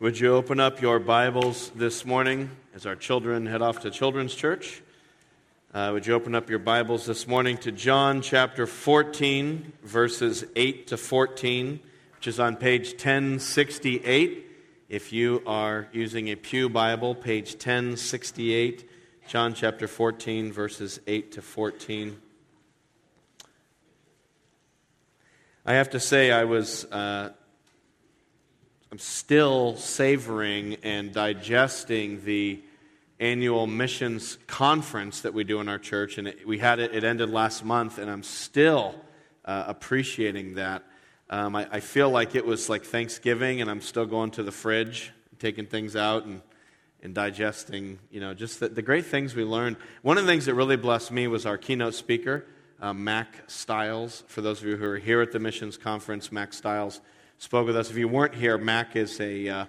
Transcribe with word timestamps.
Would 0.00 0.20
you 0.20 0.36
open 0.36 0.60
up 0.60 0.80
your 0.80 1.00
Bibles 1.00 1.72
this 1.74 2.06
morning 2.06 2.50
as 2.72 2.86
our 2.86 2.94
children 2.94 3.46
head 3.46 3.62
off 3.62 3.80
to 3.80 3.90
Children's 3.90 4.32
Church? 4.32 4.80
Uh, 5.74 5.90
would 5.92 6.06
you 6.06 6.14
open 6.14 6.36
up 6.36 6.48
your 6.48 6.60
Bibles 6.60 7.04
this 7.04 7.26
morning 7.26 7.56
to 7.58 7.72
John 7.72 8.22
chapter 8.22 8.68
14, 8.68 9.72
verses 9.82 10.44
8 10.54 10.86
to 10.86 10.96
14, 10.96 11.80
which 12.14 12.28
is 12.28 12.38
on 12.38 12.54
page 12.54 12.92
1068. 12.92 14.46
If 14.88 15.12
you 15.12 15.42
are 15.48 15.88
using 15.90 16.28
a 16.28 16.36
Pew 16.36 16.68
Bible, 16.68 17.16
page 17.16 17.54
1068, 17.54 18.88
John 19.26 19.52
chapter 19.52 19.88
14, 19.88 20.52
verses 20.52 21.00
8 21.08 21.32
to 21.32 21.42
14. 21.42 22.16
I 25.66 25.74
have 25.74 25.90
to 25.90 25.98
say, 25.98 26.30
I 26.30 26.44
was. 26.44 26.84
Uh, 26.84 27.30
I'm 28.90 28.98
still 28.98 29.76
savoring 29.76 30.76
and 30.82 31.12
digesting 31.12 32.24
the 32.24 32.62
annual 33.20 33.66
missions 33.66 34.38
conference 34.46 35.20
that 35.20 35.34
we 35.34 35.44
do 35.44 35.60
in 35.60 35.68
our 35.68 35.78
church. 35.78 36.16
And 36.16 36.28
it, 36.28 36.48
we 36.48 36.58
had 36.58 36.78
it, 36.78 36.94
it 36.94 37.04
ended 37.04 37.28
last 37.28 37.62
month, 37.64 37.98
and 37.98 38.10
I'm 38.10 38.22
still 38.22 38.94
uh, 39.44 39.64
appreciating 39.66 40.54
that. 40.54 40.84
Um, 41.28 41.54
I, 41.54 41.68
I, 41.70 41.80
feel 41.80 42.08
like 42.08 42.34
it 42.34 42.46
was 42.46 42.70
like 42.70 42.84
Thanksgiving, 42.84 43.60
and 43.60 43.70
I'm 43.70 43.82
still 43.82 44.06
going 44.06 44.30
to 44.32 44.42
the 44.42 44.52
fridge, 44.52 45.12
taking 45.38 45.66
things 45.66 45.94
out 45.94 46.24
and, 46.24 46.40
and 47.02 47.14
digesting, 47.14 47.98
you 48.10 48.20
know, 48.20 48.32
just 48.32 48.60
the, 48.60 48.70
the 48.70 48.80
great 48.80 49.04
things 49.04 49.34
we 49.34 49.44
learned. 49.44 49.76
One 50.00 50.16
of 50.16 50.24
the 50.24 50.32
things 50.32 50.46
that 50.46 50.54
really 50.54 50.76
blessed 50.76 51.12
me 51.12 51.26
was 51.28 51.44
our 51.44 51.58
keynote 51.58 51.94
speaker, 51.94 52.46
uh, 52.80 52.94
Mack 52.94 53.50
Stiles. 53.50 54.24
For 54.28 54.40
those 54.40 54.62
of 54.62 54.68
you 54.68 54.78
who 54.78 54.86
are 54.86 54.96
here 54.96 55.20
at 55.20 55.32
the 55.32 55.38
missions 55.38 55.76
conference, 55.76 56.32
Mack 56.32 56.54
Stiles 56.54 57.02
spoke 57.38 57.66
with 57.66 57.76
us. 57.76 57.88
If 57.88 57.96
you 57.96 58.08
weren't 58.08 58.34
here, 58.34 58.58
Mack 58.58 58.96
is 58.96 59.20
a 59.20 59.48
uh, 59.48 59.66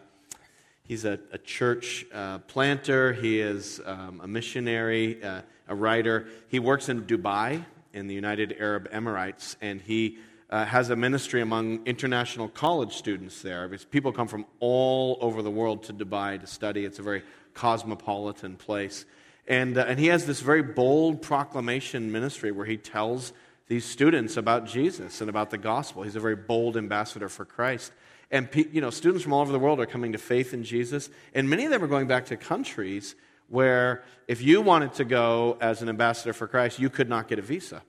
he's 0.83 1.05
a, 1.05 1.19
a 1.31 1.37
church 1.37 2.05
uh, 2.11 2.39
planter. 2.39 3.13
He 3.13 3.39
is 3.39 3.79
um, 3.85 4.21
a 4.23 4.27
missionary, 4.27 5.23
uh, 5.23 5.41
a 5.67 5.75
writer. 5.75 6.27
He 6.47 6.59
works 6.59 6.89
in 6.89 7.03
Dubai 7.03 7.63
in 7.93 8.07
the 8.07 8.15
United 8.15 8.55
Arab 8.59 8.89
Emirates, 8.91 9.55
and 9.61 9.79
he 9.81 10.17
uh, 10.49 10.65
has 10.65 10.89
a 10.89 10.95
ministry 10.95 11.41
among 11.41 11.85
international 11.85 12.49
college 12.49 12.93
students 12.93 13.43
there. 13.43 13.67
Because 13.67 13.85
people 13.85 14.11
come 14.11 14.27
from 14.27 14.45
all 14.59 15.19
over 15.21 15.43
the 15.43 15.51
world 15.51 15.83
to 15.83 15.93
Dubai 15.93 16.41
to 16.41 16.47
study. 16.47 16.85
It's 16.85 16.99
a 16.99 17.03
very 17.03 17.23
cosmopolitan 17.53 18.55
place. 18.55 19.05
And, 19.47 19.77
uh, 19.77 19.85
and 19.87 19.99
he 19.99 20.07
has 20.07 20.25
this 20.25 20.41
very 20.41 20.63
bold 20.63 21.21
proclamation 21.21 22.11
ministry 22.11 22.51
where 22.51 22.65
he 22.65 22.77
tells 22.77 23.33
these 23.69 23.85
students 23.85 24.35
about 24.35 24.65
Jesus 24.65 25.21
and 25.21 25.29
about 25.29 25.51
the 25.51 25.57
gospel. 25.57 26.03
He's 26.03 26.17
a 26.17 26.19
very 26.19 26.35
bold 26.35 26.75
ambassador 26.75 27.29
for 27.29 27.45
Christ. 27.45 27.93
And 28.31 28.49
you 28.73 28.81
know, 28.81 28.89
students 28.89 29.23
from 29.23 29.31
all 29.31 29.41
over 29.41 29.51
the 29.51 29.59
world 29.59 29.79
are 29.79 29.85
coming 29.85 30.11
to 30.11 30.17
faith 30.17 30.53
in 30.53 30.63
Jesus, 30.63 31.09
and 31.33 31.49
many 31.49 31.65
of 31.65 31.71
them 31.71 31.83
are 31.83 31.87
going 31.87 32.07
back 32.07 32.25
to 32.25 32.37
countries 32.37 33.15
where 33.47 34.03
if 34.27 34.41
you 34.41 34.61
wanted 34.61 34.93
to 34.95 35.05
go 35.05 35.57
as 35.61 35.81
an 35.81 35.89
ambassador 35.89 36.33
for 36.33 36.47
Christ, 36.47 36.77
you 36.79 36.89
could 36.89 37.09
not 37.09 37.27
get 37.27 37.39
a 37.39 37.41
visa 37.41 37.81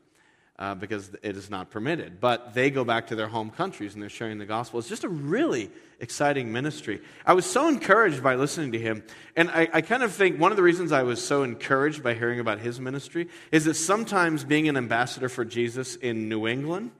uh, 0.61 0.75
because 0.75 1.11
it 1.23 1.37
is 1.39 1.49
not 1.49 1.71
permitted. 1.71 2.21
But 2.21 2.53
they 2.53 2.71
go 2.71 2.85
back 2.85 3.07
to 3.07 3.17
their 3.17 3.29
home 3.29 3.51
countries 3.51 3.95
and 3.95 4.03
they're 4.03 4.11
sharing 4.11 4.37
the 4.37 4.45
gospel. 4.45 4.79
It's 4.79 4.91
just 4.91 5.05
a 5.05 5.09
really 5.09 5.71
exciting 5.99 6.53
ministry. 6.53 7.01
I 7.25 7.33
was 7.33 7.47
so 7.47 7.67
encouraged 7.67 8.23
by 8.23 8.35
listening 8.35 8.73
to 8.73 8.79
him. 8.79 9.03
And 9.37 9.51
I, 9.51 9.69
I 9.73 9.81
kind 9.81 10.03
of 10.03 10.13
think 10.13 10.39
one 10.39 10.53
of 10.53 10.57
the 10.57 10.63
reasons 10.63 10.93
I 10.93 11.03
was 11.03 11.25
so 11.25 11.43
encouraged 11.45 12.03
by 12.03 12.13
hearing 12.13 12.41
about 12.41 12.59
his 12.59 12.79
ministry 12.79 13.29
is 13.51 13.65
that 13.65 13.75
sometimes 13.75 14.45
being 14.45 14.69
an 14.69 14.77
ambassador 14.77 15.31
for 15.31 15.47
Jesus 15.47 15.97
in 15.97 16.29
New 16.29 16.47
England 16.47 16.91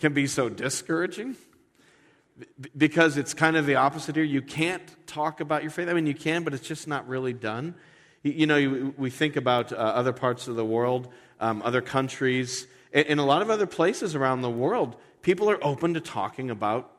can 0.00 0.12
be 0.12 0.26
so 0.26 0.48
discouraging 0.48 1.36
because 2.76 3.16
it's 3.16 3.34
kind 3.34 3.56
of 3.56 3.66
the 3.66 3.76
opposite 3.76 4.16
here. 4.16 4.24
You 4.24 4.42
can't 4.42 4.82
talk 5.06 5.40
about 5.40 5.62
your 5.62 5.70
faith. 5.70 5.88
I 5.88 5.92
mean, 5.92 6.06
you 6.06 6.14
can, 6.14 6.42
but 6.42 6.54
it's 6.54 6.66
just 6.66 6.88
not 6.88 7.06
really 7.06 7.34
done. 7.34 7.76
You 8.24 8.46
know, 8.46 8.92
we 8.98 9.10
think 9.10 9.36
about 9.36 9.72
uh, 9.72 9.76
other 9.76 10.12
parts 10.12 10.48
of 10.48 10.56
the 10.56 10.64
world, 10.64 11.08
um, 11.38 11.62
other 11.62 11.80
countries 11.80 12.66
in 12.92 13.18
a 13.18 13.24
lot 13.24 13.42
of 13.42 13.50
other 13.50 13.66
places 13.66 14.14
around 14.14 14.42
the 14.42 14.50
world, 14.50 14.96
people 15.22 15.50
are 15.50 15.62
open 15.62 15.94
to 15.94 16.00
talking 16.00 16.50
about 16.50 16.90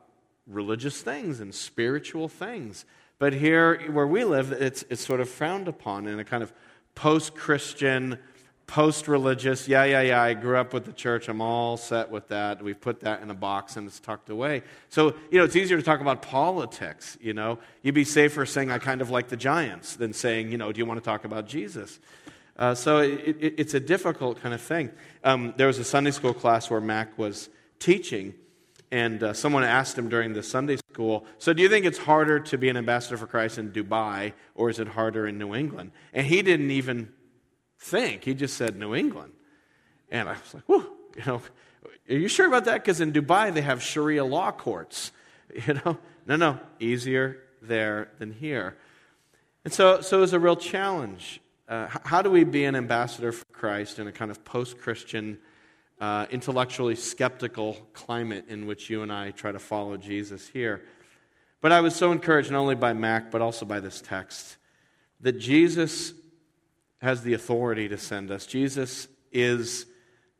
religious 0.46 1.00
things 1.00 1.40
and 1.40 1.54
spiritual 1.54 2.28
things. 2.28 2.84
But 3.18 3.32
here, 3.34 3.80
where 3.92 4.06
we 4.06 4.24
live, 4.24 4.52
it's, 4.52 4.84
it's 4.90 5.04
sort 5.04 5.20
of 5.20 5.28
frowned 5.28 5.68
upon 5.68 6.06
in 6.06 6.18
a 6.18 6.24
kind 6.24 6.42
of 6.42 6.52
post 6.94 7.34
Christian, 7.34 8.18
post 8.66 9.06
religious, 9.06 9.68
yeah, 9.68 9.84
yeah, 9.84 10.00
yeah, 10.00 10.22
I 10.22 10.34
grew 10.34 10.56
up 10.56 10.72
with 10.72 10.86
the 10.86 10.92
church, 10.92 11.28
I'm 11.28 11.40
all 11.40 11.76
set 11.76 12.10
with 12.10 12.28
that. 12.28 12.62
We've 12.62 12.80
put 12.80 13.00
that 13.00 13.22
in 13.22 13.30
a 13.30 13.34
box 13.34 13.76
and 13.76 13.86
it's 13.86 14.00
tucked 14.00 14.30
away. 14.30 14.62
So, 14.88 15.14
you 15.30 15.38
know, 15.38 15.44
it's 15.44 15.56
easier 15.56 15.76
to 15.76 15.82
talk 15.82 16.00
about 16.00 16.22
politics, 16.22 17.18
you 17.20 17.34
know. 17.34 17.58
You'd 17.82 17.94
be 17.94 18.04
safer 18.04 18.46
saying, 18.46 18.70
I 18.70 18.78
kind 18.78 19.02
of 19.02 19.10
like 19.10 19.28
the 19.28 19.36
Giants 19.36 19.96
than 19.96 20.12
saying, 20.12 20.50
you 20.50 20.58
know, 20.58 20.72
do 20.72 20.78
you 20.78 20.86
want 20.86 20.98
to 20.98 21.04
talk 21.04 21.24
about 21.24 21.46
Jesus? 21.46 22.00
Uh, 22.56 22.74
so 22.74 22.98
it, 22.98 23.36
it, 23.40 23.54
it's 23.58 23.74
a 23.74 23.80
difficult 23.80 24.40
kind 24.40 24.54
of 24.54 24.60
thing. 24.60 24.90
Um, 25.24 25.54
there 25.56 25.66
was 25.66 25.78
a 25.78 25.84
Sunday 25.84 26.10
school 26.10 26.34
class 26.34 26.70
where 26.70 26.80
Mack 26.80 27.16
was 27.18 27.48
teaching, 27.78 28.34
and 28.90 29.22
uh, 29.22 29.32
someone 29.32 29.64
asked 29.64 29.96
him 29.96 30.08
during 30.08 30.34
the 30.34 30.42
Sunday 30.42 30.76
school, 30.76 31.24
So, 31.38 31.52
do 31.52 31.62
you 31.62 31.68
think 31.68 31.86
it's 31.86 31.98
harder 31.98 32.40
to 32.40 32.58
be 32.58 32.68
an 32.68 32.76
ambassador 32.76 33.16
for 33.16 33.26
Christ 33.26 33.58
in 33.58 33.70
Dubai, 33.70 34.34
or 34.54 34.68
is 34.68 34.78
it 34.78 34.88
harder 34.88 35.26
in 35.26 35.38
New 35.38 35.54
England? 35.54 35.92
And 36.12 36.26
he 36.26 36.42
didn't 36.42 36.70
even 36.70 37.12
think, 37.78 38.24
he 38.24 38.34
just 38.34 38.56
said 38.56 38.76
New 38.76 38.94
England. 38.94 39.32
And 40.10 40.28
I 40.28 40.32
was 40.32 40.54
like, 40.54 40.64
Whew, 40.64 40.90
you 41.16 41.22
know, 41.26 41.42
are 42.08 42.14
you 42.14 42.28
sure 42.28 42.46
about 42.46 42.66
that? 42.66 42.82
Because 42.82 43.00
in 43.00 43.12
Dubai, 43.12 43.52
they 43.52 43.62
have 43.62 43.82
Sharia 43.82 44.24
law 44.24 44.52
courts. 44.52 45.12
You 45.66 45.74
know, 45.74 45.98
no, 46.26 46.36
no, 46.36 46.58
easier 46.80 47.42
there 47.60 48.08
than 48.18 48.32
here. 48.32 48.78
And 49.66 49.72
so, 49.72 50.00
so 50.00 50.16
it 50.16 50.20
was 50.22 50.32
a 50.32 50.40
real 50.40 50.56
challenge 50.56 51.41
uh, 51.72 51.88
how 52.04 52.20
do 52.20 52.30
we 52.30 52.44
be 52.44 52.66
an 52.66 52.76
ambassador 52.76 53.32
for 53.32 53.46
Christ 53.50 53.98
in 53.98 54.06
a 54.06 54.12
kind 54.12 54.30
of 54.30 54.44
post 54.44 54.78
Christian, 54.78 55.38
uh, 55.98 56.26
intellectually 56.30 56.94
skeptical 56.94 57.78
climate 57.94 58.44
in 58.48 58.66
which 58.66 58.90
you 58.90 59.02
and 59.02 59.10
I 59.10 59.30
try 59.30 59.52
to 59.52 59.58
follow 59.58 59.96
Jesus 59.96 60.46
here? 60.46 60.82
But 61.62 61.72
I 61.72 61.80
was 61.80 61.96
so 61.96 62.12
encouraged 62.12 62.50
not 62.50 62.58
only 62.58 62.74
by 62.74 62.92
Mack, 62.92 63.30
but 63.30 63.40
also 63.40 63.64
by 63.64 63.80
this 63.80 64.02
text 64.02 64.58
that 65.20 65.38
Jesus 65.38 66.12
has 67.00 67.22
the 67.22 67.32
authority 67.32 67.88
to 67.88 67.96
send 67.96 68.30
us. 68.30 68.44
Jesus 68.44 69.08
is, 69.30 69.86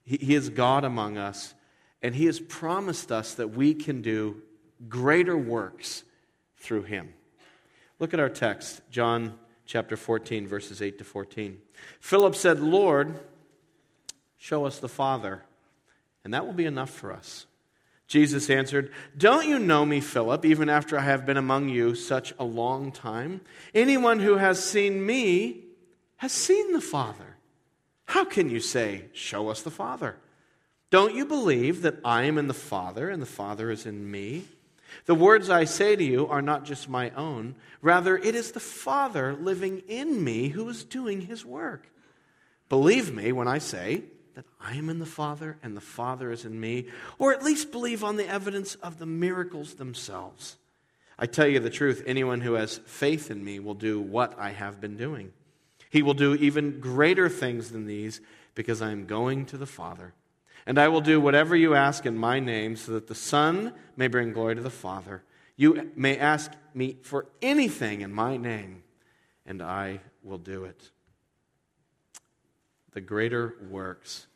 he, 0.05 0.19
he 0.19 0.35
is 0.35 0.51
God 0.51 0.85
among 0.85 1.17
us, 1.17 1.55
and 2.03 2.15
He 2.15 2.27
has 2.27 2.41
promised 2.41 3.11
us 3.11 3.33
that 3.35 3.53
we 3.53 3.73
can 3.73 4.03
do 4.03 4.43
greater 4.87 5.39
works 5.39 6.05
through 6.59 6.83
Him. 6.83 7.15
Look 7.99 8.13
at 8.13 8.21
our 8.21 8.29
text, 8.29 8.83
John 8.91 9.39
chapter 9.67 9.97
14, 9.97 10.47
verses 10.47 10.83
8 10.83 10.99
to 10.99 11.05
14. 11.05 11.59
Philip 12.01 12.35
said, 12.35 12.61
Lord, 12.61 13.19
show 14.39 14.65
us 14.65 14.79
the 14.79 14.89
Father, 14.89 15.43
and 16.25 16.35
that 16.35 16.47
will 16.47 16.53
be 16.53 16.67
enough 16.67 16.91
for 16.91 17.13
us. 17.13 17.47
Jesus 18.07 18.51
answered, 18.51 18.93
Don't 19.17 19.49
you 19.49 19.59
know 19.59 19.87
me, 19.87 20.01
Philip, 20.01 20.45
even 20.45 20.69
after 20.69 20.99
I 20.99 21.03
have 21.03 21.25
been 21.25 21.39
among 21.39 21.71
you 21.71 21.95
such 21.95 22.35
a 22.39 22.45
long 22.45 22.93
time? 22.93 23.41
Anyone 23.75 24.21
who 24.21 24.37
has 24.37 24.63
seen 24.63 25.07
me 25.07 25.65
has 26.19 26.33
seen 26.33 26.73
the 26.73 26.81
Father. 26.81 27.37
How 28.05 28.25
can 28.25 28.51
you 28.51 28.61
say, 28.61 29.07
Show 29.15 29.49
us 29.49 29.63
the 29.63 29.71
Father? 29.71 30.17
Don't 30.91 31.15
you 31.15 31.25
believe 31.25 31.81
that 31.83 32.01
I 32.05 32.25
am 32.25 32.37
in 32.37 32.49
the 32.49 32.55
Father 32.55 33.09
and 33.09 33.23
the 33.23 33.27
Father 33.27 33.71
is 33.71 33.87
in 33.87 34.11
me? 34.11 34.45
The 35.07 35.15
words 35.15 35.51
I 35.51 35.65
say 35.65 35.97
to 35.97 36.05
you 36.05 36.27
are 36.29 36.43
not 36.43 36.65
just 36.65 36.89
my 36.89 37.11
own. 37.11 37.55
Rather, 37.81 38.17
it 38.17 38.35
is 38.35 38.53
the 38.53 38.61
Father 38.61 39.35
living 39.35 39.83
in 39.89 40.23
me 40.23 40.49
who 40.49 40.69
is 40.69 40.85
doing 40.85 41.23
his 41.23 41.45
work. 41.45 41.89
Believe 42.69 43.15
me 43.15 43.33
when 43.33 43.49
I 43.49 43.59
say 43.59 44.05
that 44.35 44.47
I 44.61 44.75
am 44.75 44.89
in 44.89 44.99
the 44.99 45.07
Father 45.07 45.59
and 45.63 45.77
the 45.77 45.81
Father 45.81 46.31
is 46.31 46.45
in 46.45 46.59
me, 46.59 46.87
or 47.19 47.33
at 47.33 47.43
least 47.43 47.71
believe 47.71 48.03
on 48.03 48.17
the 48.17 48.29
evidence 48.29 48.77
of 48.77 48.99
the 48.99 49.07
miracles 49.07 49.75
themselves. 49.75 50.57
I 51.19 51.27
tell 51.27 51.47
you 51.47 51.61
the 51.61 51.71
truth 51.71 52.03
anyone 52.07 52.41
who 52.41 52.55
has 52.55 52.79
faith 52.79 53.31
in 53.31 53.45
me 53.45 53.61
will 53.61 53.75
do 53.75 54.01
what 54.01 54.39
I 54.39 54.51
have 54.51 54.81
been 54.81 54.97
doing. 54.97 55.33
He 55.91 56.03
will 56.03 56.15
do 56.15 56.35
even 56.35 56.81
greater 56.81 57.29
things 57.29 57.71
than 57.71 57.87
these 57.87 58.21
because 58.55 58.81
I 58.81 58.91
am 58.91 59.07
going 59.07 59.45
to 59.47 59.59
the 59.59 59.67
Father. 59.67 60.15
And 60.67 60.79
I 60.79 60.89
will 60.89 61.01
do 61.01 61.21
whatever 61.21 61.57
you 61.57 61.75
ask 61.75 62.07
in 62.07 62.17
my 62.17 62.39
name, 62.41 62.77
so 62.77 62.93
that 62.93 63.09
the 63.09 63.15
Son 63.15 63.73
may 63.97 64.09
bring 64.09 64.33
glory 64.33 64.55
to 64.55 64.63
the 64.63 64.71
Father. 64.71 65.23
You 65.57 65.91
may 65.97 66.17
ask 66.17 66.53
me 66.75 66.99
for 67.03 67.27
anything 67.41 68.01
in 68.01 68.13
my 68.13 68.37
name, 68.37 68.83
and 69.45 69.63
I 69.63 70.01
will 70.23 70.39
do 70.39 70.65
it. 70.65 70.91
The 72.93 73.01
greater 73.01 73.55
works. 73.71 74.27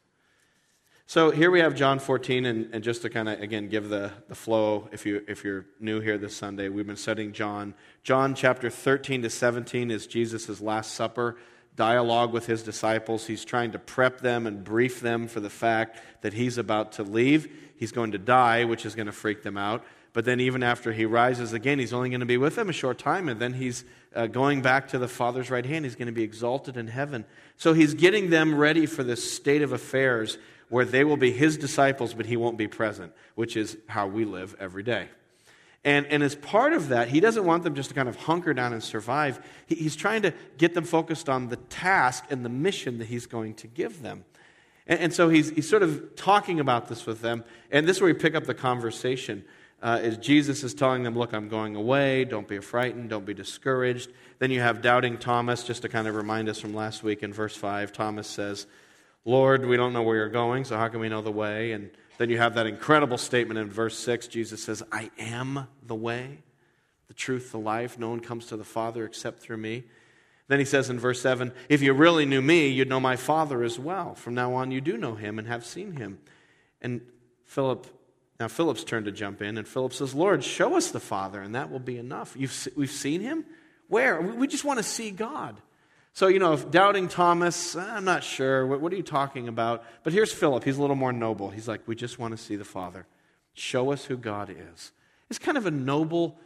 So 1.09 1.31
here 1.31 1.53
we 1.53 1.61
have 1.61 1.77
John 1.77 2.01
14, 2.01 2.47
and, 2.47 2.75
and 2.75 2.83
just 2.83 3.03
to 3.03 3.11
kind 3.11 3.29
of, 3.29 3.41
again, 3.41 3.69
give 3.69 3.89
the, 3.89 4.11
the 4.29 4.35
flow, 4.35 4.89
if, 4.91 5.07
you, 5.07 5.23
if 5.29 5.45
you're 5.45 5.65
new 5.79 6.01
here 6.01 6.19
this 6.19 6.37
Sunday, 6.37 6.69
we've 6.69 6.87
been 6.87 6.97
studying 6.97 7.33
John. 7.33 7.75
John 8.03 8.35
chapter 8.35 8.71
13 8.71 9.23
to 9.23 9.31
17 9.31 9.93
is 9.93 10.09
Jesus' 10.09 10.61
Last 10.61 10.95
Supper 10.95 11.37
dialogue 11.77 12.33
with 12.33 12.47
his 12.47 12.63
disciples. 12.63 13.27
He's 13.27 13.45
trying 13.45 13.73
to 13.73 13.79
prep 13.79 14.21
them 14.21 14.47
and 14.47 14.65
brief 14.65 15.01
them 15.01 15.29
for 15.29 15.41
the 15.41 15.51
fact 15.51 15.99
that 16.23 16.33
he's 16.33 16.59
about 16.59 16.93
to 16.93 17.03
leave. 17.03 17.49
He's 17.77 17.93
going 17.93 18.13
to 18.13 18.19
die, 18.19 18.65
which 18.65 18.87
is 18.87 18.95
going 18.95 19.07
to 19.07 19.13
freak 19.13 19.43
them 19.43 19.57
out. 19.57 19.85
But 20.13 20.25
then, 20.25 20.41
even 20.41 20.63
after 20.63 20.95
he 20.95 21.05
rises 21.05 21.53
again, 21.53 21.79
he's 21.79 21.93
only 21.93 22.09
going 22.09 22.21
to 22.21 22.27
be 22.27 22.39
with 22.39 22.57
them 22.57 22.71
a 22.71 22.73
short 22.73 22.99
time, 22.99 23.29
and 23.29 23.39
then 23.39 23.53
he's 23.53 23.85
uh, 24.15 24.27
going 24.27 24.63
back 24.63 24.89
to 24.89 24.99
the 24.99 25.09
Father's 25.09 25.51
right 25.51 25.65
hand. 25.65 25.85
He's 25.85 25.95
going 25.95 26.07
to 26.07 26.13
be 26.13 26.23
exalted 26.23 26.79
in 26.79 26.89
heaven. 26.89 27.27
So 27.59 27.75
he's 27.75 27.93
getting 27.93 28.31
them 28.31 28.55
ready 28.55 28.87
for 28.87 29.05
this 29.05 29.31
state 29.31 29.61
of 29.61 29.73
affairs 29.73 30.39
where 30.71 30.87
they 30.87 31.05
will 31.05 31.19
be 31.19 31.33
his 31.33 31.59
disciples, 31.59 32.15
but 32.15 32.25
he 32.25 32.37
won't 32.37 32.57
be 32.57 32.67
present, 32.67 33.13
which 33.35 33.59
is 33.59 33.77
how 33.89 34.07
we 34.07 34.25
live 34.25 34.57
every 34.59 34.83
day. 34.83 35.09
And, 35.87 36.05
and 36.07 36.21
as 36.25 36.35
part 36.35 36.73
of 36.73 36.89
that, 36.89 37.07
he 37.07 37.21
doesn't 37.21 37.45
want 37.45 37.63
them 37.63 37.77
just 37.77 37.91
to 37.91 37.95
kind 37.95 38.09
of 38.09 38.17
hunker 38.17 38.53
down 38.53 38.73
and 38.73 38.83
survive. 38.83 39.41
He, 39.67 39.77
he's 39.77 39.95
trying 39.95 40.23
to 40.23 40.35
get 40.59 40.75
them 40.75 40.83
focused 40.83 41.29
on 41.29 41.49
the 41.49 41.57
task 41.57 42.25
and 42.29 42.45
the 42.45 42.49
mission 42.49 42.99
that 42.99 43.07
he's 43.07 43.27
going 43.27 43.55
to 43.55 43.69
give 43.69 44.03
them. 44.03 44.25
And, 44.89 44.99
and 44.99 45.15
so 45.15 45.29
he's, 45.29 45.51
he's 45.51 45.71
sort 45.71 45.85
of 45.85 46.17
talking 46.17 46.59
about 46.59 46.89
this 46.89 47.07
with 47.07 47.21
them. 47.21 47.45
And 47.71 47.87
this 47.87 47.99
is 47.99 48.03
where 48.03 48.13
we 48.13 48.19
pick 48.19 48.35
up 48.35 48.47
the 48.47 48.55
conversation 48.55 49.45
uh, 49.81 50.01
is 50.03 50.17
Jesus 50.17 50.65
is 50.65 50.75
telling 50.75 51.05
them, 51.05 51.17
Look, 51.17 51.33
I'm 51.33 51.49
going 51.49 51.77
away. 51.77 52.25
Don't 52.25 52.49
be 52.49 52.59
frightened. 52.59 53.11
Don't 53.11 53.25
be 53.25 53.35
discouraged. 53.35 54.11
Then 54.41 54.51
you 54.51 54.61
have 54.61 54.83
doubting 54.83 55.19
Thomas, 55.19 55.63
just 55.63 55.83
to 55.83 55.89
kind 55.89 56.09
of 56.09 56.17
remind 56.17 56.49
us 56.49 56.59
from 56.59 56.75
last 56.75 57.05
week 57.05 57.23
in 57.23 57.33
verse 57.33 57.55
5. 57.55 57.93
Thomas 57.93 58.27
says, 58.27 58.67
Lord, 59.25 59.65
we 59.65 59.77
don't 59.77 59.93
know 59.93 60.03
where 60.03 60.17
you're 60.17 60.29
going, 60.31 60.65
so 60.65 60.77
how 60.77 60.89
can 60.89 60.99
we 60.99 61.09
know 61.09 61.23
the 61.23 61.31
way? 61.31 61.73
And 61.73 61.91
then 62.19 62.31
you 62.31 62.39
have 62.39 62.55
that 62.55 62.67
incredible 62.67 63.19
statement 63.19 63.59
in 63.59 63.71
verse 63.71 63.99
6. 63.99 64.29
Jesus 64.29 64.63
says, 64.63 64.83
I 64.91 65.11
am 65.19 65.69
the 65.83 65.95
way, 65.95 66.39
the 67.09 67.15
truth, 67.15 67.53
the 67.53 67.59
life. 67.59 67.99
No 67.99 68.11
one 68.11 68.21
comes 68.21 68.47
to 68.47 68.57
the 68.57 68.65
Father 68.65 69.05
except 69.05 69.41
through 69.41 69.59
me. 69.59 69.85
Then 70.49 70.59
he 70.59 70.65
says 70.65 70.91
in 70.91 70.99
verse 70.99 71.21
7 71.21 71.53
If 71.69 71.83
you 71.83 71.93
really 71.93 72.25
knew 72.25 72.43
me, 72.43 72.69
you'd 72.69 72.89
know 72.89 73.01
my 73.01 73.17
Father 73.17 73.63
as 73.63 73.79
well. 73.79 74.15
From 74.15 74.35
now 74.35 74.55
on, 74.55 74.71
you 74.71 74.81
do 74.81 74.97
know 74.97 75.15
him 75.15 75.39
and 75.39 75.49
have 75.49 75.65
seen 75.65 75.93
him. 75.97 76.19
And 76.81 77.01
Philip 77.45 77.87
now, 78.39 78.49
Philip's 78.49 78.85
turn 78.85 79.05
to 79.05 79.13
jump 79.13 79.41
in, 79.41 79.57
and 79.57 79.67
Philip 79.67 79.95
says, 79.95 80.15
Lord, 80.15 80.45
show 80.45 80.77
us 80.77 80.91
the 80.91 81.01
Father, 81.01 81.41
and 81.41 81.55
that 81.55 81.71
will 81.71 81.79
be 81.79 81.97
enough. 81.97 82.35
You've, 82.37 82.69
we've 82.77 82.91
seen 82.91 83.23
him? 83.23 83.47
Where? 83.89 84.21
We 84.21 84.47
just 84.47 84.65
want 84.65 84.79
to 84.79 84.83
see 84.83 85.11
God. 85.11 85.57
So, 86.17 86.29
you 86.29 86.39
know, 86.39 86.55
if 86.55 86.71
doubting 86.71 87.09
Thomas, 87.09 87.77
I'm 87.77 88.07
not 88.07 88.25
sure. 88.25 88.67
What, 88.67 88.81
what 88.81 88.91
are 88.91 88.97
you 88.97 89.03
talking 89.03 89.49
about? 89.49 89.85
But 90.03 90.15
here's 90.15 90.33
Philip. 90.33 90.65
He's 90.65 90.79
a 90.79 90.81
little 90.81 90.97
more 90.97 91.13
noble. 91.13 91.51
He's 91.51 91.69
like, 91.69 91.87
We 91.87 91.95
just 91.95 92.19
want 92.19 92.35
to 92.35 92.43
see 92.43 92.57
the 92.57 92.65
Father. 92.65 93.07
Show 93.53 93.93
us 93.93 94.07
who 94.07 94.17
God 94.17 94.49
is. 94.49 94.93
It's 95.29 95.39
kind 95.39 95.59
of 95.59 95.67
a 95.67 95.71
noble 95.71 96.39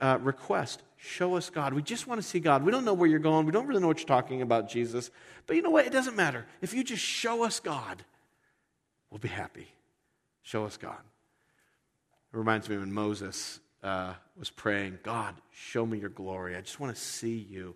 uh, 0.00 0.18
request. 0.22 0.84
Show 0.98 1.34
us 1.34 1.50
God. 1.50 1.74
We 1.74 1.82
just 1.82 2.06
want 2.06 2.22
to 2.22 2.26
see 2.26 2.38
God. 2.38 2.62
We 2.62 2.70
don't 2.70 2.84
know 2.84 2.94
where 2.94 3.08
you're 3.08 3.18
going. 3.18 3.44
We 3.44 3.50
don't 3.50 3.66
really 3.66 3.80
know 3.80 3.88
what 3.88 3.98
you're 3.98 4.06
talking 4.06 4.40
about, 4.40 4.68
Jesus. 4.68 5.10
But 5.48 5.56
you 5.56 5.62
know 5.62 5.70
what? 5.70 5.84
It 5.84 5.92
doesn't 5.92 6.14
matter. 6.14 6.46
If 6.62 6.72
you 6.72 6.84
just 6.84 7.02
show 7.02 7.42
us 7.42 7.58
God, 7.58 8.04
we'll 9.10 9.18
be 9.18 9.26
happy. 9.26 9.66
Show 10.42 10.64
us 10.64 10.76
God. 10.76 11.00
It 12.32 12.36
reminds 12.36 12.68
me 12.68 12.78
when 12.78 12.92
Moses 12.92 13.58
uh, 13.82 14.14
was 14.38 14.50
praying, 14.50 15.00
God, 15.02 15.34
show 15.50 15.84
me 15.84 15.98
your 15.98 16.08
glory. 16.08 16.54
I 16.54 16.60
just 16.60 16.78
want 16.78 16.94
to 16.94 17.02
see 17.02 17.44
you. 17.50 17.74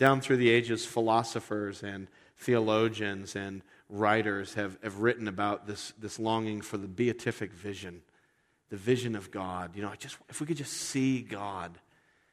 Down 0.00 0.22
through 0.22 0.38
the 0.38 0.48
ages, 0.48 0.86
philosophers 0.86 1.82
and 1.82 2.08
theologians 2.38 3.36
and 3.36 3.60
writers 3.90 4.54
have, 4.54 4.78
have 4.82 5.00
written 5.00 5.28
about 5.28 5.66
this, 5.66 5.92
this 5.98 6.18
longing 6.18 6.62
for 6.62 6.78
the 6.78 6.88
beatific 6.88 7.52
vision, 7.52 8.00
the 8.70 8.78
vision 8.78 9.14
of 9.14 9.30
God. 9.30 9.76
You 9.76 9.82
know, 9.82 9.92
just, 9.98 10.16
if 10.30 10.40
we 10.40 10.46
could 10.46 10.56
just 10.56 10.72
see 10.72 11.20
God, 11.20 11.78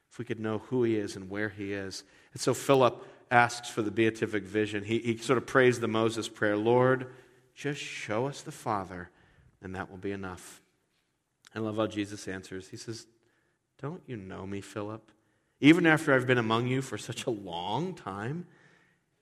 if 0.09 0.17
we 0.17 0.23
could 0.23 0.39
know 0.39 0.59
who 0.59 0.83
He 0.83 0.95
is 0.95 1.17
and 1.17 1.29
where 1.29 1.49
He 1.49 1.73
is. 1.73 2.05
And 2.31 2.41
so 2.41 2.53
Philip 2.53 3.05
asks 3.29 3.67
for 3.67 3.81
the 3.81 3.91
beatific 3.91 4.45
vision. 4.45 4.85
He, 4.85 4.99
he 4.99 5.17
sort 5.17 5.35
of 5.35 5.45
prays 5.45 5.81
the 5.81 5.89
Moses 5.89 6.29
prayer 6.29 6.55
Lord, 6.55 7.11
just 7.53 7.81
show 7.81 8.27
us 8.27 8.43
the 8.43 8.51
Father, 8.53 9.09
and 9.61 9.75
that 9.75 9.91
will 9.91 9.97
be 9.97 10.13
enough. 10.13 10.61
I 11.53 11.59
love 11.59 11.75
how 11.75 11.87
Jesus 11.87 12.29
answers. 12.29 12.69
He 12.69 12.77
says, 12.77 13.07
Don't 13.81 14.03
you 14.07 14.15
know 14.15 14.47
me, 14.47 14.61
Philip? 14.61 15.11
Even 15.59 15.85
after 15.85 16.13
I've 16.13 16.27
been 16.27 16.37
among 16.37 16.67
you 16.67 16.81
for 16.81 16.97
such 16.97 17.25
a 17.25 17.31
long 17.31 17.93
time. 17.93 18.45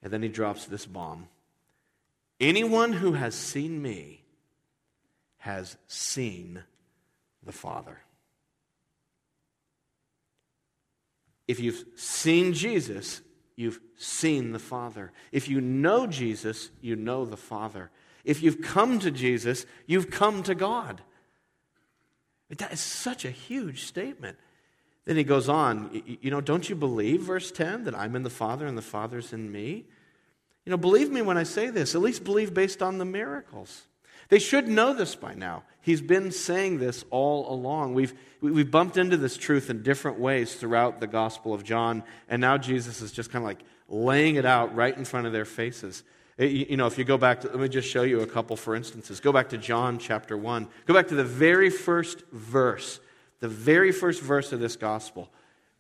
And 0.01 0.11
then 0.11 0.21
he 0.21 0.29
drops 0.29 0.65
this 0.65 0.85
bomb 0.85 1.27
Anyone 2.39 2.93
who 2.93 3.13
has 3.13 3.33
seen 3.33 3.81
me 3.81 4.23
has 5.37 5.77
seen 5.87 6.63
the 7.43 7.51
Father. 7.51 7.99
If 11.47 11.59
you've 11.59 11.85
seen 11.95 12.53
Jesus, 12.53 13.21
you've 13.55 13.79
seen 13.95 14.51
the 14.51 14.59
Father. 14.59 15.11
If 15.31 15.47
you 15.47 15.61
know 15.61 16.07
Jesus, 16.07 16.71
you 16.81 16.95
know 16.95 17.25
the 17.25 17.37
Father. 17.37 17.91
If 18.23 18.41
you've 18.41 18.61
come 18.61 18.99
to 18.99 19.11
Jesus, 19.11 19.65
you've 19.85 20.09
come 20.09 20.43
to 20.43 20.55
God. 20.55 21.01
That 22.49 22.73
is 22.73 22.79
such 22.79 23.23
a 23.23 23.31
huge 23.31 23.85
statement. 23.85 24.37
Then 25.05 25.17
he 25.17 25.23
goes 25.23 25.47
on, 25.47 26.01
you 26.21 26.31
know, 26.31 26.41
don't 26.41 26.67
you 26.67 26.75
believe, 26.75 27.21
verse 27.21 27.51
10, 27.51 27.83
that 27.83 27.95
I'm 27.95 28.15
in 28.15 28.23
the 28.23 28.29
Father 28.29 28.65
and 28.65 28.77
the 28.77 28.81
Father's 28.81 29.33
in 29.33 29.51
me? 29.51 29.85
You 30.65 30.71
know, 30.71 30.77
believe 30.77 31.11
me 31.11 31.21
when 31.21 31.37
I 31.37 31.43
say 31.43 31.69
this, 31.69 31.93
at 31.93 32.01
least 32.01 32.23
believe 32.23 32.53
based 32.53 32.81
on 32.81 32.97
the 32.97 33.05
miracles. 33.05 33.83
They 34.29 34.39
should 34.39 34.67
know 34.67 34.93
this 34.93 35.15
by 35.15 35.35
now. 35.35 35.63
He's 35.81 36.01
been 36.01 36.31
saying 36.31 36.79
this 36.79 37.05
all 37.11 37.53
along. 37.53 37.93
We've, 37.93 38.13
we've 38.41 38.71
bumped 38.71 38.97
into 38.97 39.17
this 39.17 39.37
truth 39.37 39.69
in 39.69 39.83
different 39.83 40.19
ways 40.19 40.55
throughout 40.55 40.99
the 40.99 41.07
Gospel 41.07 41.53
of 41.53 41.63
John, 41.63 42.03
and 42.27 42.41
now 42.41 42.57
Jesus 42.57 43.01
is 43.01 43.11
just 43.11 43.31
kind 43.31 43.43
of 43.43 43.47
like 43.47 43.63
laying 43.87 44.35
it 44.35 44.45
out 44.45 44.75
right 44.75 44.97
in 44.97 45.05
front 45.05 45.27
of 45.27 45.33
their 45.33 45.45
faces. 45.45 46.03
You 46.37 46.75
know, 46.75 46.87
if 46.87 46.97
you 46.97 47.05
go 47.05 47.17
back 47.17 47.41
to, 47.41 47.47
let 47.47 47.59
me 47.59 47.69
just 47.69 47.87
show 47.87 48.01
you 48.01 48.21
a 48.21 48.27
couple 48.27 48.57
for 48.57 48.75
instances. 48.75 49.19
Go 49.19 49.31
back 49.31 49.49
to 49.49 49.57
John 49.57 49.99
chapter 49.99 50.35
1. 50.35 50.67
Go 50.85 50.93
back 50.93 51.07
to 51.09 51.15
the 51.15 51.23
very 51.23 51.69
first 51.69 52.23
verse, 52.31 52.99
the 53.39 53.47
very 53.47 53.91
first 53.91 54.21
verse 54.21 54.51
of 54.51 54.59
this 54.59 54.75
gospel, 54.75 55.29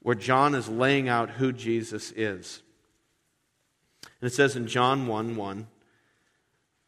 where 0.01 0.15
John 0.15 0.53
is 0.55 0.69
laying 0.69 1.09
out 1.09 1.31
who 1.31 1.51
Jesus 1.51 2.11
is. 2.15 2.61
And 4.21 4.27
it 4.27 4.33
says 4.33 4.55
in 4.55 4.67
John 4.67 5.07
1 5.07 5.35
1, 5.35 5.67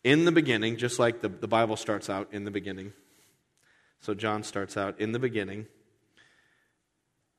in 0.04 0.26
the 0.26 0.32
beginning, 0.32 0.78
just 0.78 1.00
like 1.00 1.22
the, 1.22 1.30
the 1.30 1.48
Bible 1.48 1.76
starts 1.76 2.10
out 2.10 2.30
in 2.32 2.46
the 2.46 2.52
beginning. 2.52 2.94
So 4.00 4.14
John 4.14 4.44
starts 4.44 4.78
out 4.78 5.00
in 5.00 5.12
the 5.12 5.20
beginning, 5.20 5.66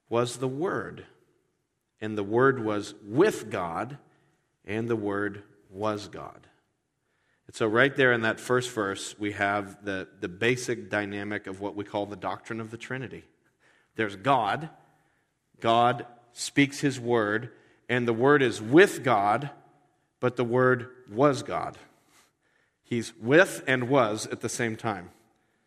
was 0.09 0.39
the 0.39 0.49
Word. 0.49 1.07
And 2.01 2.17
the 2.17 2.25
Word 2.25 2.65
was 2.65 2.95
with 3.05 3.51
God, 3.51 3.99
and 4.65 4.89
the 4.89 4.97
Word 4.97 5.43
was 5.71 6.09
God. 6.09 6.48
And 7.49 7.57
so, 7.57 7.67
right 7.67 7.97
there 7.97 8.13
in 8.13 8.21
that 8.21 8.39
first 8.39 8.71
verse, 8.71 9.19
we 9.19 9.33
have 9.33 9.85
the, 9.85 10.07
the 10.21 10.29
basic 10.29 10.91
dynamic 10.91 11.47
of 11.47 11.61
what 11.61 11.75
we 11.75 11.83
call 11.83 12.05
the 12.05 12.15
doctrine 12.15 12.61
of 12.61 12.71
the 12.71 12.77
Trinity. 12.77 13.25
There's 13.97 14.17
God, 14.17 14.69
God 15.59 16.07
speaks 16.35 16.81
His 16.81 17.01
word, 17.01 17.51
and 17.89 18.07
the 18.07 18.13
word 18.13 18.43
is 18.43 18.61
with 18.61 19.03
God, 19.03 19.49
but 20.21 20.37
the 20.37 20.45
word 20.45 20.91
was 21.11 21.43
God. 21.43 21.79
He's 22.85 23.15
with 23.17 23.65
and 23.67 23.89
was 23.89 24.27
at 24.27 24.41
the 24.41 24.49
same 24.51 24.77
time. 24.77 25.11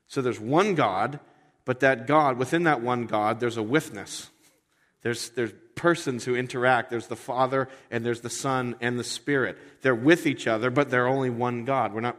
So 0.08 0.22
there's 0.22 0.40
one 0.40 0.76
God, 0.76 1.20
but 1.66 1.80
that 1.80 2.06
God, 2.06 2.38
within 2.38 2.64
that 2.64 2.82
one 2.82 3.08
God, 3.08 3.40
there's 3.40 3.58
a 3.58 3.64
withness. 3.64 4.30
There's, 5.02 5.30
there's 5.30 5.54
persons 5.76 6.26
who 6.26 6.36
interact. 6.36 6.90
There's 6.90 7.08
the 7.08 7.16
Father, 7.16 7.70
and 7.90 8.06
there's 8.06 8.22
the 8.22 8.30
Son, 8.30 8.76
and 8.82 9.00
the 9.00 9.04
Spirit. 9.04 9.58
They're 9.82 9.96
with 9.96 10.26
each 10.28 10.48
other, 10.48 10.70
but 10.70 10.90
they're 10.90 11.08
only 11.08 11.30
one 11.30 11.66
God. 11.66 11.94
We're 11.94 12.02
not 12.02 12.18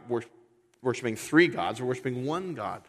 worshiping 0.81 1.15
three 1.15 1.47
gods, 1.47 1.81
we're 1.81 1.87
worshiping 1.87 2.25
one 2.25 2.53
God. 2.53 2.81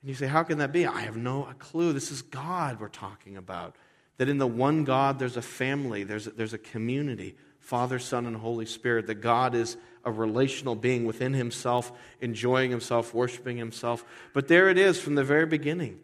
And 0.00 0.08
you 0.08 0.14
say, 0.14 0.26
How 0.26 0.42
can 0.42 0.58
that 0.58 0.72
be? 0.72 0.86
I 0.86 1.02
have 1.02 1.16
no 1.16 1.48
clue. 1.58 1.92
This 1.92 2.10
is 2.10 2.22
God 2.22 2.80
we're 2.80 2.88
talking 2.88 3.36
about. 3.36 3.76
That 4.18 4.28
in 4.28 4.38
the 4.38 4.46
one 4.46 4.84
God, 4.84 5.18
there's 5.18 5.36
a 5.36 5.42
family, 5.42 6.04
there's 6.04 6.26
a, 6.26 6.30
there's 6.30 6.52
a 6.52 6.58
community 6.58 7.36
Father, 7.60 8.00
Son, 8.00 8.26
and 8.26 8.36
Holy 8.36 8.66
Spirit. 8.66 9.06
That 9.06 9.16
God 9.16 9.54
is 9.54 9.76
a 10.04 10.10
relational 10.10 10.74
being 10.74 11.04
within 11.04 11.32
himself, 11.32 11.92
enjoying 12.20 12.70
himself, 12.70 13.14
worshiping 13.14 13.56
himself. 13.56 14.04
But 14.32 14.48
there 14.48 14.68
it 14.68 14.78
is 14.78 15.00
from 15.00 15.14
the 15.14 15.24
very 15.24 15.46
beginning 15.46 16.00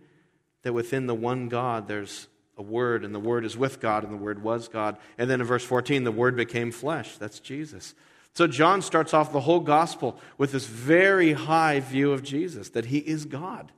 that 0.63 0.73
within 0.73 1.07
the 1.07 1.15
one 1.15 1.49
God, 1.49 1.89
there's 1.89 2.29
a 2.59 2.63
word, 2.63 3.05
and 3.05 3.15
the 3.15 3.21
word 3.21 3.45
is 3.45 3.57
with 3.57 3.81
God, 3.81 4.05
and 4.05 4.13
the 4.13 4.17
word 4.17 4.43
was 4.43 4.69
God. 4.69 4.97
And 5.17 5.31
then 5.31 5.41
in 5.41 5.47
verse 5.47 5.65
14, 5.65 6.05
the 6.05 6.13
word 6.13 6.37
became 6.37 6.73
flesh. 6.73 7.17
That's 7.17 7.39
Jesus. 7.39 7.95
So 8.35 8.47
John 8.47 8.83
starts 8.83 9.15
off 9.15 9.33
the 9.33 9.41
whole 9.41 9.61
gospel 9.61 10.19
with 10.37 10.53
this 10.53 10.67
very 10.67 11.33
high 11.33 11.81
view 11.81 12.13
of 12.13 12.23
Jesus, 12.23 12.71
that 12.71 12.87
he 12.87 12.99
is 12.99 13.25
God 13.25 13.73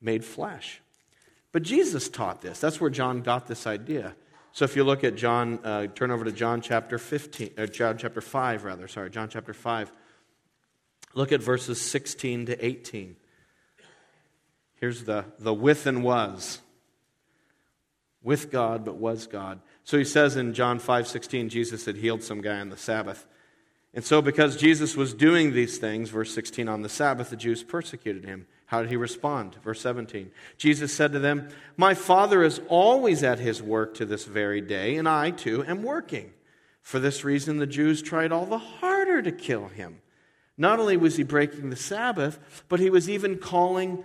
made 0.00 0.24
flesh. 0.24 0.80
But 1.52 1.62
Jesus 1.62 2.08
taught 2.08 2.40
this. 2.40 2.58
That's 2.58 2.80
where 2.80 2.90
John 2.90 3.20
got 3.20 3.46
this 3.46 3.66
idea. 3.66 4.16
So 4.52 4.64
if 4.64 4.76
you 4.76 4.84
look 4.84 5.04
at 5.04 5.16
John, 5.16 5.58
uh, 5.64 5.86
turn 5.88 6.10
over 6.10 6.24
to 6.24 6.32
John 6.32 6.60
chapter 6.60 6.98
15, 6.98 7.50
or 7.58 7.64
uh, 7.64 7.66
John 7.66 7.98
chapter 7.98 8.20
5, 8.20 8.64
rather, 8.64 8.88
sorry, 8.88 9.10
John 9.10 9.28
chapter 9.28 9.52
5. 9.52 9.92
Look 11.14 11.32
at 11.32 11.40
verses 11.40 11.80
16 11.80 12.46
to 12.46 12.64
18. 12.64 13.16
Here's 14.80 15.04
the, 15.04 15.24
the 15.38 15.54
with 15.54 15.86
and 15.86 16.02
was 16.02 16.60
with 18.24 18.50
God, 18.50 18.84
but 18.84 18.96
was 18.96 19.28
God. 19.28 19.60
So 19.84 19.96
he 19.98 20.04
says 20.04 20.36
in 20.36 20.54
John 20.54 20.80
5 20.80 21.06
16, 21.06 21.48
Jesus 21.50 21.84
had 21.84 21.96
healed 21.96 22.22
some 22.22 22.40
guy 22.40 22.58
on 22.58 22.70
the 22.70 22.76
Sabbath. 22.76 23.26
And 23.92 24.04
so, 24.04 24.20
because 24.20 24.56
Jesus 24.56 24.96
was 24.96 25.14
doing 25.14 25.52
these 25.52 25.78
things, 25.78 26.10
verse 26.10 26.34
16, 26.34 26.68
on 26.68 26.82
the 26.82 26.88
Sabbath, 26.88 27.30
the 27.30 27.36
Jews 27.36 27.62
persecuted 27.62 28.24
him. 28.24 28.46
How 28.66 28.80
did 28.80 28.90
he 28.90 28.96
respond? 28.96 29.54
Verse 29.62 29.80
17. 29.82 30.32
Jesus 30.56 30.92
said 30.92 31.12
to 31.12 31.20
them, 31.20 31.48
My 31.76 31.94
Father 31.94 32.42
is 32.42 32.60
always 32.68 33.22
at 33.22 33.38
his 33.38 33.62
work 33.62 33.94
to 33.94 34.04
this 34.04 34.24
very 34.24 34.60
day, 34.60 34.96
and 34.96 35.08
I 35.08 35.30
too 35.30 35.64
am 35.64 35.84
working. 35.84 36.32
For 36.82 36.98
this 36.98 37.22
reason, 37.22 37.58
the 37.58 37.68
Jews 37.68 38.02
tried 38.02 38.32
all 38.32 38.46
the 38.46 38.58
harder 38.58 39.22
to 39.22 39.30
kill 39.30 39.68
him. 39.68 40.00
Not 40.58 40.80
only 40.80 40.96
was 40.96 41.16
he 41.16 41.22
breaking 41.22 41.70
the 41.70 41.76
Sabbath, 41.76 42.64
but 42.68 42.80
he 42.80 42.90
was 42.90 43.08
even 43.08 43.38
calling 43.38 44.02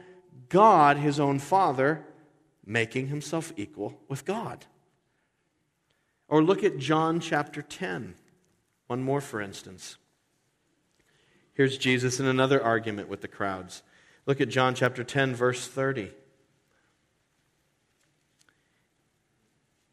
God 0.50 0.98
his 0.98 1.20
own 1.20 1.40
Father, 1.40 2.06
making 2.70 3.08
himself 3.08 3.52
equal 3.58 4.00
with 4.08 4.24
God. 4.26 4.66
Or 6.28 6.44
look 6.44 6.64
at 6.64 6.78
John 6.78 7.20
chapter 7.20 7.64
10. 7.64 8.14
One 8.86 9.02
more, 9.02 9.22
for 9.22 9.42
instance. 9.42 9.98
Here's 11.54 11.80
Jesus 11.80 12.20
in 12.20 12.28
another 12.28 12.64
argument 12.64 13.10
with 13.10 13.22
the 13.22 13.28
crowds. 13.28 13.82
Look 14.28 14.40
at 14.40 14.50
John 14.50 14.76
chapter 14.76 15.04
10, 15.04 15.34
verse 15.34 15.68
30. 15.68 16.12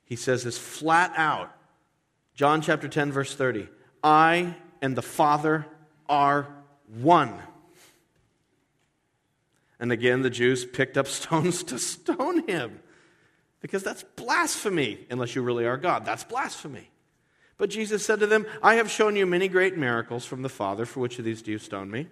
He 0.04 0.14
says 0.14 0.45
this 0.45 0.59
flat 0.59 1.12
out 1.16 1.52
John 2.35 2.61
chapter 2.61 2.88
10, 2.88 3.11
verse 3.11 3.35
30. 3.35 3.68
I 4.04 4.54
and 4.83 4.95
the 4.95 5.02
Father 5.02 5.66
are 6.11 6.47
one. 7.00 7.33
And 9.78 9.92
again, 9.92 10.23
the 10.23 10.30
Jews 10.30 10.64
picked 10.64 10.97
up 10.97 11.06
stones 11.06 11.62
to 11.64 11.78
stone 11.78 12.47
him 12.47 12.80
because 13.61 13.83
that's 13.83 14.02
blasphemy, 14.16 15.06
unless 15.11 15.35
you 15.35 15.42
really 15.42 15.66
are 15.66 15.76
God. 15.76 16.04
That's 16.04 16.25
blasphemy. 16.25 16.90
But 17.59 17.71
Jesus 17.71 18.04
said 18.04 18.21
to 18.21 18.26
them, 18.26 18.47
I 18.62 18.75
have 18.75 18.90
shown 18.90 19.16
you 19.16 19.26
many 19.26 19.49
great 19.49 19.76
miracles 19.76 20.26
from 20.26 20.42
the 20.42 20.49
Father. 20.49 20.85
For 20.85 21.00
which 21.00 21.18
of 21.18 21.25
these 21.25 21.42
do 21.42 21.50
you 21.50 21.59
stone 21.59 21.90
me? 21.90 22.09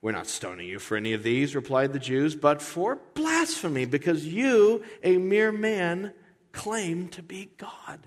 We're 0.00 0.12
not 0.12 0.28
stoning 0.28 0.68
you 0.68 0.78
for 0.78 0.96
any 0.96 1.12
of 1.12 1.24
these, 1.24 1.56
replied 1.56 1.92
the 1.92 1.98
Jews, 1.98 2.36
but 2.36 2.62
for 2.62 3.00
blasphemy, 3.14 3.84
because 3.84 4.24
you, 4.24 4.84
a 5.02 5.18
mere 5.18 5.50
man, 5.50 6.12
claim 6.52 7.08
to 7.08 7.22
be 7.22 7.50
God. 7.56 7.98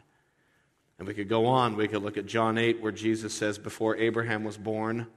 And 0.98 1.08
we 1.08 1.14
could 1.14 1.28
go 1.28 1.48
on. 1.48 1.76
We 1.76 1.90
could 1.90 2.02
look 2.02 2.18
at 2.18 2.26
John 2.26 2.58
8, 2.58 2.82
where 2.82 2.94
Jesus 2.94 3.34
says, 3.34 3.58
Before 3.58 3.98
Abraham 3.98 4.44
was 4.44 4.58
born, 4.58 5.08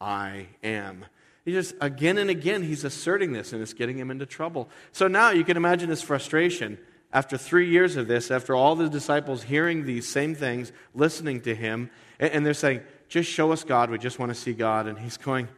I 0.00 0.46
am. 0.62 1.04
He 1.44 1.52
just, 1.52 1.74
again 1.80 2.18
and 2.18 2.28
again, 2.30 2.62
he's 2.62 2.84
asserting 2.84 3.32
this, 3.32 3.52
and 3.52 3.62
it's 3.62 3.72
getting 3.72 3.98
him 3.98 4.10
into 4.10 4.26
trouble. 4.26 4.68
So 4.92 5.08
now 5.08 5.30
you 5.30 5.44
can 5.44 5.56
imagine 5.56 5.88
his 5.88 6.02
frustration 6.02 6.78
after 7.12 7.38
three 7.38 7.70
years 7.70 7.96
of 7.96 8.06
this, 8.06 8.30
after 8.30 8.54
all 8.54 8.76
the 8.76 8.88
disciples 8.88 9.42
hearing 9.44 9.84
these 9.84 10.06
same 10.06 10.34
things, 10.34 10.72
listening 10.94 11.40
to 11.42 11.54
him, 11.54 11.90
and 12.20 12.44
they're 12.44 12.54
saying, 12.54 12.82
Just 13.08 13.30
show 13.30 13.52
us 13.52 13.64
God. 13.64 13.90
We 13.90 13.98
just 13.98 14.18
want 14.18 14.30
to 14.30 14.34
see 14.34 14.52
God. 14.52 14.86
And 14.86 14.98
he's 14.98 15.16
going, 15.16 15.48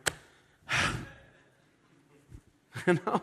You 2.87 2.99
know, 3.07 3.21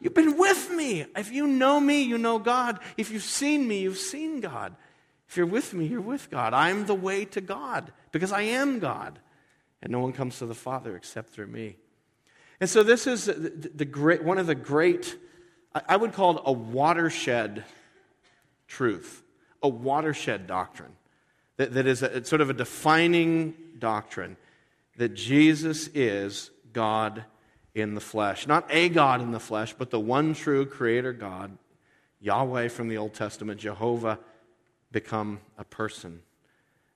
you've 0.00 0.14
been 0.14 0.36
with 0.38 0.70
me. 0.70 1.04
If 1.16 1.32
you 1.32 1.46
know 1.46 1.80
me, 1.80 2.02
you 2.02 2.16
know 2.16 2.38
God. 2.38 2.78
If 2.96 3.10
you've 3.10 3.22
seen 3.22 3.66
me, 3.66 3.80
you've 3.80 3.98
seen 3.98 4.40
God. 4.40 4.76
If 5.28 5.36
you're 5.36 5.46
with 5.46 5.74
me, 5.74 5.86
you're 5.86 6.00
with 6.00 6.30
God. 6.30 6.54
I'm 6.54 6.86
the 6.86 6.94
way 6.94 7.24
to 7.26 7.40
God 7.40 7.92
because 8.12 8.30
I 8.30 8.42
am 8.42 8.78
God. 8.78 9.18
And 9.82 9.90
no 9.90 9.98
one 9.98 10.12
comes 10.12 10.38
to 10.38 10.46
the 10.46 10.54
Father 10.54 10.96
except 10.96 11.30
through 11.30 11.48
me. 11.48 11.76
And 12.60 12.70
so, 12.70 12.82
this 12.82 13.06
is 13.06 13.26
the, 13.26 13.70
the 13.74 13.84
great, 13.84 14.22
one 14.22 14.38
of 14.38 14.46
the 14.46 14.54
great, 14.54 15.18
I 15.74 15.96
would 15.96 16.12
call 16.12 16.36
it 16.36 16.42
a 16.46 16.52
watershed 16.52 17.64
truth, 18.68 19.22
a 19.62 19.68
watershed 19.68 20.46
doctrine 20.46 20.92
that, 21.56 21.74
that 21.74 21.86
is 21.86 22.02
a, 22.02 22.24
sort 22.24 22.40
of 22.40 22.50
a 22.50 22.54
defining 22.54 23.54
doctrine 23.78 24.36
that 24.96 25.14
Jesus 25.14 25.88
is 25.88 26.50
God 26.72 27.24
in 27.74 27.94
the 27.94 28.00
flesh. 28.00 28.46
Not 28.46 28.66
a 28.70 28.88
God 28.88 29.20
in 29.20 29.32
the 29.32 29.40
flesh, 29.40 29.74
but 29.76 29.90
the 29.90 30.00
one 30.00 30.34
true 30.34 30.64
Creator 30.66 31.14
God, 31.14 31.56
Yahweh 32.20 32.68
from 32.68 32.88
the 32.88 32.98
Old 32.98 33.14
Testament, 33.14 33.60
Jehovah 33.60 34.18
become 34.92 35.40
a 35.58 35.64
person, 35.64 36.22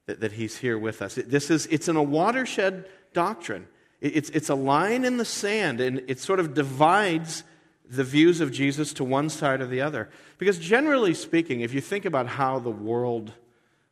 that, 0.06 0.20
that 0.20 0.32
he's 0.32 0.56
here 0.58 0.78
with 0.78 1.02
us. 1.02 1.16
This 1.16 1.50
is, 1.50 1.66
it's 1.66 1.88
in 1.88 1.96
a 1.96 2.02
watershed 2.02 2.88
doctrine. 3.12 3.66
It's, 4.00 4.30
it's 4.30 4.48
a 4.48 4.54
line 4.54 5.04
in 5.04 5.16
the 5.16 5.24
sand, 5.24 5.80
and 5.80 6.02
it 6.06 6.20
sort 6.20 6.38
of 6.38 6.54
divides 6.54 7.42
the 7.90 8.04
views 8.04 8.40
of 8.40 8.52
Jesus 8.52 8.92
to 8.94 9.04
one 9.04 9.28
side 9.28 9.60
or 9.60 9.66
the 9.66 9.80
other. 9.80 10.08
Because 10.36 10.58
generally 10.58 11.14
speaking, 11.14 11.62
if 11.62 11.74
you 11.74 11.80
think 11.80 12.04
about 12.04 12.26
how 12.26 12.58
the 12.58 12.70
world 12.70 13.32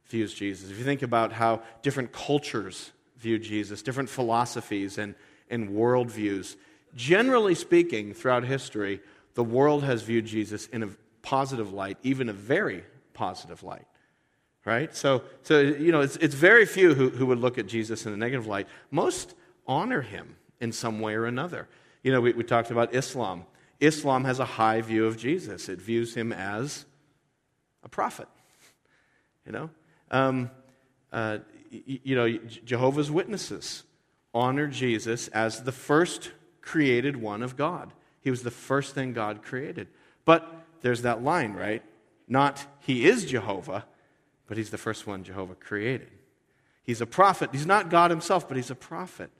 views 0.07 0.33
Jesus, 0.33 0.71
if 0.71 0.79
you 0.79 0.85
think 0.85 1.03
about 1.03 1.33
how 1.33 1.63
different 1.83 2.13
cultures 2.13 2.93
view 3.19 3.39
Jesus, 3.39 3.83
different 3.83 4.09
philosophies 4.09 4.99
and, 4.99 5.15
and 5.51 5.71
worldviews, 5.71 6.57
generally 6.95 7.55
speaking, 7.55 8.15
throughout 8.15 8.45
history, 8.45 9.01
the 9.35 9.45
world 9.45 9.83
has 9.83 10.03
viewed 10.03 10.27
Jesus 10.27 10.67
in 10.67 10.83
a 10.83 10.89
positive 11.23 11.73
light, 11.73 11.99
even 12.03 12.29
a 12.29 12.33
very 12.33 12.85
positive 13.13 13.63
light 13.63 13.87
right? 14.67 14.95
So, 14.95 15.23
so 15.45 15.61
you 15.61 15.93
know, 15.93 16.01
it's, 16.03 16.17
it's 16.17 16.35
very 16.35 16.67
few 16.67 16.93
who, 16.93 17.09
who 17.09 17.27
would 17.27 17.39
look 17.39 17.57
at 17.57 17.67
Jesus 17.67 18.05
in 18.05 18.13
a 18.13 18.17
negative 18.17 18.47
light. 18.47 18.67
Most 18.91 19.35
honor 19.67 20.03
him 20.03 20.37
in 20.61 20.73
some 20.73 21.01
way 21.01 21.15
or 21.15 21.27
another. 21.27 21.69
You 22.03 22.13
know, 22.13 22.21
we, 22.21 22.33
we 22.33 22.45
talked 22.45 22.71
about 22.71 22.95
Islam. 22.95 23.45
Islam 23.81 24.25
has 24.25 24.39
a 24.39 24.45
high 24.45 24.81
view 24.81 25.07
of 25.07 25.17
Jesus, 25.17 25.69
it 25.69 25.81
views 25.81 26.15
him 26.15 26.33
as 26.33 26.87
a 27.83 27.89
prophet. 27.89 28.29
You 29.45 29.53
know? 29.53 29.71
Um, 30.11 30.51
uh, 31.13 31.39
you 31.71 32.17
know, 32.17 32.39
Jehovah's 32.65 33.11
Witnesses 33.11 33.85
honor 34.33 34.67
Jesus 34.67 35.29
as 35.29 35.63
the 35.63 35.73
first 35.73 36.33
created 36.63 37.17
one 37.17 37.43
of 37.43 37.57
God. 37.57 37.93
He 38.21 38.31
was 38.31 38.43
the 38.43 38.51
first 38.51 38.95
thing 38.95 39.13
God 39.13 39.43
created. 39.43 39.89
But 40.25 40.53
there's 40.81 41.03
that 41.03 41.23
line, 41.23 41.55
right? 41.55 41.83
Not 42.29 42.67
he 42.81 43.07
is 43.07 43.25
Jehovah, 43.25 43.87
but 44.47 44.57
he's 44.57 44.71
the 44.71 44.79
first 44.79 45.07
one 45.07 45.25
Jehovah 45.25 45.55
created. 45.55 46.11
He's 46.83 47.01
a 47.01 47.07
prophet. 47.07 47.51
He's 47.53 47.67
not 47.67 47.91
God 47.91 48.11
himself, 48.11 48.47
but 48.49 48.57
he's 48.57 48.71
a 48.71 48.77
prophet. 48.77 49.31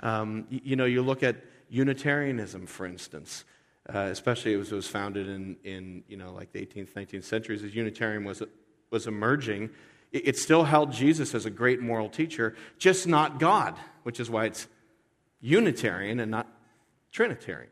Um, 0.00 0.46
you, 0.50 0.76
know, 0.76 0.84
you 0.84 1.02
look 1.02 1.22
at 1.22 1.36
Unitarianism, 1.68 2.66
for 2.66 2.86
instance, 2.86 3.44
uh, 3.92 4.08
especially 4.10 4.52
it 4.52 4.56
was, 4.56 4.72
it 4.72 4.74
was 4.74 4.86
founded 4.86 5.28
in, 5.28 5.56
in, 5.64 6.04
you 6.08 6.16
know, 6.16 6.32
like 6.32 6.52
the 6.52 6.60
18th, 6.60 6.92
19th 6.92 7.24
centuries 7.24 7.62
as 7.62 7.74
Unitarian 7.74 8.24
was, 8.24 8.42
was 8.90 9.06
emerging. 9.06 9.70
It, 10.12 10.28
it 10.28 10.36
still 10.36 10.64
held 10.64 10.92
Jesus 10.92 11.34
as 11.34 11.46
a 11.46 11.50
great 11.50 11.80
moral 11.80 12.08
teacher, 12.08 12.54
just 12.78 13.06
not 13.06 13.38
God, 13.38 13.76
which 14.02 14.20
is 14.20 14.30
why 14.30 14.46
it's 14.46 14.66
Unitarian 15.40 16.20
and 16.20 16.30
not 16.30 16.46
Trinitarian. 17.12 17.70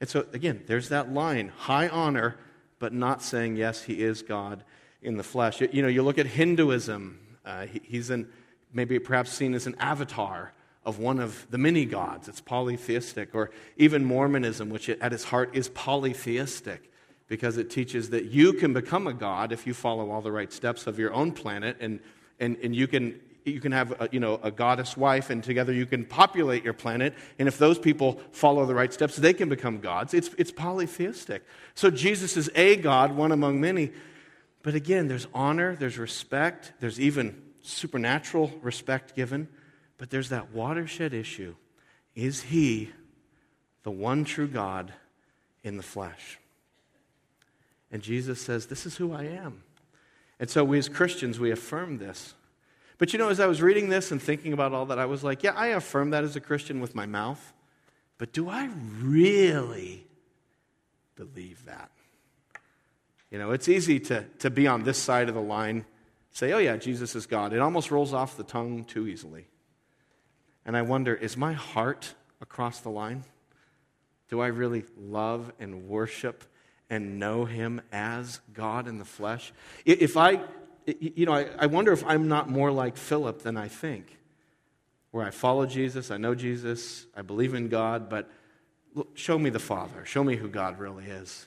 And 0.00 0.08
so, 0.08 0.26
again, 0.32 0.62
there's 0.66 0.88
that 0.90 1.12
line 1.12 1.52
high 1.56 1.88
honor, 1.88 2.36
but 2.78 2.92
not 2.92 3.22
saying, 3.22 3.56
yes, 3.56 3.82
he 3.82 4.02
is 4.02 4.22
God 4.22 4.64
in 5.02 5.16
the 5.16 5.22
flesh. 5.22 5.60
You 5.60 5.82
know, 5.82 5.88
you 5.88 6.02
look 6.02 6.18
at 6.18 6.26
Hinduism, 6.26 7.18
uh, 7.44 7.66
he's 7.82 8.10
in, 8.10 8.28
maybe 8.72 8.98
perhaps 8.98 9.32
seen 9.32 9.54
as 9.54 9.66
an 9.66 9.74
avatar 9.78 10.52
of 10.88 10.98
one 10.98 11.20
of 11.20 11.46
the 11.50 11.58
many 11.58 11.84
gods. 11.84 12.28
It's 12.28 12.40
polytheistic. 12.40 13.34
Or 13.34 13.50
even 13.76 14.04
Mormonism, 14.04 14.70
which 14.70 14.88
at 14.88 15.12
its 15.12 15.24
heart 15.24 15.50
is 15.54 15.68
polytheistic 15.68 16.90
because 17.28 17.58
it 17.58 17.70
teaches 17.70 18.10
that 18.10 18.26
you 18.26 18.54
can 18.54 18.72
become 18.72 19.06
a 19.06 19.12
god 19.12 19.52
if 19.52 19.66
you 19.66 19.74
follow 19.74 20.10
all 20.10 20.22
the 20.22 20.32
right 20.32 20.52
steps 20.52 20.86
of 20.86 20.98
your 20.98 21.12
own 21.12 21.30
planet 21.32 21.76
and, 21.80 22.00
and, 22.40 22.56
and 22.62 22.74
you 22.74 22.86
can 22.86 23.20
you 23.44 23.60
can 23.60 23.72
have 23.72 23.92
a, 23.92 24.08
you 24.12 24.20
know, 24.20 24.38
a 24.42 24.50
goddess 24.50 24.94
wife 24.94 25.30
and 25.30 25.42
together 25.42 25.72
you 25.72 25.86
can 25.86 26.04
populate 26.04 26.64
your 26.64 26.74
planet 26.74 27.14
and 27.38 27.48
if 27.48 27.56
those 27.56 27.78
people 27.78 28.20
follow 28.32 28.66
the 28.66 28.74
right 28.74 28.92
steps 28.92 29.16
they 29.16 29.32
can 29.32 29.48
become 29.48 29.78
gods 29.78 30.12
it's, 30.12 30.30
it's 30.36 30.50
polytheistic 30.50 31.44
so 31.74 31.90
jesus 31.90 32.36
is 32.36 32.50
a 32.54 32.76
god 32.76 33.14
one 33.14 33.32
among 33.32 33.60
many 33.60 33.90
but 34.62 34.74
again, 34.74 35.08
there's 35.08 35.26
honor, 35.32 35.76
there's 35.76 35.98
respect, 35.98 36.72
there's 36.80 37.00
even 37.00 37.42
supernatural 37.62 38.52
respect 38.62 39.14
given, 39.14 39.48
but 39.98 40.10
there's 40.10 40.30
that 40.30 40.52
watershed 40.52 41.12
issue. 41.12 41.54
Is 42.14 42.42
he 42.42 42.90
the 43.82 43.90
one 43.90 44.24
true 44.24 44.48
God 44.48 44.92
in 45.62 45.76
the 45.76 45.82
flesh? 45.82 46.38
And 47.90 48.02
Jesus 48.02 48.40
says, 48.40 48.66
This 48.66 48.86
is 48.86 48.96
who 48.96 49.12
I 49.12 49.24
am. 49.24 49.62
And 50.40 50.48
so 50.48 50.64
we 50.64 50.78
as 50.78 50.88
Christians, 50.88 51.38
we 51.38 51.50
affirm 51.50 51.98
this. 51.98 52.34
But 52.98 53.12
you 53.12 53.18
know, 53.18 53.28
as 53.28 53.40
I 53.40 53.46
was 53.46 53.62
reading 53.62 53.88
this 53.88 54.10
and 54.10 54.20
thinking 54.20 54.52
about 54.52 54.72
all 54.72 54.86
that, 54.86 54.98
I 54.98 55.06
was 55.06 55.22
like, 55.22 55.42
yeah, 55.42 55.52
I 55.54 55.68
affirm 55.68 56.10
that 56.10 56.24
as 56.24 56.36
a 56.36 56.40
Christian 56.40 56.80
with 56.80 56.94
my 56.94 57.06
mouth. 57.06 57.52
But 58.18 58.32
do 58.32 58.48
I 58.48 58.68
really 59.00 60.04
believe 61.14 61.64
that? 61.66 61.90
You 63.30 63.38
know, 63.38 63.52
it's 63.52 63.68
easy 63.68 64.00
to, 64.00 64.24
to 64.40 64.50
be 64.50 64.66
on 64.66 64.82
this 64.82 64.98
side 64.98 65.28
of 65.28 65.34
the 65.34 65.40
line, 65.40 65.84
say, 66.32 66.52
oh, 66.52 66.58
yeah, 66.58 66.76
Jesus 66.76 67.14
is 67.14 67.26
God. 67.26 67.52
It 67.52 67.60
almost 67.60 67.90
rolls 67.90 68.12
off 68.12 68.36
the 68.36 68.42
tongue 68.42 68.84
too 68.84 69.06
easily. 69.06 69.46
And 70.68 70.76
I 70.76 70.82
wonder, 70.82 71.14
is 71.14 71.34
my 71.34 71.54
heart 71.54 72.12
across 72.42 72.80
the 72.80 72.90
line? 72.90 73.24
Do 74.28 74.40
I 74.40 74.48
really 74.48 74.84
love 75.00 75.50
and 75.58 75.88
worship 75.88 76.44
and 76.90 77.18
know 77.18 77.46
Him 77.46 77.80
as 77.90 78.40
God 78.52 78.86
in 78.86 78.98
the 78.98 79.06
flesh? 79.06 79.54
If 79.86 80.18
I, 80.18 80.42
you 80.84 81.24
know, 81.24 81.32
I, 81.32 81.64
wonder 81.64 81.90
if 81.92 82.04
I'm 82.04 82.28
not 82.28 82.50
more 82.50 82.70
like 82.70 82.98
Philip 82.98 83.40
than 83.40 83.56
I 83.56 83.68
think. 83.68 84.18
where 85.10 85.24
I 85.24 85.30
follow 85.30 85.66
Jesus, 85.66 86.10
I 86.10 86.18
know 86.18 86.34
Jesus, 86.34 87.06
I 87.16 87.22
believe 87.22 87.54
in 87.54 87.68
God, 87.68 88.10
but 88.10 88.30
show 89.14 89.38
me 89.38 89.50
the 89.50 89.58
Father. 89.58 90.04
Show 90.04 90.22
me 90.22 90.36
who 90.36 90.48
God 90.48 90.78
really 90.78 91.06
is. 91.06 91.46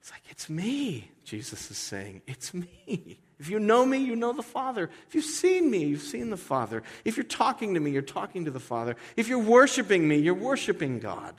It's 0.00 0.12
like, 0.12 0.22
it's 0.30 0.48
me, 0.48 1.10
Jesus 1.24 1.70
is 1.70 1.76
saying. 1.76 2.22
It's 2.26 2.54
me. 2.54 3.18
If 3.38 3.48
you 3.48 3.60
know 3.60 3.86
me, 3.86 3.98
you 3.98 4.16
know 4.16 4.32
the 4.32 4.42
Father. 4.42 4.90
If 5.06 5.14
you've 5.14 5.24
seen 5.24 5.70
me, 5.70 5.84
you've 5.84 6.02
seen 6.02 6.30
the 6.30 6.36
Father. 6.36 6.82
If 7.04 7.16
you're 7.16 7.24
talking 7.24 7.74
to 7.74 7.80
me, 7.80 7.92
you're 7.92 8.02
talking 8.02 8.44
to 8.46 8.50
the 8.50 8.60
Father. 8.60 8.96
If 9.16 9.28
you're 9.28 9.38
worshiping 9.38 10.06
me, 10.08 10.16
you're 10.16 10.34
worshiping 10.34 10.98
God. 10.98 11.34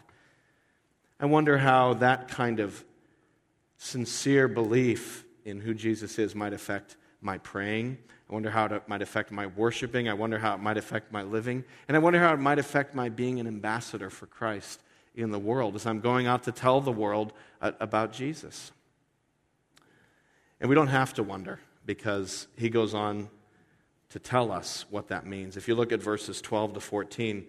I 1.19 1.25
wonder 1.25 1.57
how 1.57 1.95
that 1.95 2.29
kind 2.29 2.61
of 2.61 2.85
sincere 3.77 4.47
belief 4.47 5.25
in 5.43 5.59
who 5.59 5.73
Jesus 5.73 6.17
is 6.19 6.35
might 6.35 6.53
affect 6.53 6.95
my 7.21 7.37
praying. 7.39 7.97
I 8.29 8.33
wonder 8.33 8.49
how 8.49 8.65
it 8.67 8.87
might 8.87 9.01
affect 9.01 9.31
my 9.31 9.47
worshiping. 9.47 10.07
I 10.07 10.13
wonder 10.13 10.39
how 10.39 10.55
it 10.55 10.59
might 10.59 10.77
affect 10.77 11.11
my 11.11 11.23
living. 11.23 11.65
And 11.87 11.97
I 11.97 11.99
wonder 11.99 12.19
how 12.19 12.33
it 12.33 12.39
might 12.39 12.59
affect 12.59 12.95
my 12.95 13.09
being 13.09 13.41
an 13.41 13.47
ambassador 13.47 14.09
for 14.09 14.27
Christ 14.27 14.81
in 15.15 15.31
the 15.31 15.39
world 15.39 15.75
as 15.75 15.85
I'm 15.85 15.99
going 15.99 16.27
out 16.27 16.43
to 16.43 16.53
tell 16.53 16.79
the 16.79 16.91
world 16.91 17.33
about 17.59 18.13
Jesus. 18.13 18.71
And 20.61 20.69
we 20.69 20.75
don't 20.75 20.87
have 20.87 21.13
to 21.15 21.23
wonder 21.23 21.59
because 21.89 22.47
he 22.55 22.69
goes 22.69 22.93
on 22.93 23.27
to 24.09 24.19
tell 24.19 24.51
us 24.51 24.85
what 24.91 25.07
that 25.07 25.25
means. 25.25 25.57
If 25.57 25.67
you 25.67 25.73
look 25.73 25.91
at 25.91 25.99
verses 25.99 26.39
12 26.39 26.75
to 26.75 26.79
14, 26.79 27.47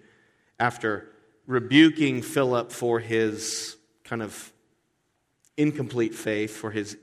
after 0.58 1.10
rebuking 1.46 2.22
Philip 2.22 2.72
for 2.72 3.00
his 3.00 3.76
kind 4.02 4.22
of 4.22 4.50
incomplete 5.58 6.14
faith, 6.14 6.56
for 6.56 6.70
his 6.70 6.96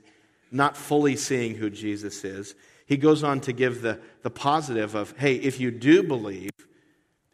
not 0.50 0.76
fully 0.76 1.14
seeing 1.14 1.54
who 1.54 1.70
Jesus 1.70 2.24
is, 2.24 2.56
he 2.86 2.96
goes 2.96 3.22
on 3.22 3.38
to 3.42 3.52
give 3.52 3.82
the, 3.82 4.00
the 4.22 4.30
positive 4.30 4.96
of, 4.96 5.16
hey, 5.16 5.36
if 5.36 5.60
you 5.60 5.70
do 5.70 6.02
believe, 6.02 6.50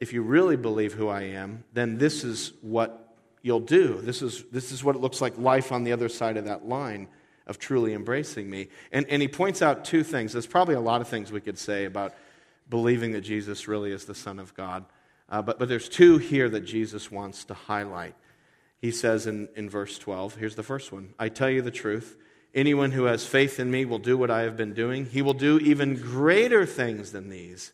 if 0.01 0.13
you 0.13 0.21
really 0.21 0.59
believe 0.59 0.93
who 0.93 1.09
I 1.09 1.23
am, 1.23 1.65
then 1.73 1.97
this 1.97 2.25
is 2.25 2.53
what 2.61 3.17
you'll 3.41 3.59
do. 3.59 4.03
This 4.03 4.21
is, 4.21 4.45
this 4.53 4.71
is 4.71 4.85
what 4.85 4.97
it 4.97 5.01
looks 5.01 5.23
like 5.23 5.39
life 5.39 5.73
on 5.73 5.83
the 5.83 5.93
other 5.93 6.11
side 6.11 6.37
of 6.37 6.45
that 6.45 6.69
line 6.69 7.09
of 7.47 7.59
truly 7.59 7.93
embracing 7.93 8.49
me. 8.49 8.69
And, 8.93 9.07
and 9.09 9.21
he 9.21 9.29
points 9.29 9.63
out 9.63 9.85
two 9.85 10.03
things. 10.03 10.33
There's 10.33 10.47
probably 10.47 10.75
a 10.75 10.81
lot 10.81 11.01
of 11.01 11.09
things 11.09 11.31
we 11.31 11.41
could 11.41 11.59
say 11.59 11.85
about 11.85 12.15
believing 12.69 13.13
that 13.13 13.21
Jesus 13.21 13.69
really 13.69 13.93
is 13.93 14.05
the 14.05 14.15
Son 14.15 14.39
of 14.39 14.55
God. 14.55 14.85
Uh, 15.29 15.43
but, 15.43 15.59
but 15.59 15.69
there's 15.69 15.89
two 15.89 16.19
here 16.19 16.49
that 16.49 16.61
Jesus 16.61 17.11
wants 17.11 17.45
to 17.45 17.55
highlight. 17.55 18.15
He 18.79 18.91
says 18.91 19.27
in, 19.27 19.49
in 19.57 19.69
verse 19.71 19.99
12, 19.99 20.37
here's 20.37 20.57
the 20.57 20.63
first 20.63 20.93
one 20.93 21.15
I 21.19 21.29
tell 21.29 21.51
you 21.51 21.63
the 21.63 21.71
truth. 21.71 22.17
Anyone 22.55 22.93
who 22.93 23.05
has 23.05 23.27
faith 23.27 23.59
in 23.59 23.71
me 23.71 23.85
will 23.85 23.99
do 23.99 24.17
what 24.17 24.31
I 24.31 24.43
have 24.43 24.57
been 24.57 24.75
doing. 24.75 25.07
He 25.07 25.23
will 25.23 25.35
do 25.35 25.59
even 25.59 25.97
greater 25.97 26.65
things 26.65 27.11
than 27.11 27.29
these 27.29 27.73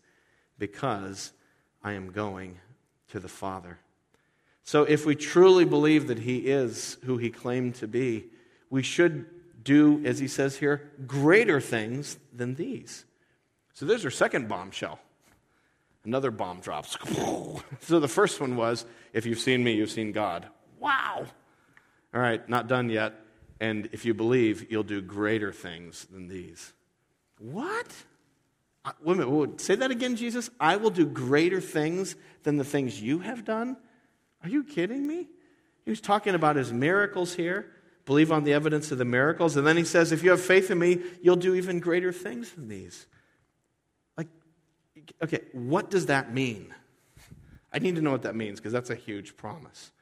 because 0.58 1.32
I 1.82 1.92
am 1.92 2.12
going 2.12 2.58
to 3.08 3.20
the 3.20 3.28
Father. 3.28 3.78
So, 4.64 4.84
if 4.84 5.04
we 5.04 5.16
truly 5.16 5.64
believe 5.64 6.06
that 6.06 6.20
He 6.20 6.38
is 6.38 6.96
who 7.04 7.18
He 7.18 7.30
claimed 7.30 7.74
to 7.76 7.88
be, 7.88 8.26
we 8.70 8.82
should 8.82 9.26
do, 9.62 10.02
as 10.04 10.18
he 10.18 10.28
says 10.28 10.56
here, 10.56 10.90
greater 11.06 11.60
things 11.60 12.18
than 12.32 12.54
these. 12.54 13.04
So 13.74 13.86
there's 13.86 14.04
our 14.04 14.10
second 14.10 14.48
bombshell. 14.48 14.98
Another 16.04 16.30
bomb 16.30 16.60
drops. 16.60 16.96
so 17.80 18.00
the 18.00 18.08
first 18.08 18.40
one 18.40 18.56
was 18.56 18.86
if 19.12 19.26
you've 19.26 19.38
seen 19.38 19.62
me, 19.62 19.74
you've 19.74 19.90
seen 19.90 20.12
God. 20.12 20.46
Wow. 20.78 21.26
All 22.14 22.20
right, 22.20 22.46
not 22.48 22.68
done 22.68 22.88
yet. 22.88 23.14
And 23.60 23.90
if 23.92 24.04
you 24.04 24.14
believe, 24.14 24.70
you'll 24.72 24.82
do 24.82 25.02
greater 25.02 25.52
things 25.52 26.06
than 26.10 26.28
these. 26.28 26.72
What? 27.38 27.86
Uh, 28.84 28.92
wait 29.02 29.20
a 29.20 29.26
minute, 29.26 29.60
say 29.60 29.74
that 29.74 29.90
again, 29.90 30.16
Jesus. 30.16 30.48
I 30.58 30.76
will 30.76 30.90
do 30.90 31.04
greater 31.04 31.60
things 31.60 32.16
than 32.42 32.56
the 32.56 32.64
things 32.64 33.00
you 33.00 33.18
have 33.18 33.44
done? 33.44 33.76
Are 34.42 34.48
you 34.48 34.64
kidding 34.64 35.06
me? 35.06 35.28
He 35.84 35.90
was 35.90 36.00
talking 36.00 36.34
about 36.34 36.56
his 36.56 36.72
miracles 36.72 37.34
here 37.34 37.70
believe 38.10 38.32
on 38.32 38.42
the 38.42 38.52
evidence 38.52 38.90
of 38.90 38.98
the 38.98 39.04
miracles. 39.04 39.56
And 39.56 39.64
then 39.64 39.76
he 39.76 39.84
says, 39.84 40.10
if 40.10 40.24
you 40.24 40.30
have 40.30 40.40
faith 40.40 40.68
in 40.68 40.80
me, 40.80 41.00
you'll 41.22 41.36
do 41.36 41.54
even 41.54 41.78
greater 41.78 42.10
things 42.10 42.50
than 42.50 42.66
these. 42.66 43.06
Like, 44.18 44.26
okay, 45.22 45.42
what 45.52 45.90
does 45.90 46.06
that 46.06 46.34
mean? 46.34 46.74
I 47.72 47.78
need 47.78 47.94
to 47.94 48.02
know 48.02 48.10
what 48.10 48.22
that 48.22 48.34
means 48.34 48.58
because 48.58 48.72
that's 48.72 48.90
a 48.90 48.96
huge 48.96 49.36
promise. 49.36 49.92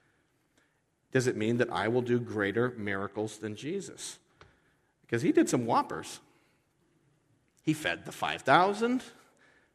Does 1.12 1.26
it 1.26 1.36
mean 1.36 1.58
that 1.58 1.68
I 1.70 1.88
will 1.88 2.00
do 2.00 2.18
greater 2.18 2.72
miracles 2.78 3.36
than 3.36 3.54
Jesus? 3.54 4.18
Because 5.02 5.20
he 5.20 5.30
did 5.30 5.50
some 5.50 5.66
whoppers. 5.66 6.20
He 7.60 7.74
fed 7.74 8.06
the 8.06 8.12
5,000 8.12 9.02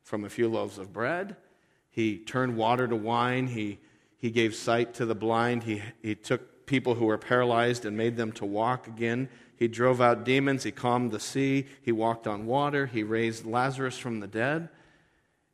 from 0.02 0.26
a 0.26 0.30
few 0.30 0.50
loaves 0.50 0.80
of 0.80 0.92
bread. 0.92 1.36
He 1.92 2.18
turned 2.18 2.58
water 2.58 2.88
to 2.88 2.96
wine. 2.96 3.46
He, 3.46 3.78
he 4.18 4.32
gave 4.32 4.56
sight 4.56 4.96
to 4.96 5.06
the 5.06 5.14
blind. 5.14 5.66
He, 5.66 5.84
he 6.02 6.16
took 6.16 6.53
people 6.66 6.96
who 6.96 7.06
were 7.06 7.18
paralyzed 7.18 7.86
and 7.86 7.98
made 7.98 8.16
them 8.16 8.32
to 8.34 8.46
walk 8.46 8.88
again. 8.88 9.30
He 9.56 9.68
drove 9.68 10.02
out 10.02 10.24
demons. 10.24 10.64
He 10.64 10.72
calmed 10.72 11.12
the 11.12 11.20
sea. 11.20 11.68
He 11.82 11.92
walked 11.92 12.28
on 12.28 12.46
water. 12.46 12.86
He 12.86 13.04
raised 13.04 13.46
Lazarus 13.46 13.98
from 13.98 14.20
the 14.20 14.28
dead. 14.28 14.70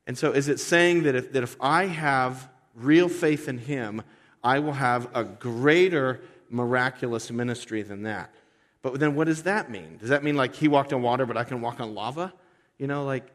And 0.08 0.17
so, 0.17 0.32
is 0.32 0.48
it 0.48 0.60
saying 0.60 1.04
that 1.04 1.15
if, 1.15 1.32
that 1.34 1.43
if 1.43 1.56
I 1.62 1.86
have 1.86 2.50
real 2.74 3.10
faith 3.10 3.48
in 3.48 3.60
him, 3.60 4.02
I 4.43 4.60
will 4.60 4.74
have 4.74 5.08
a 5.13 5.24
greater 5.24 6.22
miraculous 6.50 7.30
ministry 7.30 7.84
than 7.84 8.04
that? 8.04 8.34
But 8.82 9.00
then, 9.00 9.13
what 9.13 9.28
does 9.28 9.43
that 9.43 9.69
mean? 9.69 9.98
Does 9.98 10.10
that 10.10 10.24
mean 10.24 10.36
like 10.36 10.56
he 10.56 10.67
walked 10.67 10.93
on 10.93 11.02
water, 11.02 11.26
but 11.26 11.38
I 11.38 11.43
can 11.43 11.62
walk 11.62 11.80
on 11.80 11.93
lava? 11.93 12.34
You 12.78 12.88
know, 12.88 13.06
like, 13.06 13.26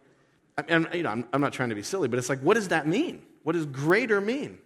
I'm, 0.68 0.88
you 0.92 1.02
know, 1.02 1.10
I'm, 1.10 1.26
I'm 1.32 1.40
not 1.40 1.52
trying 1.52 1.68
to 1.68 1.74
be 1.74 1.82
silly, 1.82 2.08
but 2.08 2.18
it's 2.18 2.28
like, 2.28 2.40
what 2.40 2.54
does 2.54 2.68
that 2.68 2.86
mean? 2.86 3.22
What 3.42 3.52
does 3.52 3.66
greater 3.66 4.20
mean? 4.20 4.58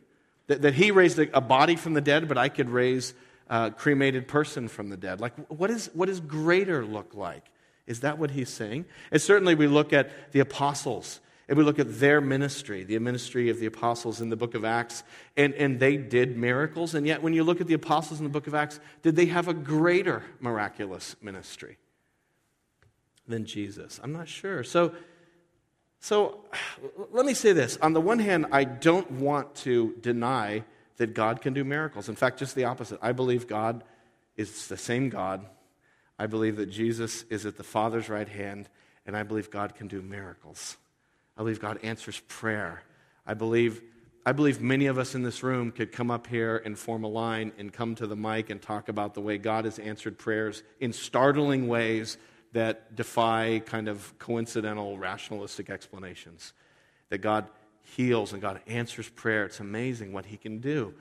That, 0.48 0.62
that 0.62 0.74
he 0.74 0.90
raised 0.90 1.18
a, 1.18 1.36
a, 1.36 1.40
body 1.40 1.76
from 1.76 1.94
the 1.94 2.00
dead, 2.00 2.26
but 2.26 2.36
I 2.36 2.48
could 2.48 2.68
raise 2.68 3.14
a 3.48 3.70
cremated 3.70 4.28
person 4.28 4.68
from 4.68 4.88
the 4.88 4.96
dead. 4.96 5.20
Like, 5.20 5.34
what, 5.50 5.70
is, 5.70 5.90
what 5.94 6.06
does 6.06 6.20
greater 6.20 6.84
look 6.84 7.14
like? 7.14 7.44
Is 7.86 8.00
that 8.00 8.18
what 8.18 8.30
he's 8.30 8.50
saying? 8.50 8.84
And 9.10 9.20
certainly 9.20 9.54
we 9.54 9.66
look 9.66 9.92
at 9.92 10.32
the 10.32 10.40
apostles 10.40 11.20
and 11.48 11.56
we 11.56 11.64
look 11.64 11.78
at 11.78 11.98
their 11.98 12.20
ministry, 12.20 12.84
the 12.84 12.98
ministry 12.98 13.48
of 13.48 13.58
the 13.58 13.64
apostles 13.66 14.20
in 14.20 14.28
the 14.28 14.36
book 14.36 14.54
of 14.54 14.66
Acts, 14.66 15.02
and, 15.34 15.54
and 15.54 15.80
they 15.80 15.96
did 15.96 16.36
miracles. 16.36 16.94
And 16.94 17.06
yet, 17.06 17.22
when 17.22 17.32
you 17.32 17.42
look 17.42 17.62
at 17.62 17.66
the 17.66 17.74
apostles 17.74 18.20
in 18.20 18.24
the 18.24 18.30
book 18.30 18.46
of 18.46 18.54
Acts, 18.54 18.78
did 19.00 19.16
they 19.16 19.26
have 19.26 19.48
a 19.48 19.54
greater 19.54 20.22
miraculous 20.40 21.16
ministry 21.22 21.78
than 23.26 23.46
Jesus? 23.46 23.98
I'm 24.02 24.12
not 24.12 24.28
sure. 24.28 24.62
So, 24.62 24.92
so 26.00 26.44
let 27.10 27.26
me 27.26 27.34
say 27.34 27.52
this. 27.52 27.76
On 27.82 27.92
the 27.92 28.00
one 28.00 28.18
hand, 28.18 28.46
I 28.52 28.64
don't 28.64 29.10
want 29.12 29.54
to 29.56 29.94
deny 30.00 30.64
that 30.96 31.14
God 31.14 31.40
can 31.40 31.54
do 31.54 31.64
miracles. 31.64 32.08
In 32.08 32.16
fact, 32.16 32.38
just 32.38 32.54
the 32.54 32.64
opposite. 32.64 32.98
I 33.00 33.12
believe 33.12 33.46
God 33.46 33.84
is 34.36 34.68
the 34.68 34.76
same 34.76 35.08
God. 35.08 35.44
I 36.18 36.26
believe 36.26 36.56
that 36.56 36.66
Jesus 36.66 37.24
is 37.30 37.46
at 37.46 37.56
the 37.56 37.62
Father's 37.62 38.08
right 38.08 38.28
hand, 38.28 38.68
and 39.06 39.16
I 39.16 39.22
believe 39.22 39.50
God 39.50 39.76
can 39.76 39.86
do 39.86 40.02
miracles. 40.02 40.76
I 41.36 41.42
believe 41.42 41.60
God 41.60 41.78
answers 41.84 42.20
prayer. 42.26 42.82
I 43.24 43.34
believe, 43.34 43.80
I 44.26 44.32
believe 44.32 44.60
many 44.60 44.86
of 44.86 44.98
us 44.98 45.14
in 45.14 45.22
this 45.22 45.44
room 45.44 45.70
could 45.70 45.92
come 45.92 46.10
up 46.10 46.26
here 46.26 46.60
and 46.64 46.76
form 46.76 47.04
a 47.04 47.08
line 47.08 47.52
and 47.58 47.72
come 47.72 47.94
to 47.96 48.08
the 48.08 48.16
mic 48.16 48.50
and 48.50 48.60
talk 48.60 48.88
about 48.88 49.14
the 49.14 49.20
way 49.20 49.38
God 49.38 49.64
has 49.64 49.78
answered 49.78 50.18
prayers 50.18 50.64
in 50.80 50.92
startling 50.92 51.68
ways 51.68 52.18
that 52.52 52.94
defy 52.94 53.60
kind 53.64 53.88
of 53.88 54.18
coincidental, 54.18 54.98
rationalistic 54.98 55.70
explanations. 55.70 56.52
That 57.10 57.18
God 57.18 57.48
heals 57.96 58.32
and 58.32 58.42
God 58.42 58.60
answers 58.66 59.08
prayer. 59.08 59.44
It's 59.44 59.60
amazing 59.60 60.12
what 60.12 60.26
He 60.26 60.36
can 60.36 60.58
do. 60.58 60.94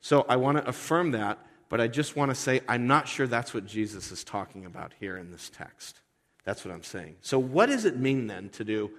So 0.00 0.24
I 0.28 0.36
want 0.36 0.58
to 0.58 0.68
affirm 0.68 1.12
that, 1.12 1.38
but 1.68 1.80
I 1.80 1.88
just 1.88 2.16
want 2.16 2.30
to 2.30 2.34
say 2.34 2.60
I'm 2.68 2.86
not 2.86 3.08
sure 3.08 3.26
that's 3.26 3.54
what 3.54 3.66
Jesus 3.66 4.10
is 4.10 4.24
talking 4.24 4.66
about 4.66 4.92
here 4.98 5.16
in 5.16 5.30
this 5.30 5.50
text. 5.50 6.00
That's 6.44 6.64
what 6.64 6.74
I'm 6.74 6.82
saying. 6.82 7.16
So, 7.20 7.38
what 7.38 7.66
does 7.66 7.84
it 7.84 7.96
mean 7.96 8.26
then 8.26 8.48
to 8.50 8.64
do 8.64 8.90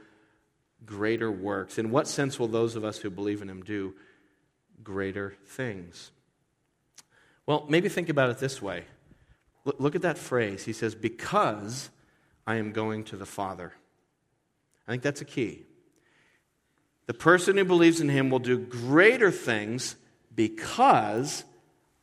greater 0.86 1.32
works? 1.32 1.78
In 1.78 1.92
what 1.92 2.08
sense 2.08 2.40
will 2.40 2.48
those 2.48 2.76
of 2.76 2.86
us 2.86 2.98
who 3.00 3.10
believe 3.10 3.42
in 3.42 3.50
Him 3.50 3.64
do 3.64 3.94
greater 4.82 5.36
things? 5.46 6.12
Well, 7.46 7.66
maybe 7.68 7.90
think 7.90 8.08
about 8.08 8.30
it 8.30 8.38
this 8.38 8.62
way 8.62 8.86
Look 9.66 9.96
at 9.96 10.02
that 10.02 10.18
phrase. 10.18 10.66
He 10.66 10.74
says, 10.74 10.96
Because 10.96 11.90
I 12.46 12.56
am 12.56 12.72
going 12.72 13.04
to 13.06 13.18
the 13.18 13.26
Father. 13.26 13.74
I 14.88 14.92
think 14.92 15.04
that's 15.04 15.22
a 15.22 15.26
key. 15.26 15.64
The 17.06 17.14
person 17.14 17.58
who 17.58 17.66
believes 17.66 18.02
in 18.02 18.10
him 18.10 18.30
will 18.30 18.40
do 18.40 18.58
greater 18.58 19.32
things 19.32 19.96
because 20.34 21.44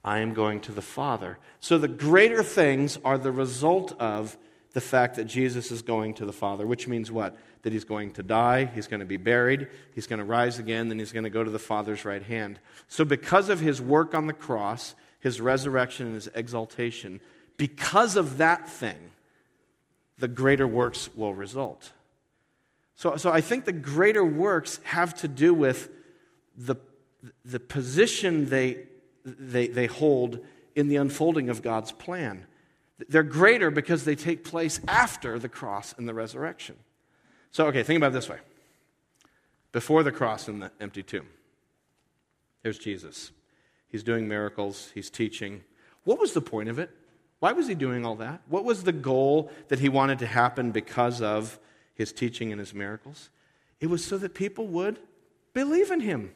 I 0.04 0.20
am 0.20 0.34
going 0.34 0.60
to 0.62 0.72
the 0.72 0.82
Father. 0.82 1.38
So 1.60 1.78
the 1.78 1.88
greater 1.88 2.42
things 2.42 2.98
are 3.04 3.18
the 3.18 3.32
result 3.32 3.92
of 4.00 4.36
the 4.72 4.80
fact 4.80 5.16
that 5.16 5.24
Jesus 5.24 5.70
is 5.70 5.82
going 5.82 6.14
to 6.14 6.26
the 6.26 6.32
Father, 6.32 6.66
which 6.66 6.86
means 6.86 7.10
what? 7.10 7.36
That 7.62 7.72
he's 7.72 7.84
going 7.84 8.12
to 8.12 8.22
die, 8.22 8.66
he's 8.66 8.86
going 8.86 9.00
to 9.00 9.06
be 9.06 9.16
buried, 9.16 9.68
he's 9.94 10.06
going 10.06 10.20
to 10.20 10.24
rise 10.24 10.58
again, 10.58 10.88
then 10.88 10.98
he's 10.98 11.12
going 11.12 11.24
to 11.24 11.30
go 11.30 11.42
to 11.42 11.50
the 11.50 11.58
Father's 11.58 12.04
right 12.04 12.22
hand. 12.22 12.60
So, 12.86 13.04
because 13.04 13.48
of 13.48 13.60
his 13.60 13.82
work 13.82 14.14
on 14.14 14.26
the 14.26 14.32
cross, 14.32 14.94
his 15.18 15.40
resurrection, 15.40 16.06
and 16.06 16.14
his 16.14 16.28
exaltation, 16.34 17.20
because 17.60 18.16
of 18.16 18.38
that 18.38 18.70
thing, 18.70 19.10
the 20.16 20.28
greater 20.28 20.66
works 20.66 21.10
will 21.14 21.34
result. 21.34 21.92
So, 22.96 23.16
so 23.16 23.30
I 23.30 23.42
think 23.42 23.66
the 23.66 23.72
greater 23.72 24.24
works 24.24 24.80
have 24.84 25.14
to 25.16 25.28
do 25.28 25.52
with 25.52 25.90
the, 26.56 26.76
the 27.44 27.60
position 27.60 28.48
they, 28.48 28.86
they, 29.26 29.66
they 29.68 29.84
hold 29.84 30.38
in 30.74 30.88
the 30.88 30.96
unfolding 30.96 31.50
of 31.50 31.60
God's 31.60 31.92
plan. 31.92 32.46
They're 33.10 33.22
greater 33.22 33.70
because 33.70 34.06
they 34.06 34.14
take 34.14 34.42
place 34.42 34.80
after 34.88 35.38
the 35.38 35.50
cross 35.50 35.94
and 35.98 36.08
the 36.08 36.14
resurrection. 36.14 36.76
So, 37.50 37.66
okay, 37.66 37.82
think 37.82 37.98
about 37.98 38.12
it 38.12 38.14
this 38.14 38.30
way 38.30 38.38
before 39.70 40.02
the 40.02 40.12
cross 40.12 40.48
and 40.48 40.62
the 40.62 40.72
empty 40.80 41.02
tomb, 41.02 41.28
there's 42.62 42.78
Jesus. 42.78 43.32
He's 43.86 44.02
doing 44.02 44.26
miracles, 44.26 44.92
he's 44.94 45.10
teaching. 45.10 45.60
What 46.04 46.18
was 46.18 46.32
the 46.32 46.40
point 46.40 46.70
of 46.70 46.78
it? 46.78 46.90
Why 47.40 47.52
was 47.52 47.66
he 47.66 47.74
doing 47.74 48.06
all 48.06 48.16
that? 48.16 48.42
What 48.48 48.64
was 48.64 48.84
the 48.84 48.92
goal 48.92 49.50
that 49.68 49.78
he 49.78 49.88
wanted 49.88 50.20
to 50.20 50.26
happen 50.26 50.70
because 50.70 51.20
of 51.20 51.58
his 51.94 52.12
teaching 52.12 52.52
and 52.52 52.60
his 52.60 52.72
miracles? 52.74 53.30
It 53.80 53.88
was 53.88 54.04
so 54.04 54.18
that 54.18 54.34
people 54.34 54.66
would 54.68 54.98
believe 55.54 55.90
in 55.90 56.00
him. 56.00 56.32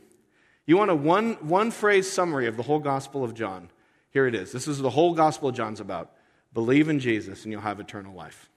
You 0.66 0.78
want 0.78 0.90
a 0.90 0.94
one, 0.94 1.34
one 1.34 1.70
phrase 1.70 2.10
summary 2.10 2.46
of 2.46 2.56
the 2.56 2.62
whole 2.62 2.78
Gospel 2.78 3.22
of 3.22 3.34
John? 3.34 3.70
Here 4.10 4.26
it 4.26 4.34
is. 4.34 4.50
This 4.50 4.66
is 4.66 4.78
the 4.78 4.90
whole 4.90 5.14
Gospel 5.14 5.50
of 5.50 5.54
John's 5.54 5.80
about. 5.80 6.10
Believe 6.54 6.88
in 6.88 7.00
Jesus 7.00 7.44
and 7.44 7.52
you'll 7.52 7.60
have 7.60 7.80
eternal 7.80 8.14
life. 8.14 8.48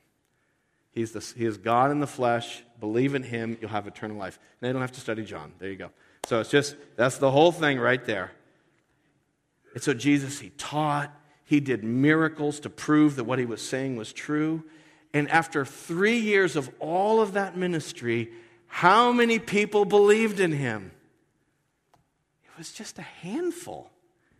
He's 0.91 1.11
the, 1.11 1.19
he 1.37 1.45
is 1.45 1.57
God 1.57 1.91
in 1.91 1.99
the 1.99 2.07
flesh. 2.07 2.63
Believe 2.79 3.13
in 3.13 3.23
him, 3.23 3.57
you'll 3.59 3.69
have 3.69 3.87
eternal 3.87 4.17
life. 4.17 4.39
And 4.61 4.67
you 4.67 4.73
don't 4.73 4.81
have 4.81 4.93
to 4.93 5.01
study 5.01 5.25
John. 5.25 5.51
There 5.59 5.69
you 5.69 5.75
go. 5.75 5.91
So 6.27 6.39
it's 6.39 6.49
just, 6.49 6.75
that's 6.95 7.17
the 7.17 7.29
whole 7.29 7.51
thing 7.51 7.79
right 7.79 8.03
there. 8.05 8.31
And 9.73 9.83
so 9.83 9.93
Jesus, 9.93 10.39
he 10.39 10.49
taught, 10.51 11.13
he 11.47 11.61
did 11.61 11.81
miracles 11.81 12.59
to 12.59 12.69
prove 12.69 13.15
that 13.15 13.23
what 13.23 13.39
he 13.39 13.45
was 13.45 13.61
saying 13.61 13.95
was 13.95 14.11
true. 14.11 14.65
And 15.13 15.29
after 15.31 15.63
three 15.63 16.17
years 16.17 16.57
of 16.57 16.69
all 16.81 17.21
of 17.21 17.33
that 17.33 17.55
ministry, 17.55 18.33
how 18.67 19.13
many 19.13 19.39
people 19.39 19.85
believed 19.85 20.41
in 20.41 20.51
him? 20.51 20.91
It 22.43 22.57
was 22.57 22.73
just 22.73 22.99
a 22.99 23.03
handful. 23.03 23.89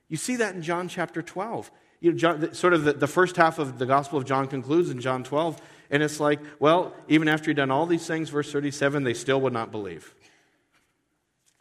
You 0.09 0.17
see 0.17 0.35
that 0.35 0.53
in 0.53 0.61
John 0.61 0.89
chapter 0.89 1.21
12. 1.21 1.71
You 2.01 2.11
know, 2.11 2.17
John, 2.17 2.53
sort 2.53 2.73
of 2.73 2.83
the, 2.83 2.91
the 2.91 3.07
first 3.07 3.37
half 3.37 3.57
of 3.57 3.79
the 3.79 3.85
Gospel 3.85 4.19
of 4.19 4.25
John 4.25 4.45
concludes 4.45 4.89
in 4.89 4.99
John 4.99 5.23
12, 5.23 5.61
and 5.89 6.03
it's 6.03 6.19
like, 6.19 6.41
well, 6.59 6.93
even 7.07 7.29
after 7.29 7.49
he'd 7.49 7.55
done 7.55 7.71
all 7.71 7.85
these 7.85 8.05
things, 8.05 8.29
verse 8.29 8.51
37, 8.51 9.05
they 9.05 9.13
still 9.13 9.39
would 9.39 9.53
not 9.53 9.71
believe. 9.71 10.13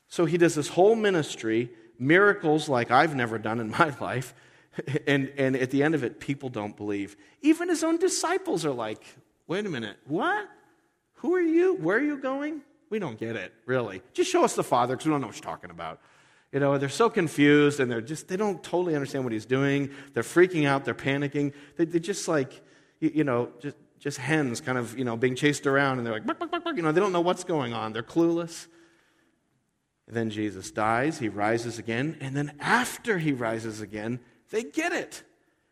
So 0.09 0.25
he 0.25 0.39
does 0.39 0.57
this 0.57 0.67
whole 0.67 0.97
ministry, 0.97 1.71
miracles 2.01 2.69
like 2.69 2.91
I've 2.91 3.15
never 3.15 3.39
done 3.39 3.61
in 3.61 3.71
my 3.79 3.95
life, 4.01 4.35
and, 5.07 5.33
and 5.37 5.57
at 5.57 5.71
the 5.71 5.83
end 5.83 5.95
of 5.95 6.05
it, 6.05 6.21
people 6.21 6.49
don't 6.49 6.77
believe. 6.77 7.17
Even 7.43 7.69
his 7.69 7.85
own 7.85 7.99
disciples 7.99 8.65
are 8.65 8.73
like, 8.73 9.03
wait 9.47 9.67
a 9.67 9.69
minute, 9.69 9.97
what? 10.07 10.49
Who 11.17 11.35
are 11.35 11.41
you? 11.41 11.75
Where 11.75 11.99
are 11.99 12.03
you 12.03 12.19
going? 12.19 12.63
We 12.91 12.99
don't 12.99 13.19
get 13.19 13.37
it, 13.37 13.53
really. 13.65 14.03
Just 14.13 14.31
show 14.31 14.45
us 14.45 14.55
the 14.55 14.63
Father 14.63 14.95
because 14.95 15.07
we 15.07 15.13
don't 15.13 15.21
know 15.21 15.27
what 15.27 15.37
you're 15.37 15.43
talking 15.43 15.71
about. 15.71 16.01
You 16.53 16.61
know, 16.61 16.79
they're 16.79 16.89
so 16.89 17.11
confused 17.11 17.81
and 17.81 17.91
they're 17.91 18.01
just, 18.01 18.29
they 18.29 18.37
don't 18.37 18.63
totally 18.63 18.95
understand 18.95 19.25
what 19.25 19.33
he's 19.33 19.47
doing. 19.47 19.91
They're 20.15 20.23
freaking 20.23 20.67
out, 20.67 20.85
they're 20.85 20.95
panicking. 20.95 21.53
They, 21.77 21.85
are 21.85 22.01
just 22.01 22.29
like, 22.29 22.63
you 23.01 23.25
know, 23.25 23.51
just, 23.61 23.77
just 23.99 24.19
hens 24.19 24.61
kind 24.61 24.79
of, 24.79 24.97
you 24.97 25.05
know, 25.05 25.17
being 25.17 25.35
chased 25.35 25.67
around 25.67 25.99
and 25.99 26.07
they're 26.07 26.15
like, 26.15 26.25
bark, 26.25 26.39
bark, 26.39 26.65
bark, 26.65 26.77
you 26.77 26.83
know, 26.83 26.93
they 26.93 27.01
don't 27.01 27.13
know 27.13 27.21
what's 27.21 27.45
going 27.45 27.73
on. 27.73 27.93
They're 27.93 28.03
clueless. 28.03 28.69
And 30.07 30.17
then 30.17 30.31
Jesus 30.31 30.71
dies, 30.71 31.19
he 31.19 31.29
rises 31.29 31.79
again, 31.79 32.17
and 32.21 32.37
then 32.37 32.53
after 32.61 33.19
he 33.19 33.33
rises 33.33 33.81
again, 33.81 34.21
they 34.51 34.63
get 34.63 34.93
it. 34.93 35.23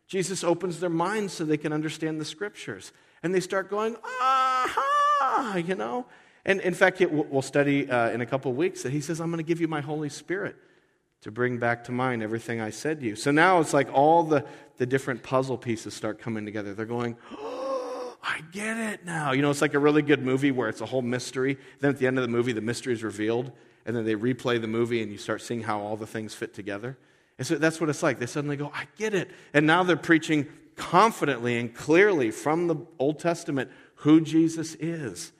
Jesus 0.07 0.43
opens 0.43 0.79
their 0.79 0.89
minds 0.89 1.33
so 1.33 1.45
they 1.45 1.57
can 1.57 1.73
understand 1.73 2.21
the 2.21 2.25
scriptures. 2.25 2.91
And 3.23 3.33
they 3.33 3.39
start 3.39 3.69
going, 3.69 3.95
aha, 4.03 5.61
you 5.65 5.75
know. 5.75 6.05
And 6.45 6.61
in 6.61 6.75
fact, 6.75 7.01
we'll 7.01 7.41
study 7.41 7.89
uh, 7.89 8.11
in 8.11 8.21
a 8.21 8.25
couple 8.25 8.51
of 8.51 8.57
weeks 8.57 8.83
that 8.83 8.91
he 8.91 9.01
says, 9.01 9.19
I'm 9.19 9.31
going 9.31 9.43
to 9.43 9.47
give 9.47 9.59
you 9.59 9.67
my 9.67 9.81
Holy 9.81 10.09
Spirit 10.09 10.55
to 11.21 11.31
bring 11.31 11.57
back 11.57 11.85
to 11.85 11.91
mind 11.91 12.21
everything 12.21 12.61
I 12.61 12.69
said 12.69 12.99
to 12.99 13.05
you. 13.07 13.15
So 13.15 13.31
now 13.31 13.59
it's 13.59 13.73
like 13.73 13.91
all 13.91 14.21
the, 14.21 14.45
the 14.77 14.85
different 14.85 15.23
puzzle 15.23 15.57
pieces 15.57 15.95
start 15.95 16.19
coming 16.19 16.45
together. 16.45 16.75
They're 16.75 16.85
going, 16.85 17.17
oh, 17.31 18.15
I 18.21 18.41
get 18.51 18.77
it 18.77 19.05
now. 19.05 19.31
You 19.31 19.41
know, 19.41 19.49
it's 19.49 19.61
like 19.61 19.73
a 19.73 19.79
really 19.79 20.03
good 20.03 20.23
movie 20.23 20.51
where 20.51 20.69
it's 20.69 20.81
a 20.81 20.85
whole 20.85 21.01
mystery. 21.01 21.57
Then 21.79 21.89
at 21.89 21.97
the 21.97 22.05
end 22.05 22.19
of 22.19 22.21
the 22.21 22.27
movie, 22.27 22.51
the 22.51 22.61
mystery 22.61 22.93
is 22.93 23.03
revealed. 23.03 23.51
And 23.87 23.95
then 23.95 24.05
they 24.05 24.13
replay 24.13 24.61
the 24.61 24.67
movie 24.67 25.01
and 25.01 25.11
you 25.11 25.17
start 25.17 25.41
seeing 25.41 25.63
how 25.63 25.79
all 25.79 25.97
the 25.97 26.05
things 26.05 26.35
fit 26.35 26.53
together. 26.53 26.95
And 27.37 27.45
so 27.45 27.55
that's 27.55 27.81
what 27.81 27.89
it's 27.89 28.01
like. 28.01 28.19
They 28.19 28.25
suddenly 28.25 28.55
go, 28.57 28.71
I 28.73 28.85
get 28.97 29.13
it. 29.13 29.29
And 29.53 29.67
now 29.67 29.83
they're 29.83 29.97
preaching 29.97 30.47
confidently 30.75 31.57
and 31.57 31.73
clearly 31.73 32.31
from 32.31 32.67
the 32.67 32.75
Old 32.99 33.19
Testament 33.19 33.71
who 33.95 34.21
Jesus 34.21 34.75
is. 34.75 35.31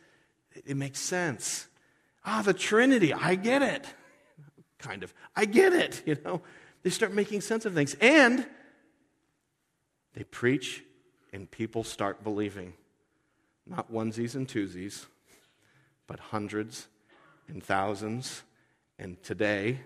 It 0.66 0.78
makes 0.78 1.00
sense. 1.00 1.68
Ah, 2.26 2.42
the 2.42 2.54
Trinity, 2.54 3.14
I 3.14 3.36
get 3.36 3.62
it. 3.62 3.86
Kind 4.80 5.04
of. 5.04 5.14
I 5.36 5.46
get 5.46 5.74
it, 5.74 6.04
you 6.08 6.18
know. 6.26 6.42
They 6.84 6.90
start 6.90 7.14
making 7.14 7.42
sense 7.42 7.66
of 7.66 7.74
things. 7.74 7.96
And 8.02 8.46
they 10.14 10.24
preach, 10.24 10.84
and 11.34 11.50
people 11.50 11.84
start 11.84 12.24
believing. 12.24 12.74
Not 13.68 13.92
onesies 13.92 14.36
and 14.36 14.48
twosies, 14.48 15.06
but 16.08 16.20
hundreds 16.20 16.88
and 17.48 17.64
thousands, 17.64 18.44
and 18.98 19.22
today, 19.24 19.80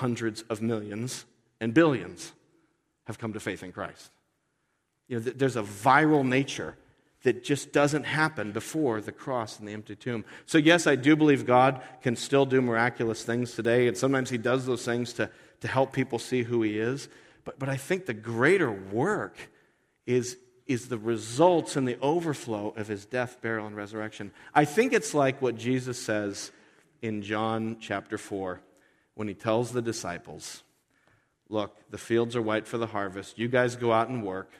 hundreds 0.00 0.40
of 0.48 0.62
millions 0.62 1.26
and 1.60 1.74
billions 1.74 2.32
have 3.04 3.18
come 3.18 3.34
to 3.34 3.40
faith 3.40 3.62
in 3.62 3.70
Christ. 3.70 4.10
You 5.08 5.20
know, 5.20 5.22
there's 5.22 5.56
a 5.56 5.62
viral 5.62 6.26
nature 6.26 6.74
that 7.22 7.44
just 7.44 7.70
doesn't 7.70 8.04
happen 8.04 8.50
before 8.52 9.02
the 9.02 9.12
cross 9.12 9.58
and 9.58 9.68
the 9.68 9.74
empty 9.74 9.94
tomb. 9.94 10.24
So, 10.46 10.56
yes, 10.56 10.86
I 10.86 10.96
do 10.96 11.16
believe 11.16 11.44
God 11.44 11.82
can 12.00 12.16
still 12.16 12.46
do 12.46 12.62
miraculous 12.62 13.22
things 13.22 13.52
today, 13.52 13.88
and 13.88 13.96
sometimes 13.96 14.30
He 14.30 14.38
does 14.38 14.64
those 14.64 14.86
things 14.86 15.12
to, 15.14 15.28
to 15.60 15.68
help 15.68 15.92
people 15.92 16.18
see 16.18 16.44
who 16.44 16.62
He 16.62 16.78
is. 16.78 17.10
But, 17.44 17.58
but 17.58 17.68
I 17.68 17.76
think 17.76 18.06
the 18.06 18.14
greater 18.14 18.72
work 18.72 19.36
is, 20.06 20.38
is 20.66 20.88
the 20.88 20.96
results 20.96 21.76
and 21.76 21.86
the 21.86 21.98
overflow 22.00 22.72
of 22.74 22.88
His 22.88 23.04
death, 23.04 23.42
burial, 23.42 23.66
and 23.66 23.76
resurrection. 23.76 24.30
I 24.54 24.64
think 24.64 24.94
it's 24.94 25.12
like 25.12 25.42
what 25.42 25.56
Jesus 25.56 26.00
says 26.00 26.52
in 27.02 27.20
John 27.20 27.76
chapter 27.80 28.16
4 28.16 28.60
when 29.20 29.28
He 29.28 29.34
tells 29.34 29.72
the 29.72 29.82
disciples, 29.82 30.62
Look, 31.50 31.76
the 31.90 31.98
fields 31.98 32.36
are 32.36 32.40
white 32.40 32.66
for 32.66 32.78
the 32.78 32.86
harvest. 32.86 33.38
You 33.38 33.48
guys 33.48 33.76
go 33.76 33.92
out 33.92 34.08
and 34.08 34.24
work. 34.24 34.50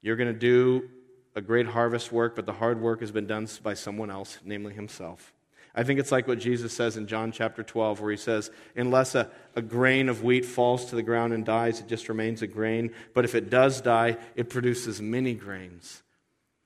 You're 0.00 0.16
going 0.16 0.32
to 0.32 0.38
do 0.38 0.88
a 1.36 1.42
great 1.42 1.66
harvest 1.66 2.10
work, 2.10 2.34
but 2.34 2.46
the 2.46 2.54
hard 2.54 2.80
work 2.80 3.00
has 3.00 3.10
been 3.10 3.26
done 3.26 3.46
by 3.62 3.74
someone 3.74 4.10
else, 4.10 4.38
namely 4.42 4.72
himself. 4.72 5.34
I 5.74 5.82
think 5.82 6.00
it's 6.00 6.10
like 6.10 6.26
what 6.26 6.38
Jesus 6.38 6.72
says 6.72 6.96
in 6.96 7.06
John 7.06 7.30
chapter 7.30 7.62
12, 7.62 8.00
where 8.00 8.12
he 8.12 8.16
says, 8.16 8.50
Unless 8.74 9.16
a, 9.16 9.30
a 9.54 9.60
grain 9.60 10.08
of 10.08 10.24
wheat 10.24 10.46
falls 10.46 10.86
to 10.86 10.96
the 10.96 11.02
ground 11.02 11.34
and 11.34 11.44
dies, 11.44 11.78
it 11.78 11.88
just 11.88 12.08
remains 12.08 12.40
a 12.40 12.46
grain. 12.46 12.90
But 13.12 13.26
if 13.26 13.34
it 13.34 13.50
does 13.50 13.82
die, 13.82 14.16
it 14.34 14.48
produces 14.48 15.02
many 15.02 15.34
grains. 15.34 16.02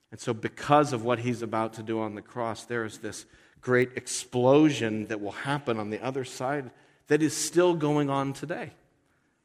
And 0.09 0.21
so, 0.21 0.33
because 0.33 0.93
of 0.93 1.03
what 1.03 1.19
he's 1.19 1.41
about 1.41 1.73
to 1.73 1.83
do 1.83 1.99
on 1.99 2.15
the 2.15 2.21
cross, 2.21 2.63
there 2.63 2.85
is 2.85 2.99
this 2.99 3.25
great 3.67 3.97
explosion 3.97 5.07
that 5.07 5.19
will 5.19 5.33
happen 5.33 5.77
on 5.77 5.89
the 5.89 6.01
other 6.01 6.23
side 6.23 6.71
that 7.07 7.21
is 7.21 7.35
still 7.35 7.75
going 7.75 8.09
on 8.09 8.31
today. 8.31 8.71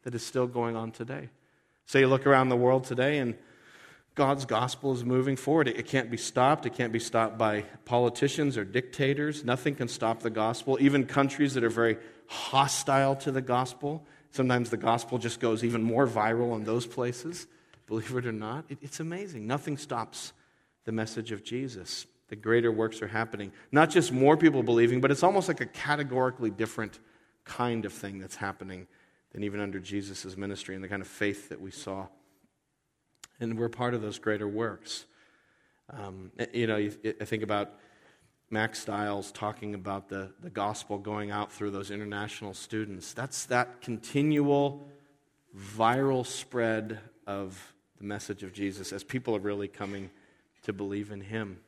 That 0.04 0.14
is 0.14 0.24
still 0.24 0.46
going 0.46 0.76
on 0.76 0.92
today. 0.92 1.28
So, 1.86 1.98
you 1.98 2.06
look 2.06 2.24
around 2.24 2.48
the 2.48 2.56
world 2.56 2.84
today, 2.84 3.18
and 3.18 3.34
God's 4.14 4.44
gospel 4.44 4.92
is 4.92 5.04
moving 5.04 5.34
forward. 5.34 5.66
It 5.66 5.86
can't 5.86 6.08
be 6.08 6.16
stopped. 6.16 6.66
It 6.66 6.74
can't 6.74 6.92
be 6.92 7.00
stopped 7.00 7.36
by 7.36 7.62
politicians 7.84 8.56
or 8.56 8.64
dictators. 8.64 9.44
Nothing 9.44 9.74
can 9.74 9.88
stop 9.88 10.20
the 10.20 10.30
gospel. 10.30 10.78
Even 10.80 11.04
countries 11.04 11.54
that 11.54 11.64
are 11.64 11.68
very 11.68 11.96
hostile 12.28 13.16
to 13.16 13.32
the 13.32 13.42
gospel, 13.42 14.06
sometimes 14.30 14.70
the 14.70 14.76
gospel 14.76 15.18
just 15.18 15.40
goes 15.40 15.64
even 15.64 15.82
more 15.82 16.06
viral 16.06 16.54
in 16.54 16.62
those 16.62 16.86
places. 16.86 17.48
Believe 17.88 18.14
it 18.14 18.24
or 18.24 18.30
not, 18.30 18.66
it's 18.68 19.00
amazing. 19.00 19.48
Nothing 19.48 19.76
stops 19.76 20.32
the 20.84 20.92
message 20.92 21.32
of 21.32 21.42
Jesus. 21.42 22.06
The 22.32 22.36
greater 22.36 22.72
works 22.72 23.02
are 23.02 23.08
happening. 23.08 23.52
Not 23.72 23.90
just 23.90 24.10
more 24.10 24.38
people 24.38 24.62
believing, 24.62 25.02
but 25.02 25.10
it's 25.10 25.22
almost 25.22 25.48
like 25.48 25.60
a 25.60 25.66
categorically 25.66 26.48
different 26.48 26.98
kind 27.44 27.84
of 27.84 27.92
thing 27.92 28.18
that's 28.20 28.36
happening 28.36 28.86
than 29.32 29.44
even 29.44 29.60
under 29.60 29.78
Jesus' 29.78 30.34
ministry 30.34 30.74
and 30.74 30.82
the 30.82 30.88
kind 30.88 31.02
of 31.02 31.08
faith 31.08 31.50
that 31.50 31.60
we 31.60 31.70
saw 31.70 32.06
and 33.42 33.58
we're 33.58 33.68
part 33.68 33.92
of 33.92 34.00
those 34.00 34.18
greater 34.18 34.46
works. 34.46 35.04
Um, 35.90 36.30
you 36.54 36.66
know, 36.66 36.76
I 36.76 37.24
think 37.24 37.42
about 37.42 37.72
Mack 38.50 38.76
Stiles 38.76 39.32
talking 39.32 39.74
about 39.74 40.08
the, 40.08 40.30
the 40.40 40.48
gospel 40.48 40.96
going 40.96 41.30
out 41.32 41.52
through 41.52 41.72
those 41.72 41.90
international 41.90 42.54
students. 42.54 43.12
That's 43.12 43.44
that 43.46 43.82
continual 43.82 44.86
viral 45.54 46.24
spread 46.24 47.00
of 47.26 47.74
the 47.98 48.04
message 48.04 48.42
of 48.44 48.52
Jesus 48.52 48.92
as 48.92 49.02
people 49.02 49.34
are 49.34 49.40
really 49.40 49.68
coming 49.68 50.08
to 50.62 50.72
believe 50.72 51.10
in 51.10 51.20
him. 51.20 51.58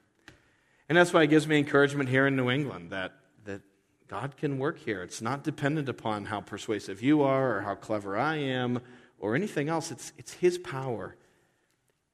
And 0.88 0.98
that's 0.98 1.12
why 1.12 1.22
it 1.22 1.28
gives 1.28 1.46
me 1.46 1.58
encouragement 1.58 2.08
here 2.08 2.26
in 2.26 2.36
New 2.36 2.50
England 2.50 2.90
that, 2.90 3.12
that 3.44 3.62
God 4.08 4.36
can 4.36 4.58
work 4.58 4.78
here. 4.78 5.02
It's 5.02 5.22
not 5.22 5.42
dependent 5.42 5.88
upon 5.88 6.26
how 6.26 6.40
persuasive 6.40 7.02
you 7.02 7.22
are 7.22 7.56
or 7.56 7.60
how 7.62 7.74
clever 7.74 8.16
I 8.16 8.36
am 8.36 8.80
or 9.18 9.34
anything 9.34 9.68
else. 9.68 9.90
It's, 9.90 10.12
it's 10.18 10.32
his 10.32 10.58
power 10.58 11.16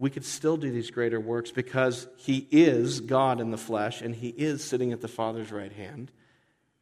we 0.00 0.08
could 0.08 0.24
still 0.24 0.56
do 0.56 0.70
these 0.70 0.90
greater 0.90 1.20
works 1.20 1.50
because 1.50 2.08
he 2.16 2.48
is 2.50 3.00
God 3.00 3.38
in 3.38 3.50
the 3.50 3.58
flesh 3.58 4.00
and 4.00 4.14
he 4.14 4.28
is 4.28 4.64
sitting 4.64 4.92
at 4.92 5.02
the 5.02 5.08
Father's 5.08 5.52
right 5.52 5.70
hand. 5.70 6.10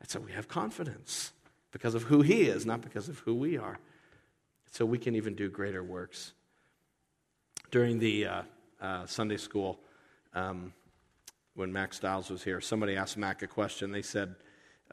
And 0.00 0.08
so 0.08 0.20
we 0.20 0.30
have 0.30 0.46
confidence 0.46 1.32
because 1.72 1.96
of 1.96 2.04
who 2.04 2.22
he 2.22 2.42
is, 2.42 2.64
not 2.64 2.80
because 2.80 3.08
of 3.08 3.18
who 3.18 3.34
we 3.34 3.58
are. 3.58 3.80
So 4.70 4.86
we 4.86 4.98
can 4.98 5.16
even 5.16 5.34
do 5.34 5.50
greater 5.50 5.82
works. 5.82 6.32
During 7.72 7.98
the 7.98 8.26
uh, 8.26 8.42
uh, 8.80 9.06
Sunday 9.06 9.36
school, 9.36 9.80
um, 10.32 10.72
when 11.58 11.72
Mack 11.72 11.92
Stiles 11.92 12.30
was 12.30 12.44
here, 12.44 12.60
somebody 12.60 12.96
asked 12.96 13.16
Mack 13.16 13.42
a 13.42 13.48
question. 13.48 13.90
They 13.90 14.02
said, 14.02 14.36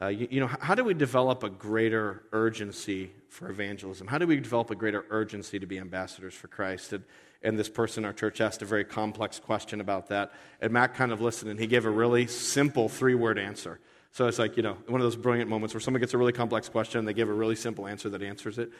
uh, 0.02 0.08
you, 0.08 0.26
you, 0.30 0.40
know, 0.40 0.48
how 0.48 0.74
do 0.74 0.84
we 0.84 0.92
develop 0.92 1.42
a 1.42 1.48
greater 1.48 2.24
urgency 2.32 3.12
for 3.28 3.48
evangelism? 3.48 4.08
How 4.08 4.18
do 4.18 4.26
we 4.26 4.36
develop 4.36 4.70
a 4.70 4.74
greater 4.74 5.06
urgency 5.10 5.58
to 5.58 5.66
be 5.66 5.78
ambassadors 5.78 6.34
for 6.34 6.48
Christ? 6.48 6.92
And, 6.92 7.04
and 7.42 7.58
this 7.58 7.68
person 7.68 8.02
in 8.02 8.06
our 8.06 8.12
church 8.12 8.40
asked 8.40 8.62
a 8.62 8.64
very 8.64 8.84
complex 8.84 9.38
question 9.38 9.80
about 9.80 10.08
that. 10.08 10.32
And 10.60 10.72
Mack 10.72 10.94
kind 10.94 11.12
of 11.12 11.20
listened, 11.20 11.52
and 11.52 11.60
he 11.60 11.68
gave 11.68 11.86
a 11.86 11.90
really 11.90 12.26
simple 12.26 12.88
three 12.88 13.14
word 13.14 13.38
answer. 13.38 13.78
So 14.10 14.26
it's 14.26 14.38
like, 14.38 14.56
you 14.56 14.62
know, 14.62 14.76
one 14.88 15.00
of 15.00 15.04
those 15.04 15.16
brilliant 15.16 15.48
moments 15.48 15.72
where 15.72 15.80
someone 15.80 16.00
gets 16.00 16.14
a 16.14 16.18
really 16.18 16.32
complex 16.32 16.68
question 16.68 16.98
and 16.98 17.06
they 17.06 17.14
give 17.14 17.28
a 17.28 17.34
really 17.34 17.56
simple 17.56 17.86
answer 17.86 18.10
that 18.10 18.22
answers 18.22 18.58
it. 18.58 18.72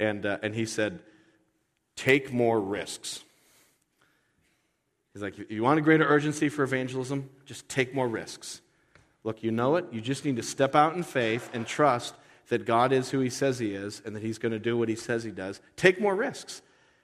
And, 0.00 0.24
uh, 0.24 0.38
and 0.42 0.54
he 0.54 0.64
said, 0.64 1.00
Take 1.94 2.32
more 2.32 2.60
risks. 2.60 3.22
He's 5.14 5.22
like, 5.22 5.34
You 5.48 5.62
want 5.62 5.78
a 5.78 5.82
greater 5.82 6.06
urgency 6.06 6.50
for 6.50 6.62
evangelism? 6.64 7.30
Just 7.46 7.68
take 7.68 7.94
more 7.94 8.08
risks. 8.08 8.60
Look, 9.22 9.42
you 9.42 9.50
know 9.50 9.76
it. 9.76 9.86
You 9.90 10.02
just 10.02 10.26
need 10.26 10.36
to 10.36 10.42
step 10.42 10.74
out 10.74 10.94
in 10.94 11.02
faith 11.02 11.48
and 11.54 11.66
trust 11.66 12.14
that 12.48 12.66
God 12.66 12.92
is 12.92 13.10
who 13.10 13.20
He 13.20 13.30
says 13.30 13.58
He 13.58 13.72
is 13.72 14.02
and 14.04 14.14
that 14.14 14.22
He's 14.22 14.38
going 14.38 14.52
to 14.52 14.58
do 14.58 14.76
what 14.76 14.88
He 14.88 14.96
says 14.96 15.24
He 15.24 15.30
does. 15.30 15.60
Take 15.76 15.98
more 16.00 16.14
risks. 16.14 16.60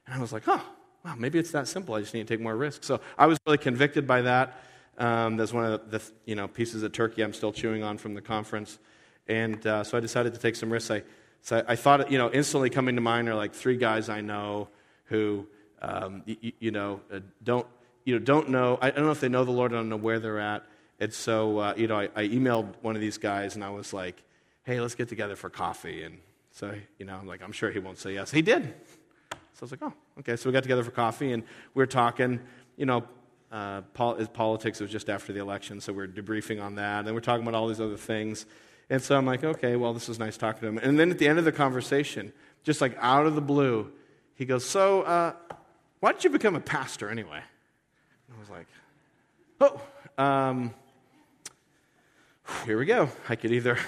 And 0.06 0.14
I 0.14 0.20
was 0.20 0.32
like, 0.32 0.42
oh, 0.46 0.62
wow, 1.04 1.14
maybe 1.16 1.38
it's 1.38 1.52
that 1.52 1.68
simple. 1.68 1.94
I 1.94 2.00
just 2.00 2.12
need 2.12 2.26
to 2.26 2.34
take 2.34 2.42
more 2.42 2.56
risks. 2.56 2.86
So 2.86 3.00
I 3.16 3.26
was 3.26 3.38
really 3.46 3.58
convicted 3.58 4.06
by 4.06 4.22
that. 4.22 4.60
Um, 4.98 5.36
that's 5.36 5.52
one 5.52 5.64
of 5.64 5.90
the 5.90 6.02
you 6.26 6.34
know, 6.34 6.48
pieces 6.48 6.82
of 6.82 6.92
turkey 6.92 7.22
I'm 7.22 7.32
still 7.32 7.52
chewing 7.52 7.82
on 7.82 7.96
from 7.96 8.14
the 8.14 8.20
conference. 8.20 8.78
And 9.28 9.64
uh, 9.66 9.84
so 9.84 9.96
I 9.96 10.00
decided 10.00 10.34
to 10.34 10.40
take 10.40 10.56
some 10.56 10.70
risks. 10.70 10.90
I, 10.90 11.02
so 11.42 11.64
I, 11.66 11.76
thought, 11.76 12.10
you 12.10 12.18
know, 12.18 12.30
instantly 12.30 12.68
coming 12.68 12.96
to 12.96 13.00
mind 13.00 13.28
are 13.28 13.34
like 13.34 13.54
three 13.54 13.76
guys 13.76 14.10
I 14.10 14.20
know 14.20 14.68
who, 15.04 15.46
um, 15.80 16.22
you, 16.26 16.52
you, 16.58 16.70
know, 16.70 17.00
uh, 17.10 17.20
don't, 17.42 17.66
you 18.10 18.18
know, 18.18 18.24
don't 18.24 18.48
know. 18.48 18.76
I 18.82 18.90
don't 18.90 19.04
know 19.04 19.12
if 19.12 19.20
they 19.20 19.28
know 19.28 19.44
the 19.44 19.52
Lord. 19.52 19.72
I 19.72 19.76
don't 19.76 19.88
know 19.88 19.96
where 19.96 20.18
they're 20.18 20.40
at. 20.40 20.64
And 20.98 21.14
so, 21.14 21.58
uh, 21.58 21.74
you 21.76 21.86
know, 21.86 21.96
I, 21.96 22.08
I, 22.16 22.26
emailed 22.26 22.74
one 22.82 22.96
of 22.96 23.00
these 23.00 23.18
guys 23.18 23.54
and 23.54 23.62
I 23.62 23.70
was 23.70 23.92
like, 23.92 24.20
hey, 24.64 24.80
let's 24.80 24.96
get 24.96 25.08
together 25.08 25.36
for 25.36 25.48
coffee. 25.48 26.02
And 26.02 26.18
so, 26.50 26.74
you 26.98 27.06
know, 27.06 27.14
I'm 27.14 27.26
like, 27.28 27.40
I'm 27.40 27.52
sure 27.52 27.70
he 27.70 27.78
won't 27.78 27.98
say 27.98 28.14
yes. 28.14 28.32
He 28.32 28.42
did. 28.42 28.74
So 29.30 29.36
I 29.36 29.62
was 29.62 29.70
like, 29.70 29.82
oh, 29.82 29.92
okay. 30.18 30.34
So 30.34 30.48
we 30.48 30.52
got 30.52 30.64
together 30.64 30.82
for 30.82 30.90
coffee 30.90 31.32
and 31.32 31.44
we 31.74 31.80
were 31.80 31.86
talking, 31.86 32.40
you 32.76 32.84
know, 32.84 33.04
uh, 33.52 33.82
pol- 33.94 34.16
politics 34.26 34.80
was 34.80 34.90
just 34.90 35.08
after 35.08 35.32
the 35.32 35.40
election, 35.40 35.80
so 35.80 35.92
we 35.92 35.98
we're 35.98 36.08
debriefing 36.08 36.60
on 36.60 36.74
that. 36.76 37.04
And 37.04 37.14
we're 37.14 37.20
talking 37.20 37.46
about 37.46 37.56
all 37.56 37.68
these 37.68 37.80
other 37.80 37.96
things. 37.96 38.44
And 38.90 39.00
so 39.00 39.16
I'm 39.16 39.26
like, 39.26 39.44
okay, 39.44 39.76
well, 39.76 39.94
this 39.94 40.08
was 40.08 40.18
nice 40.18 40.36
talking 40.36 40.62
to 40.62 40.66
him. 40.66 40.78
And 40.78 40.98
then 40.98 41.12
at 41.12 41.18
the 41.18 41.28
end 41.28 41.38
of 41.38 41.44
the 41.44 41.52
conversation, 41.52 42.32
just 42.64 42.80
like 42.80 42.96
out 43.00 43.26
of 43.26 43.36
the 43.36 43.40
blue, 43.40 43.92
he 44.34 44.44
goes, 44.44 44.64
so 44.64 45.02
uh, 45.02 45.32
why 46.00 46.12
did 46.12 46.24
you 46.24 46.30
become 46.30 46.56
a 46.56 46.60
pastor 46.60 47.08
anyway? 47.08 47.40
I 48.34 48.40
was 48.40 48.50
like, 48.50 48.66
oh, 49.60 49.80
um, 50.22 50.74
here 52.64 52.78
we 52.78 52.86
go. 52.86 53.08
I 53.28 53.36
could 53.36 53.52
either 53.52 53.78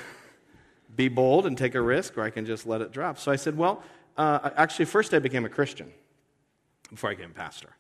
be 0.95 1.09
bold 1.09 1.47
and 1.47 1.57
take 1.57 1.75
a 1.75 1.81
risk, 1.81 2.19
or 2.19 2.23
I 2.23 2.31
can 2.31 2.45
just 2.45 2.67
let 2.67 2.81
it 2.81 2.93
drop. 2.93 3.19
So 3.19 3.33
I 3.33 3.37
said, 3.37 3.57
Well, 3.57 3.83
uh, 4.17 4.51
actually, 4.57 4.85
first 4.87 5.15
I 5.15 5.19
became 5.19 5.45
a 5.45 5.49
Christian 5.49 5.91
before 6.91 7.11
I 7.11 7.15
became 7.15 7.31
a 7.31 7.35
pastor. 7.35 7.71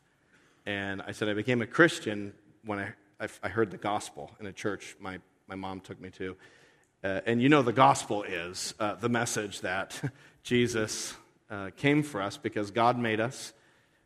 And 0.64 1.02
I 1.02 1.12
said, 1.12 1.28
I 1.28 1.34
became 1.34 1.60
a 1.60 1.66
Christian 1.66 2.32
when 2.64 2.78
I, 2.78 2.92
I, 3.20 3.28
I 3.42 3.48
heard 3.48 3.70
the 3.70 3.76
gospel 3.76 4.30
in 4.40 4.46
a 4.46 4.52
church 4.52 4.96
my, 5.00 5.18
my 5.48 5.54
mom 5.54 5.80
took 5.80 6.00
me 6.00 6.10
to. 6.10 6.36
Uh, 7.04 7.20
and 7.26 7.42
you 7.42 7.48
know, 7.48 7.62
the 7.62 7.72
gospel 7.72 8.22
is 8.22 8.74
uh, 8.78 8.94
the 8.94 9.08
message 9.08 9.60
that 9.60 10.00
Jesus 10.42 11.14
uh, 11.50 11.70
came 11.76 12.02
for 12.02 12.22
us 12.22 12.36
because 12.36 12.70
God 12.70 12.98
made 12.98 13.20
us. 13.20 13.52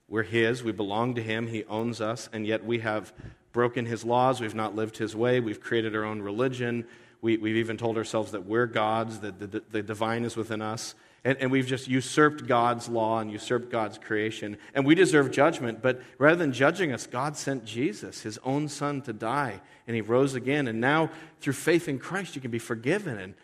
We're 0.09 0.23
His, 0.23 0.63
we 0.63 0.73
belong 0.73 1.15
to 1.15 1.23
Him, 1.23 1.47
He 1.47 1.65
owns 1.65 2.01
us, 2.01 2.29
and 2.33 2.47
yet 2.47 2.65
we 2.65 2.81
have 2.81 3.13
broken 3.57 3.87
his 3.87 4.05
laws, 4.05 4.39
we've 4.39 4.55
not 4.55 4.77
lived 4.77 4.99
his 4.99 5.17
way, 5.17 5.41
we've 5.41 5.63
created 5.63 5.97
our 5.97 6.05
own 6.05 6.21
religion, 6.21 6.85
we, 7.23 7.33
have 7.33 7.47
even 7.47 7.79
told 7.79 7.97
ourselves 7.97 8.33
that 8.33 8.45
we're 8.45 8.67
gods, 8.67 9.21
that 9.21 9.39
the, 9.41 9.63
the 9.71 9.83
divine 9.83 10.27
is 10.27 10.37
within 10.37 10.61
us. 10.61 10.95
And, 11.25 11.39
and, 11.39 11.51
we've 11.51 11.67
just 11.67 11.89
usurped 11.89 12.47
God's 12.47 12.87
law 12.87 13.19
and 13.19 13.33
usurped 13.33 13.71
God's 13.71 13.97
creation. 13.97 14.59
And 14.75 14.85
we 14.85 14.95
deserve 14.95 15.31
judgment, 15.31 15.81
but 15.81 16.03
rather 16.19 16.37
than 16.37 16.53
judging 16.53 16.93
us, 16.93 17.07
God 17.07 17.35
sent 17.35 17.65
Jesus, 17.65 18.21
his 18.21 18.39
own 18.45 18.69
son, 18.69 19.01
to 19.03 19.15
die. 19.15 19.63
And 19.89 19.97
he 19.97 20.03
rose 20.03 20.35
again. 20.35 20.69
And 20.69 20.79
now, 20.79 21.11
through 21.41 21.55
faith 21.55 21.89
in 21.89 21.99
Christ, 21.99 22.37
you 22.37 22.43
can 22.43 22.51
be 22.51 22.59
forgiven. 22.59 23.19
And, 23.19 23.35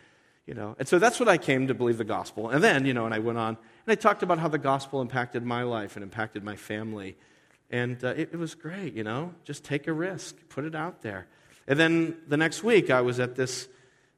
you 0.45 0.53
know, 0.53 0.75
and 0.77 0.87
so 0.87 0.99
that's 0.99 1.19
what 1.19 1.27
I 1.27 1.37
came 1.37 1.67
to 1.67 1.73
believe 1.73 1.97
the 1.97 2.05
gospel. 2.05 2.49
And 2.49 2.63
then, 2.63 2.85
you 2.85 2.93
know, 2.93 3.05
and 3.05 3.13
I 3.13 3.19
went 3.19 3.39
on 3.39 3.57
and 3.85 3.91
I 3.91 3.95
talked 3.95 4.23
about 4.23 4.39
how 4.39 4.47
the 4.47 4.57
gospel 4.57 5.01
impacted 5.01 5.43
my 5.43 5.63
life 5.63 5.95
and 5.95 6.03
impacted 6.03 6.43
my 6.43 6.55
family. 6.55 7.17
And 7.69 8.01
uh, 8.03 8.09
it, 8.09 8.29
it 8.31 8.37
was 8.37 8.55
great, 8.55 8.93
you 8.93 9.03
know, 9.03 9.33
just 9.43 9.63
take 9.63 9.87
a 9.87 9.93
risk, 9.93 10.35
put 10.47 10.63
it 10.63 10.75
out 10.75 11.01
there. 11.01 11.27
And 11.67 11.77
then 11.77 12.17
the 12.27 12.37
next 12.37 12.63
week, 12.63 12.89
I 12.89 13.01
was 13.01 13.19
at 13.19 13.35
this 13.35 13.67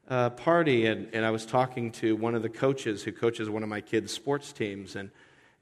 uh, 0.08 0.30
party 0.32 0.86
and, 0.86 1.08
and 1.13 1.25
I 1.25 1.32
was 1.32 1.45
talking 1.45 1.91
to 1.93 2.15
one 2.15 2.36
of 2.36 2.43
the 2.43 2.49
coaches 2.49 3.01
who 3.04 3.12
coaches 3.12 3.49
one 3.49 3.63
of 3.63 3.69
my 3.69 3.82
kids' 3.82 4.12
sports 4.12 4.54
teams. 4.54 4.95
And, 4.95 5.10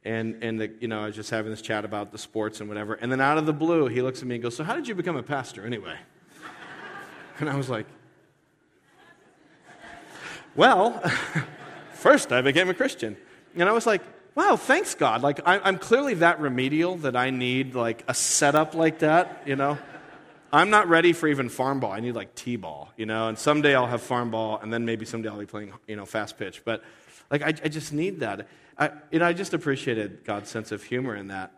and, 0.03 0.43
and 0.43 0.59
the, 0.59 0.71
you 0.81 0.89
know, 0.89 1.01
I 1.01 1.05
was 1.05 1.15
just 1.15 1.29
having 1.29 1.51
this 1.51 1.61
chat 1.61 1.85
about 1.85 2.11
the 2.11 2.17
sports 2.17 2.59
and 2.59 2.67
whatever. 2.67 2.95
And 2.95 3.09
then 3.09 3.21
out 3.21 3.37
of 3.37 3.45
the 3.45 3.53
blue, 3.53 3.87
he 3.87 4.01
looks 4.01 4.21
at 4.21 4.27
me 4.27 4.35
and 4.35 4.43
goes, 4.43 4.55
So, 4.55 4.65
how 4.65 4.75
did 4.75 4.87
you 4.87 4.95
become 4.95 5.15
a 5.15 5.23
pastor 5.23 5.65
anyway? 5.65 5.95
and 7.39 7.49
I 7.49 7.55
was 7.55 7.69
like, 7.69 7.85
Well, 10.55 10.99
first 11.93 12.33
I 12.33 12.41
became 12.41 12.69
a 12.69 12.73
Christian. 12.73 13.15
And 13.55 13.69
I 13.69 13.71
was 13.71 13.85
like, 13.85 14.01
wow, 14.35 14.55
thanks 14.55 14.95
God. 14.95 15.21
Like, 15.21 15.39
I'm 15.45 15.77
clearly 15.77 16.15
that 16.15 16.39
remedial 16.39 16.97
that 16.97 17.15
I 17.15 17.29
need 17.29 17.75
like 17.75 18.03
a 18.07 18.13
setup 18.13 18.73
like 18.73 18.99
that, 18.99 19.43
you 19.45 19.55
know? 19.55 19.77
I'm 20.51 20.69
not 20.69 20.87
ready 20.87 21.13
for 21.13 21.27
even 21.27 21.49
farm 21.49 21.79
ball. 21.79 21.91
I 21.91 21.99
need 21.99 22.15
like 22.15 22.35
T 22.35 22.55
ball, 22.57 22.91
you 22.95 23.05
know? 23.05 23.27
And 23.27 23.37
someday 23.37 23.75
I'll 23.75 23.87
have 23.87 24.01
farm 24.01 24.31
ball, 24.31 24.59
and 24.61 24.71
then 24.71 24.85
maybe 24.85 25.05
someday 25.05 25.29
I'll 25.29 25.39
be 25.39 25.45
playing, 25.45 25.73
you 25.87 25.95
know, 25.95 26.05
fast 26.05 26.37
pitch. 26.37 26.63
But 26.63 26.83
like, 27.31 27.41
I, 27.41 27.47
I 27.47 27.69
just 27.69 27.93
need 27.93 28.19
that. 28.19 28.47
I, 28.77 28.91
you 29.11 29.19
know, 29.19 29.25
I 29.25 29.33
just 29.33 29.53
appreciated 29.53 30.23
God's 30.23 30.49
sense 30.49 30.71
of 30.71 30.83
humor 30.83 31.15
in 31.15 31.27
that. 31.27 31.51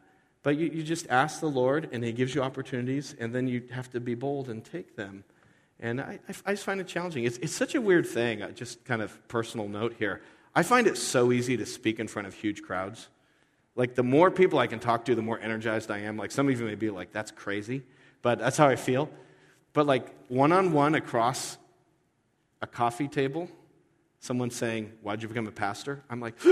But 0.43 0.57
you, 0.57 0.67
you 0.67 0.83
just 0.83 1.09
ask 1.09 1.39
the 1.39 1.49
Lord, 1.49 1.89
and 1.91 2.03
He 2.03 2.11
gives 2.11 2.35
you 2.35 2.41
opportunities, 2.41 3.15
and 3.19 3.33
then 3.33 3.47
you 3.47 3.63
have 3.71 3.89
to 3.91 3.99
be 3.99 4.15
bold 4.15 4.49
and 4.49 4.63
take 4.63 4.95
them. 4.95 5.23
And 5.79 5.99
I, 5.99 6.19
I 6.45 6.51
just 6.51 6.63
find 6.63 6.79
it 6.79 6.87
challenging. 6.87 7.25
It's, 7.25 7.37
it's 7.39 7.53
such 7.53 7.75
a 7.75 7.81
weird 7.81 8.05
thing, 8.05 8.43
just 8.53 8.85
kind 8.85 9.01
of 9.01 9.27
personal 9.27 9.67
note 9.67 9.95
here. 9.99 10.21
I 10.55 10.63
find 10.63 10.87
it 10.87 10.97
so 10.97 11.33
easy 11.33 11.57
to 11.57 11.65
speak 11.65 11.99
in 11.99 12.07
front 12.07 12.27
of 12.27 12.33
huge 12.33 12.61
crowds. 12.61 13.09
Like, 13.75 13.95
the 13.95 14.03
more 14.03 14.31
people 14.31 14.57
I 14.57 14.67
can 14.67 14.79
talk 14.79 15.03
to, 15.05 15.15
the 15.15 15.21
more 15.21 15.39
energized 15.39 15.91
I 15.91 15.99
am. 15.99 16.15
Like, 16.15 16.31
some 16.31 16.47
of 16.47 16.57
you 16.57 16.65
may 16.65 16.75
be 16.75 16.89
like, 16.89 17.11
that's 17.11 17.31
crazy, 17.31 17.83
but 18.21 18.39
that's 18.39 18.55
how 18.55 18.67
I 18.67 18.77
feel. 18.77 19.09
But, 19.73 19.85
like, 19.85 20.15
one 20.29 20.53
on 20.53 20.71
one 20.71 20.95
across 20.95 21.57
a 22.61 22.67
coffee 22.67 23.09
table, 23.09 23.49
someone 24.21 24.49
saying, 24.49 24.93
Why'd 25.01 25.21
you 25.21 25.27
become 25.27 25.47
a 25.47 25.51
pastor? 25.51 26.01
I'm 26.09 26.21
like, 26.21 26.39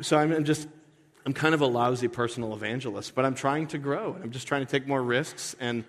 so 0.00 0.18
I'm 0.18 0.44
just, 0.44 0.66
I'm 1.24 1.32
kind 1.32 1.54
of 1.54 1.60
a 1.60 1.66
lousy 1.66 2.08
personal 2.08 2.52
evangelist, 2.52 3.14
but 3.14 3.24
I'm 3.24 3.36
trying 3.36 3.68
to 3.68 3.78
grow. 3.78 4.16
I'm 4.20 4.32
just 4.32 4.48
trying 4.48 4.66
to 4.66 4.70
take 4.70 4.88
more 4.88 5.02
risks 5.02 5.54
and 5.60 5.84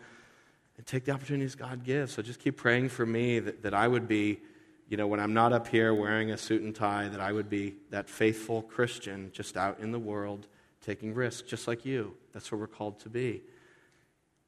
and 0.84 0.88
take 0.90 1.06
the 1.06 1.14
opportunities 1.14 1.56
God 1.56 1.86
gives. 1.86 2.12
So 2.12 2.22
just 2.22 2.42
keep 2.42 2.58
praying 2.58 2.90
for 2.90 3.06
me 3.06 3.40
that, 3.40 3.64
that 3.64 3.74
I 3.74 3.88
would 3.88 4.06
be, 4.06 4.42
you 4.90 4.98
know, 4.98 5.08
when 5.08 5.22
I'm 5.22 5.34
not 5.34 5.54
up 5.54 5.66
here 5.66 5.94
wearing 5.94 6.32
a 6.32 6.38
suit 6.38 6.62
and 6.62 6.76
tie, 6.76 7.08
that 7.08 7.22
I 7.22 7.32
would 7.32 7.50
be 7.50 7.76
that 7.92 8.10
faithful 8.10 8.64
Christian 8.64 9.30
just 9.32 9.56
out 9.56 9.80
in 9.80 9.94
the 9.94 10.00
world 10.00 10.46
taking 10.82 11.14
risks, 11.14 11.50
just 11.50 11.70
like 11.70 11.86
you. 11.86 12.18
That's 12.34 12.52
what 12.52 12.60
we're 12.60 12.68
called 12.68 13.00
to 13.00 13.10
be. 13.10 13.44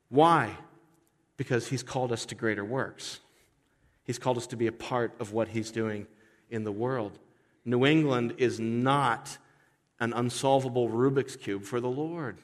Why? 0.09 0.57
Because 1.37 1.69
He's 1.69 1.83
called 1.83 2.11
us 2.11 2.25
to 2.25 2.35
greater 2.35 2.65
works. 2.65 3.21
He's 4.03 4.19
called 4.19 4.35
us 4.35 4.47
to 4.47 4.57
be 4.57 4.67
a 4.67 4.73
part 4.73 5.13
of 5.21 5.31
what 5.31 5.47
He's 5.47 5.71
doing 5.71 6.05
in 6.49 6.65
the 6.65 6.71
world. 6.73 7.17
New 7.63 7.85
England 7.85 8.33
is 8.39 8.59
not 8.59 9.37
an 10.01 10.11
unsolvable 10.11 10.89
Rubik's 10.89 11.37
Cube 11.37 11.63
for 11.63 11.79
the 11.79 11.87
Lord. 11.87 12.39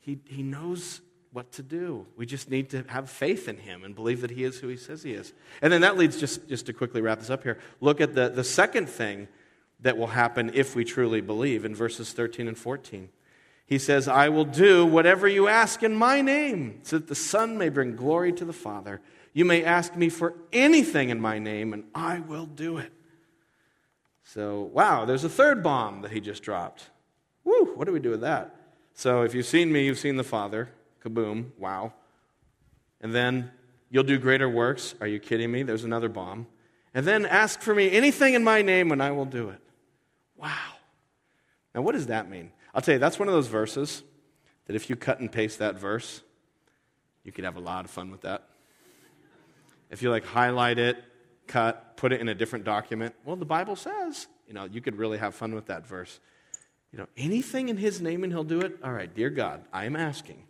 He, 0.00 0.18
he 0.24 0.42
knows 0.42 1.02
what 1.32 1.52
to 1.52 1.62
do. 1.62 2.06
We 2.16 2.26
just 2.26 2.50
need 2.50 2.70
to 2.70 2.84
have 2.88 3.10
faith 3.10 3.48
in 3.48 3.58
him 3.58 3.84
and 3.84 3.94
believe 3.94 4.20
that 4.22 4.30
he 4.30 4.44
is 4.44 4.58
who 4.58 4.68
he 4.68 4.76
says 4.76 5.02
he 5.02 5.12
is. 5.12 5.32
And 5.60 5.72
then 5.72 5.82
that 5.82 5.96
leads, 5.96 6.18
just, 6.18 6.48
just 6.48 6.66
to 6.66 6.72
quickly 6.72 7.00
wrap 7.00 7.18
this 7.18 7.30
up 7.30 7.42
here, 7.42 7.58
look 7.80 8.00
at 8.00 8.14
the, 8.14 8.28
the 8.28 8.44
second 8.44 8.88
thing 8.88 9.28
that 9.80 9.96
will 9.96 10.06
happen 10.06 10.50
if 10.54 10.74
we 10.74 10.84
truly 10.84 11.20
believe 11.20 11.64
in 11.64 11.74
verses 11.74 12.12
13 12.12 12.48
and 12.48 12.58
14. 12.58 13.08
He 13.66 13.78
says, 13.78 14.06
I 14.06 14.28
will 14.28 14.44
do 14.44 14.86
whatever 14.86 15.26
you 15.26 15.48
ask 15.48 15.82
in 15.82 15.94
my 15.94 16.20
name, 16.20 16.80
so 16.84 16.98
that 16.98 17.08
the 17.08 17.16
Son 17.16 17.58
may 17.58 17.68
bring 17.68 17.96
glory 17.96 18.32
to 18.32 18.44
the 18.44 18.52
Father. 18.52 19.00
You 19.32 19.44
may 19.44 19.64
ask 19.64 19.96
me 19.96 20.08
for 20.08 20.34
anything 20.52 21.10
in 21.10 21.20
my 21.20 21.38
name, 21.40 21.72
and 21.72 21.84
I 21.94 22.20
will 22.20 22.46
do 22.46 22.78
it. 22.78 22.92
So, 24.22 24.62
wow, 24.72 25.04
there's 25.04 25.24
a 25.24 25.28
third 25.28 25.62
bomb 25.62 26.02
that 26.02 26.12
he 26.12 26.20
just 26.20 26.42
dropped. 26.42 26.90
Woo, 27.44 27.72
what 27.74 27.86
do 27.86 27.92
we 27.92 28.00
do 28.00 28.10
with 28.10 28.22
that? 28.22 28.54
So, 28.94 29.22
if 29.22 29.34
you've 29.34 29.46
seen 29.46 29.72
me, 29.72 29.84
you've 29.84 29.98
seen 29.98 30.16
the 30.16 30.24
Father. 30.24 30.70
Kaboom, 31.06 31.50
wow. 31.58 31.92
And 33.00 33.14
then, 33.14 33.50
you'll 33.90 34.04
do 34.04 34.18
greater 34.18 34.48
works. 34.48 34.94
Are 35.00 35.06
you 35.06 35.18
kidding 35.18 35.50
me? 35.50 35.62
There's 35.62 35.84
another 35.84 36.08
bomb. 36.08 36.46
And 36.94 37.06
then, 37.06 37.26
ask 37.26 37.60
for 37.60 37.74
me 37.74 37.90
anything 37.90 38.34
in 38.34 38.42
my 38.42 38.62
name 38.62 38.90
and 38.90 39.02
I 39.02 39.12
will 39.12 39.24
do 39.24 39.50
it. 39.50 39.60
Wow. 40.36 40.74
Now, 41.74 41.82
what 41.82 41.92
does 41.92 42.06
that 42.06 42.28
mean? 42.28 42.52
I'll 42.74 42.80
tell 42.80 42.94
you, 42.94 42.98
that's 42.98 43.18
one 43.18 43.28
of 43.28 43.34
those 43.34 43.46
verses 43.46 44.02
that 44.66 44.74
if 44.74 44.90
you 44.90 44.96
cut 44.96 45.20
and 45.20 45.30
paste 45.30 45.60
that 45.60 45.78
verse, 45.78 46.22
you 47.22 47.32
could 47.32 47.44
have 47.44 47.56
a 47.56 47.60
lot 47.60 47.84
of 47.84 47.90
fun 47.90 48.10
with 48.10 48.22
that. 48.22 48.48
If 49.90 50.02
you 50.02 50.10
like 50.10 50.24
highlight 50.24 50.78
it, 50.78 51.02
cut, 51.46 51.96
put 51.96 52.12
it 52.12 52.20
in 52.20 52.28
a 52.28 52.34
different 52.34 52.64
document, 52.64 53.14
well, 53.24 53.36
the 53.36 53.44
Bible 53.44 53.76
says, 53.76 54.26
you 54.48 54.54
know, 54.54 54.64
you 54.64 54.80
could 54.80 54.96
really 54.96 55.18
have 55.18 55.34
fun 55.34 55.54
with 55.54 55.66
that 55.66 55.86
verse. 55.86 56.18
You 56.92 56.98
know, 56.98 57.06
anything 57.16 57.68
in 57.68 57.76
his 57.76 58.00
name 58.00 58.24
and 58.24 58.32
he'll 58.32 58.44
do 58.44 58.60
it. 58.60 58.78
All 58.82 58.92
right, 58.92 59.12
dear 59.12 59.30
God, 59.30 59.64
I 59.72 59.84
am 59.84 59.96
asking 59.96 60.45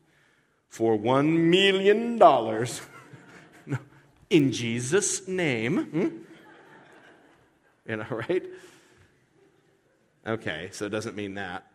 for 0.76 0.94
one 0.94 1.48
million 1.48 2.18
dollars 2.18 2.82
in 4.30 4.52
Jesus' 4.52 5.26
name. 5.26 5.84
Hmm? 5.86 6.08
You 7.88 7.96
know, 7.96 8.04
right? 8.28 8.44
Okay, 10.26 10.68
so 10.72 10.84
it 10.84 10.90
doesn't 10.90 11.16
mean 11.16 11.34
that. 11.36 11.66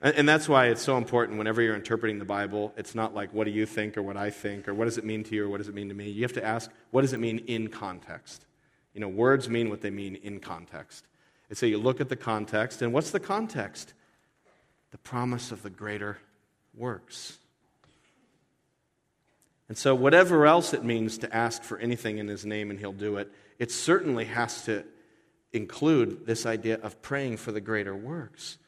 And 0.00 0.28
that's 0.28 0.48
why 0.48 0.66
it's 0.66 0.82
so 0.82 0.96
important 0.96 1.36
whenever 1.36 1.62
you're 1.62 1.74
interpreting 1.74 2.20
the 2.20 2.24
Bible, 2.24 2.72
it's 2.76 2.94
not 2.94 3.12
like, 3.12 3.34
what 3.34 3.46
do 3.46 3.50
you 3.50 3.66
think 3.66 3.96
or 3.96 4.04
what 4.04 4.16
I 4.16 4.30
think 4.30 4.68
or 4.68 4.74
what 4.74 4.84
does 4.84 4.98
it 4.98 5.04
mean 5.04 5.24
to 5.24 5.34
you 5.34 5.46
or 5.46 5.48
what 5.48 5.58
does 5.58 5.68
it 5.68 5.74
mean 5.74 5.88
to 5.88 5.94
me? 5.94 6.08
You 6.08 6.22
have 6.22 6.34
to 6.34 6.44
ask, 6.44 6.70
what 6.92 7.00
does 7.00 7.12
it 7.12 7.18
mean 7.18 7.38
in 7.48 7.66
context? 7.66 8.46
You 8.92 9.00
know, 9.00 9.08
words 9.08 9.48
mean 9.48 9.68
what 9.68 9.80
they 9.80 9.90
mean 9.90 10.14
in 10.14 10.38
context. 10.38 11.08
And 11.48 11.58
so 11.58 11.66
you 11.66 11.78
look 11.78 12.00
at 12.00 12.08
the 12.08 12.16
context, 12.16 12.82
and 12.82 12.92
what's 12.92 13.10
the 13.10 13.18
context? 13.18 13.94
The 14.92 14.98
promise 14.98 15.50
of 15.50 15.64
the 15.64 15.70
greater 15.70 16.18
works. 16.72 17.38
And 19.74 19.78
so, 19.80 19.92
whatever 19.92 20.46
else 20.46 20.72
it 20.72 20.84
means 20.84 21.18
to 21.18 21.34
ask 21.34 21.64
for 21.64 21.78
anything 21.78 22.18
in 22.18 22.28
his 22.28 22.46
name 22.46 22.70
and 22.70 22.78
he'll 22.78 22.92
do 22.92 23.16
it, 23.16 23.32
it 23.58 23.72
certainly 23.72 24.26
has 24.26 24.64
to 24.66 24.84
include 25.52 26.26
this 26.26 26.46
idea 26.46 26.78
of 26.80 27.02
praying 27.02 27.38
for 27.38 27.50
the 27.50 27.60
greater 27.60 27.92
works. 27.92 28.58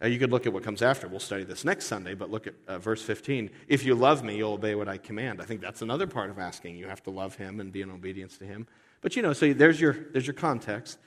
Now, 0.00 0.06
you 0.06 0.18
could 0.18 0.30
look 0.30 0.46
at 0.46 0.54
what 0.54 0.62
comes 0.62 0.80
after. 0.80 1.06
We'll 1.06 1.20
study 1.20 1.44
this 1.44 1.66
next 1.66 1.84
Sunday, 1.84 2.14
but 2.14 2.30
look 2.30 2.46
at 2.46 2.54
uh, 2.66 2.78
verse 2.78 3.02
15. 3.02 3.50
If 3.68 3.84
you 3.84 3.94
love 3.94 4.24
me, 4.24 4.38
you'll 4.38 4.54
obey 4.54 4.74
what 4.74 4.88
I 4.88 4.96
command. 4.96 5.42
I 5.42 5.44
think 5.44 5.60
that's 5.60 5.82
another 5.82 6.06
part 6.06 6.30
of 6.30 6.38
asking. 6.38 6.76
You 6.76 6.88
have 6.88 7.02
to 7.02 7.10
love 7.10 7.36
him 7.36 7.60
and 7.60 7.70
be 7.70 7.82
in 7.82 7.90
obedience 7.90 8.38
to 8.38 8.46
him. 8.46 8.66
But 9.02 9.16
you 9.16 9.20
know, 9.20 9.34
so 9.34 9.52
there's 9.52 9.78
your, 9.78 9.92
there's 10.14 10.26
your 10.26 10.32
context. 10.32 10.98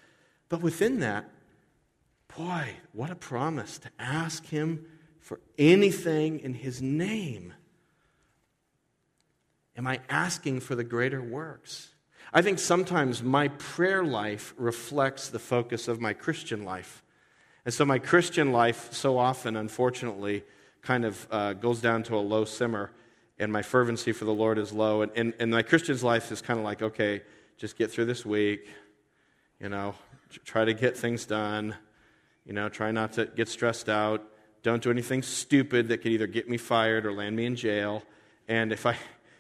But 0.50 0.62
within 0.62 1.00
that, 1.00 1.28
boy, 2.38 2.76
what 2.94 3.10
a 3.10 3.16
promise 3.16 3.80
to 3.80 3.90
ask 3.98 4.46
him 4.46 4.86
for 5.20 5.40
anything 5.58 6.42
in 6.42 6.54
his 6.54 6.80
name. 6.80 7.56
Am 9.82 9.88
I 9.88 10.00
asking 10.12 10.60
for 10.60 10.76
the 10.76 10.84
greater 10.84 11.24
works? 11.24 11.90
I 12.32 12.44
think 12.44 12.60
sometimes 12.60 13.24
my 13.24 13.48
prayer 13.48 14.04
life 14.04 14.54
reflects 14.56 15.30
the 15.30 15.40
focus 15.40 15.88
of 15.88 16.00
my 16.00 16.14
Christian 16.14 16.64
life. 16.64 17.02
And 17.66 17.74
so 17.74 17.84
my 17.84 17.98
Christian 17.98 18.52
life, 18.52 18.94
so 18.94 19.18
often, 19.18 19.56
unfortunately, 19.56 20.44
kind 20.84 21.04
of 21.04 21.28
uh, 21.32 21.54
goes 21.54 21.82
down 21.82 22.04
to 22.04 22.16
a 22.16 22.22
low 22.22 22.46
simmer, 22.46 22.92
and 23.40 23.52
my 23.52 23.64
fervency 23.64 24.12
for 24.12 24.26
the 24.26 24.32
Lord 24.32 24.60
is 24.60 24.72
low. 24.72 25.02
And, 25.02 25.12
and, 25.16 25.34
and 25.40 25.50
my 25.50 25.64
Christian's 25.64 26.04
life 26.04 26.32
is 26.32 26.44
kind 26.44 26.60
of 26.60 26.64
like, 26.64 26.84
okay, 26.84 27.24
just 27.58 27.76
get 27.76 27.90
through 27.90 28.06
this 28.06 28.24
week, 28.24 28.70
you 29.60 29.70
know, 29.70 29.96
try 30.46 30.64
to 30.64 30.76
get 30.76 30.96
things 30.96 31.26
done, 31.26 31.74
you 32.46 32.54
know, 32.54 32.70
try 32.70 32.92
not 32.92 33.14
to 33.14 33.26
get 33.26 33.50
stressed 33.50 33.90
out. 33.90 34.22
Don't 34.62 34.84
do 34.84 34.92
anything 34.92 35.24
stupid 35.24 35.88
that 35.88 36.04
could 36.04 36.12
either 36.12 36.28
get 36.28 36.48
me 36.48 36.58
fired 36.58 37.04
or 37.04 37.14
land 37.14 37.36
me 37.36 37.48
in 37.48 37.56
jail. 37.56 38.04
And 38.48 38.72
if 38.72 38.86
I, 38.86 38.96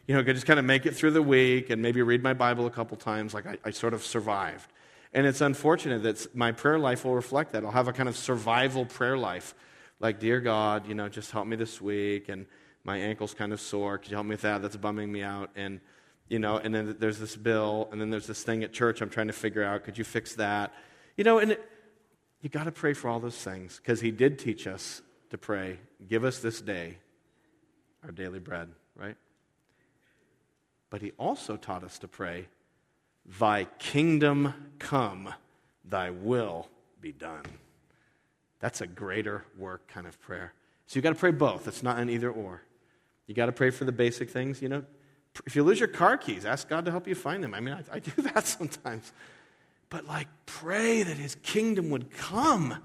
you 0.08 0.16
know, 0.16 0.24
could 0.24 0.36
just 0.36 0.48
kind 0.48 0.60
of 0.60 0.66
make 0.66 0.86
it 0.86 0.96
through 0.96 1.12
the 1.12 1.22
week 1.22 1.70
and 1.70 1.82
maybe 1.82 2.02
read 2.02 2.24
my 2.24 2.34
Bible 2.34 2.66
a 2.66 2.72
couple 2.72 2.98
times, 2.98 3.34
like 3.34 3.46
I, 3.46 3.58
I 3.64 3.72
sort 3.72 3.94
of 3.94 4.04
survived. 4.04 4.72
And 5.14 5.28
it's 5.28 5.42
unfortunate 5.42 6.04
that 6.04 6.36
my 6.36 6.52
prayer 6.52 6.80
life 6.80 7.04
will 7.04 7.16
reflect 7.16 7.52
that. 7.52 7.66
I'll 7.66 7.72
have 7.72 7.88
a 7.88 7.94
kind 7.94 8.08
of 8.08 8.16
survival 8.16 8.86
prayer 8.86 9.18
life. 9.18 9.54
Like, 10.00 10.20
dear 10.20 10.40
God, 10.40 10.88
you 10.88 10.96
know, 10.96 11.10
just 11.10 11.32
help 11.32 11.48
me 11.48 11.56
this 11.56 11.82
week. 11.82 12.30
And 12.30 12.46
my 12.84 12.98
ankle's 12.98 13.34
kind 13.34 13.54
of 13.54 13.60
sore. 13.60 13.98
Could 13.98 14.10
you 14.10 14.16
help 14.16 14.26
me 14.26 14.32
with 14.32 14.42
that? 14.42 14.62
That's 14.62 14.78
bumming 14.78 15.12
me 15.12 15.22
out. 15.22 15.52
And, 15.56 15.82
you 16.30 16.40
know, 16.40 16.58
and 16.58 16.74
then 16.74 16.96
there's 16.98 17.20
this 17.20 17.36
bill. 17.36 17.90
And 17.92 18.00
then 18.00 18.10
there's 18.10 18.26
this 18.26 18.42
thing 18.44 18.64
at 18.64 18.72
church 18.72 19.02
I'm 19.02 19.10
trying 19.10 19.28
to 19.28 19.34
figure 19.34 19.64
out. 19.64 19.84
Could 19.84 19.98
you 19.98 20.06
fix 20.06 20.36
that? 20.36 20.74
You 21.18 21.26
know, 21.26 21.40
and 21.40 21.52
it, 21.52 21.70
you 22.42 22.50
got 22.50 22.64
to 22.64 22.72
pray 22.72 22.94
for 22.94 23.10
all 23.10 23.20
those 23.20 23.38
things 23.38 23.78
because 23.78 24.00
He 24.00 24.12
did 24.12 24.40
teach 24.40 24.66
us 24.66 25.02
to 25.30 25.38
pray. 25.38 25.78
Give 26.08 26.24
us 26.24 26.40
this 26.40 26.62
day 26.62 26.98
our 28.04 28.12
daily 28.12 28.40
bread, 28.40 28.70
right? 28.96 29.16
But 30.92 31.02
He 31.02 31.14
also 31.18 31.58
taught 31.58 31.84
us 31.84 31.98
to 32.00 32.08
pray 32.08 32.48
Thy 33.40 33.66
kingdom 33.80 34.54
come, 34.80 35.34
thy 35.86 36.10
will 36.10 36.68
be 37.00 37.12
done. 37.12 37.44
That's 38.60 38.82
a 38.82 38.88
greater 38.88 39.46
work 39.58 39.88
kind 39.88 40.08
of 40.08 40.20
prayer. 40.22 40.54
So 40.88 40.98
you 40.98 41.02
got 41.02 41.10
to 41.10 41.20
pray 41.20 41.32
both. 41.32 41.68
It's 41.68 41.84
not 41.84 42.00
an 42.00 42.10
either 42.10 42.30
or. 42.30 42.62
You 43.28 43.36
got 43.36 43.46
to 43.48 43.52
pray 43.52 43.70
for 43.70 43.86
the 43.86 43.92
basic 43.92 44.30
things. 44.30 44.62
You 44.62 44.70
know, 44.70 44.84
if 45.46 45.56
you 45.56 45.64
lose 45.64 45.80
your 45.80 45.88
car 45.88 46.18
keys, 46.18 46.46
ask 46.46 46.68
God 46.68 46.86
to 46.86 46.92
help 46.92 47.08
you 47.08 47.16
find 47.16 47.44
them. 47.44 47.54
I 47.54 47.60
mean, 47.60 47.74
I, 47.74 47.96
I 47.96 48.00
do 48.00 48.12
that 48.24 48.46
sometimes. 48.46 49.12
But 49.90 50.06
like, 50.06 50.28
pray 50.46 51.04
that 51.04 51.18
his 51.18 51.36
kingdom 51.36 51.90
would 51.92 52.12
come 52.12 52.78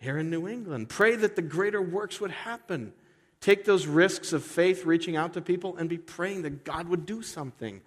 here 0.00 0.18
in 0.18 0.30
New 0.30 0.48
England. 0.48 0.88
Pray 0.88 1.16
that 1.16 1.36
the 1.36 1.42
greater 1.42 1.82
works 1.82 2.20
would 2.20 2.30
happen. 2.30 2.92
Take 3.40 3.64
those 3.64 3.86
risks 3.86 4.32
of 4.32 4.42
faith, 4.42 4.84
reaching 4.84 5.16
out 5.16 5.34
to 5.34 5.40
people, 5.40 5.76
and 5.76 5.88
be 5.88 5.98
praying 5.98 6.42
that 6.42 6.64
God 6.64 6.88
would 6.88 7.06
do 7.06 7.22
something 7.22 7.80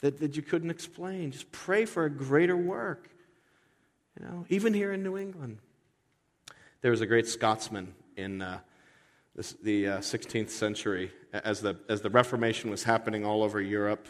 that, 0.00 0.18
that 0.18 0.36
you 0.36 0.42
couldn't 0.42 0.70
explain. 0.70 1.30
Just 1.30 1.50
pray 1.52 1.84
for 1.84 2.04
a 2.04 2.10
greater 2.10 2.56
work. 2.56 3.08
You 4.18 4.26
know, 4.26 4.46
even 4.48 4.74
here 4.74 4.92
in 4.92 5.02
New 5.02 5.16
England. 5.16 5.58
There 6.80 6.90
was 6.90 7.00
a 7.00 7.06
great 7.06 7.26
Scotsman 7.26 7.94
in 8.16 8.42
uh, 8.42 8.58
this, 9.34 9.52
the 9.62 9.88
uh, 9.88 9.98
16th 9.98 10.50
century 10.50 11.12
as 11.32 11.60
the, 11.60 11.76
as 11.88 12.00
the 12.00 12.10
Reformation 12.10 12.70
was 12.70 12.82
happening 12.82 13.24
all 13.24 13.42
over 13.42 13.60
Europe 13.60 14.08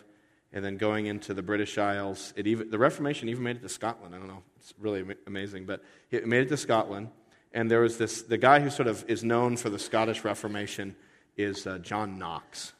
and 0.53 0.65
then 0.65 0.77
going 0.77 1.07
into 1.07 1.35
the 1.35 1.43
British 1.43 1.77
Isles. 1.77 2.33
It 2.37 2.47
even, 2.47 2.71
the 2.71 2.79
Reformation 2.79 3.29
even 3.29 3.43
made 3.43 3.57
it 3.57 3.63
to 3.63 3.69
Scotland. 3.69 4.15
I 4.15 4.19
don't 4.19 4.29
know. 4.29 4.43
It's 4.59 4.73
really 4.79 5.05
amazing. 5.27 5.67
But 5.67 5.83
it 6.11 6.27
made 6.27 6.43
it 6.43 6.49
to 6.49 6.57
Scotland. 6.57 7.09
And 7.57 7.71
there 7.71 7.81
was 7.81 7.97
this, 7.97 8.21
the 8.21 8.37
guy 8.37 8.61
who 8.61 8.69
sort 8.69 8.87
of 8.87 9.05
is 9.09 9.25
known 9.25 9.57
for 9.57 9.71
the 9.71 9.79
Scottish 9.79 10.25
Reformation 10.25 10.95
is 11.39 11.67
uh, 11.67 11.79
John 11.79 12.19
Knox. 12.19 12.75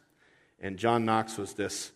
And 0.61 0.77
John 0.77 1.07
Knox 1.07 1.39
was 1.39 1.55
this 1.55 1.93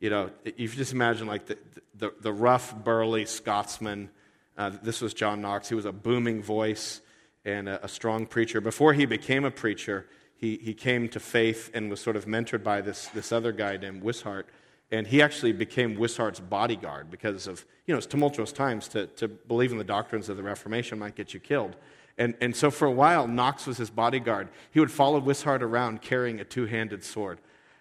you 0.00 0.10
know, 0.10 0.30
you 0.56 0.68
just 0.68 0.92
imagine 0.92 1.26
like 1.26 1.46
the, 1.46 1.58
the, 1.94 2.12
the 2.20 2.32
rough, 2.32 2.74
burly 2.74 3.24
Scotsman. 3.24 4.10
Uh, 4.56 4.70
this 4.82 5.00
was 5.00 5.14
John 5.14 5.40
Knox. 5.40 5.68
He 5.68 5.74
was 5.74 5.84
a 5.86 5.92
booming 5.92 6.42
voice 6.42 7.00
and 7.44 7.68
a, 7.68 7.84
a, 7.84 7.88
strong 7.88 8.26
preacher. 8.26 8.60
Before 8.60 8.92
he 8.92 9.06
became 9.06 9.44
a 9.44 9.50
preacher, 9.50 10.06
he, 10.36 10.58
he 10.58 10.74
came 10.74 11.08
to 11.10 11.20
faith 11.20 11.70
and 11.72 11.88
was 11.88 12.00
sort 12.00 12.16
of 12.16 12.26
mentored 12.26 12.62
by 12.62 12.82
this, 12.82 13.08
this 13.08 13.32
other 13.32 13.52
guy 13.52 13.78
named 13.78 14.02
Wishart. 14.02 14.48
And 14.90 15.06
he 15.06 15.22
actually 15.22 15.52
became 15.52 15.96
Wishart's 15.96 16.40
bodyguard 16.40 17.10
because 17.10 17.46
of, 17.46 17.64
you 17.86 17.94
know, 17.94 17.98
it's 17.98 18.06
tumultuous 18.06 18.52
times 18.52 18.88
to, 18.88 19.06
to 19.06 19.28
believe 19.28 19.72
in 19.72 19.78
the 19.78 19.84
doctrines 19.84 20.28
of 20.28 20.36
the 20.36 20.42
Reformation 20.42 20.98
might 20.98 21.14
get 21.14 21.32
you 21.32 21.40
killed. 21.40 21.74
And, 22.18 22.34
and 22.40 22.56
so 22.56 22.70
for 22.70 22.86
a 22.86 22.92
while, 22.92 23.26
Knox 23.26 23.66
was 23.66 23.76
his 23.76 23.90
bodyguard. 23.90 24.48
He 24.70 24.80
would 24.80 24.90
follow 24.90 25.18
Wishart 25.18 25.62
around 25.62 26.00
carrying 26.00 26.40
a 26.40 26.44
two 26.44 26.66
handed 26.66 27.04
sword. 27.04 27.38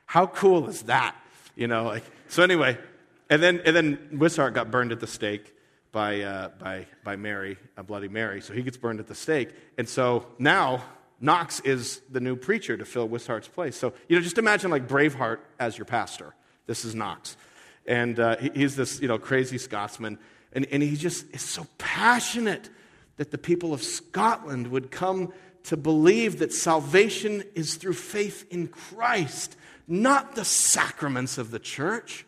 How 0.07 0.27
cool 0.27 0.67
is 0.67 0.83
that? 0.83 1.15
you 1.55 1.67
know, 1.67 1.85
like, 1.85 2.03
so 2.27 2.43
anyway, 2.43 2.77
and 3.29 3.41
then, 3.41 3.61
and 3.65 3.75
then 3.75 4.09
Wishart 4.11 4.53
got 4.53 4.71
burned 4.71 4.91
at 4.91 4.99
the 4.99 5.07
stake 5.07 5.53
by, 5.91 6.21
uh, 6.21 6.49
by, 6.59 6.85
by 7.03 7.15
Mary, 7.15 7.57
a 7.77 7.83
Bloody 7.83 8.09
Mary. 8.09 8.41
So 8.41 8.53
he 8.53 8.61
gets 8.61 8.77
burned 8.77 8.99
at 8.99 9.07
the 9.07 9.15
stake. 9.15 9.49
And 9.77 9.87
so 9.87 10.27
now 10.37 10.83
Knox 11.19 11.61
is 11.61 12.01
the 12.11 12.19
new 12.19 12.35
preacher 12.35 12.77
to 12.77 12.85
fill 12.85 13.07
Wishart's 13.07 13.47
place. 13.47 13.75
So, 13.77 13.93
you 14.09 14.15
know, 14.17 14.21
just 14.21 14.37
imagine 14.37 14.69
like 14.69 14.87
Braveheart 14.87 15.39
as 15.59 15.77
your 15.77 15.85
pastor. 15.85 16.35
This 16.67 16.83
is 16.83 16.93
Knox. 16.93 17.37
And 17.87 18.19
uh, 18.19 18.37
he's 18.37 18.75
this, 18.75 18.99
you 18.99 19.07
know, 19.07 19.17
crazy 19.17 19.57
Scotsman. 19.57 20.19
And, 20.51 20.67
and 20.71 20.83
he 20.83 20.95
just 20.95 21.25
is 21.33 21.41
so 21.41 21.65
passionate 21.77 22.69
that 23.17 23.31
the 23.31 23.37
people 23.37 23.73
of 23.73 23.83
Scotland 23.83 24.67
would 24.67 24.91
come 24.91 25.33
to 25.63 25.77
believe 25.77 26.39
that 26.39 26.53
salvation 26.53 27.43
is 27.55 27.75
through 27.75 27.93
faith 27.93 28.45
in 28.51 28.67
Christ 28.67 29.55
not 29.87 30.35
the 30.35 30.45
sacraments 30.45 31.37
of 31.37 31.51
the 31.51 31.59
church, 31.59 32.25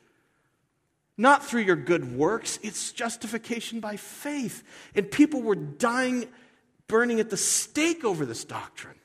not 1.17 1.43
through 1.43 1.61
your 1.61 1.75
good 1.75 2.15
works. 2.15 2.59
It's 2.61 2.91
justification 2.91 3.79
by 3.79 3.97
faith. 3.97 4.63
And 4.93 5.09
people 5.09 5.41
were 5.41 5.55
dying, 5.55 6.27
burning 6.87 7.19
at 7.19 7.29
the 7.29 7.37
stake 7.37 8.05
over 8.05 8.25
this 8.25 8.43
doctrine. 8.43 8.95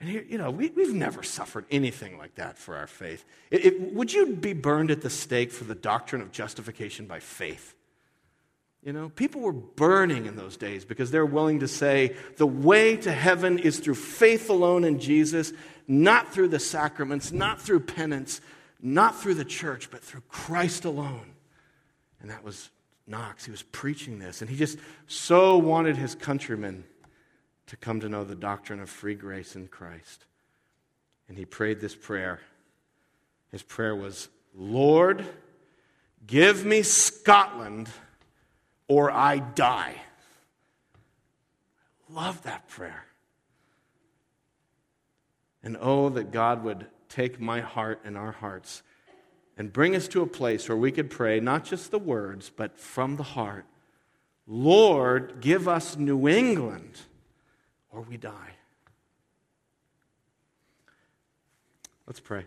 And 0.00 0.08
here, 0.08 0.24
you 0.28 0.38
know, 0.38 0.50
we, 0.50 0.66
have 0.66 0.94
never 0.94 1.22
suffered 1.22 1.64
anything 1.70 2.18
like 2.18 2.36
that 2.36 2.56
for 2.56 2.76
our 2.76 2.86
faith. 2.86 3.24
It, 3.50 3.64
it, 3.64 3.94
would 3.94 4.12
you 4.12 4.36
be 4.36 4.52
burned 4.52 4.90
at 4.90 5.00
the 5.00 5.10
stake 5.10 5.50
for 5.50 5.64
the 5.64 5.74
doctrine 5.74 6.22
of 6.22 6.30
justification 6.30 7.06
by 7.06 7.18
faith? 7.18 7.74
You 8.84 8.92
know, 8.92 9.08
people 9.08 9.40
were 9.40 9.52
burning 9.52 10.26
in 10.26 10.36
those 10.36 10.56
days 10.56 10.84
because 10.84 11.10
they're 11.10 11.26
willing 11.26 11.60
to 11.60 11.68
say 11.68 12.14
the 12.36 12.46
way 12.46 12.96
to 12.98 13.12
heaven 13.12 13.58
is 13.58 13.80
through 13.80 13.96
faith 13.96 14.48
alone 14.50 14.84
in 14.84 15.00
Jesus, 15.00 15.52
not 15.88 16.32
through 16.32 16.48
the 16.48 16.60
sacraments, 16.60 17.32
not 17.32 17.60
through 17.60 17.80
penance, 17.80 18.40
not 18.80 19.20
through 19.20 19.34
the 19.34 19.44
church, 19.44 19.90
but 19.90 20.02
through 20.02 20.22
Christ 20.28 20.84
alone. 20.84 21.32
And 22.20 22.30
that 22.30 22.44
was 22.44 22.70
Knox. 23.06 23.44
He 23.44 23.50
was 23.50 23.62
preaching 23.62 24.18
this, 24.18 24.42
and 24.42 24.50
he 24.50 24.56
just 24.56 24.78
so 25.06 25.56
wanted 25.56 25.96
his 25.96 26.14
countrymen 26.14 26.84
to 27.66 27.76
come 27.76 28.00
to 28.00 28.08
know 28.08 28.24
the 28.24 28.34
doctrine 28.34 28.80
of 28.80 28.88
free 28.88 29.14
grace 29.14 29.56
in 29.56 29.66
Christ. 29.66 30.24
And 31.28 31.36
he 31.36 31.44
prayed 31.44 31.80
this 31.80 31.94
prayer. 31.94 32.40
His 33.50 33.62
prayer 33.62 33.96
was, 33.96 34.28
Lord, 34.54 35.26
give 36.26 36.64
me 36.64 36.82
Scotland 36.82 37.88
or 38.88 39.10
I 39.10 39.38
die. 39.38 39.94
Love 42.10 42.42
that 42.42 42.68
prayer. 42.68 43.04
And 45.62 45.76
oh, 45.80 46.08
that 46.10 46.32
God 46.32 46.64
would 46.64 46.86
take 47.08 47.40
my 47.40 47.60
heart 47.60 48.00
and 48.04 48.16
our 48.16 48.32
hearts 48.32 48.82
and 49.56 49.72
bring 49.72 49.94
us 49.94 50.08
to 50.08 50.22
a 50.22 50.26
place 50.26 50.68
where 50.68 50.78
we 50.78 50.90
could 50.92 51.10
pray 51.10 51.40
not 51.40 51.64
just 51.64 51.90
the 51.90 51.98
words, 51.98 52.50
but 52.54 52.78
from 52.78 53.16
the 53.16 53.22
heart 53.22 53.64
Lord, 54.50 55.42
give 55.42 55.68
us 55.68 55.98
New 55.98 56.26
England 56.26 56.98
or 57.90 58.00
we 58.00 58.16
die. 58.16 58.54
Let's 62.06 62.18
pray. 62.18 62.46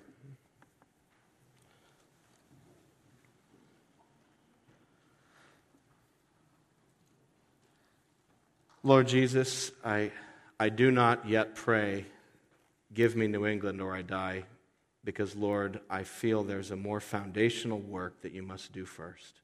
Lord 8.83 9.07
Jesus, 9.07 9.71
I, 9.85 10.11
I 10.59 10.69
do 10.69 10.89
not 10.89 11.29
yet 11.29 11.53
pray, 11.53 12.05
give 12.91 13.15
me 13.15 13.27
New 13.27 13.45
England 13.45 13.79
or 13.79 13.95
I 13.95 14.01
die, 14.01 14.45
because, 15.03 15.35
Lord, 15.35 15.79
I 15.87 16.01
feel 16.03 16.43
there's 16.43 16.71
a 16.71 16.75
more 16.75 16.99
foundational 16.99 17.77
work 17.77 18.21
that 18.21 18.31
you 18.31 18.41
must 18.41 18.71
do 18.71 18.85
first. 18.85 19.41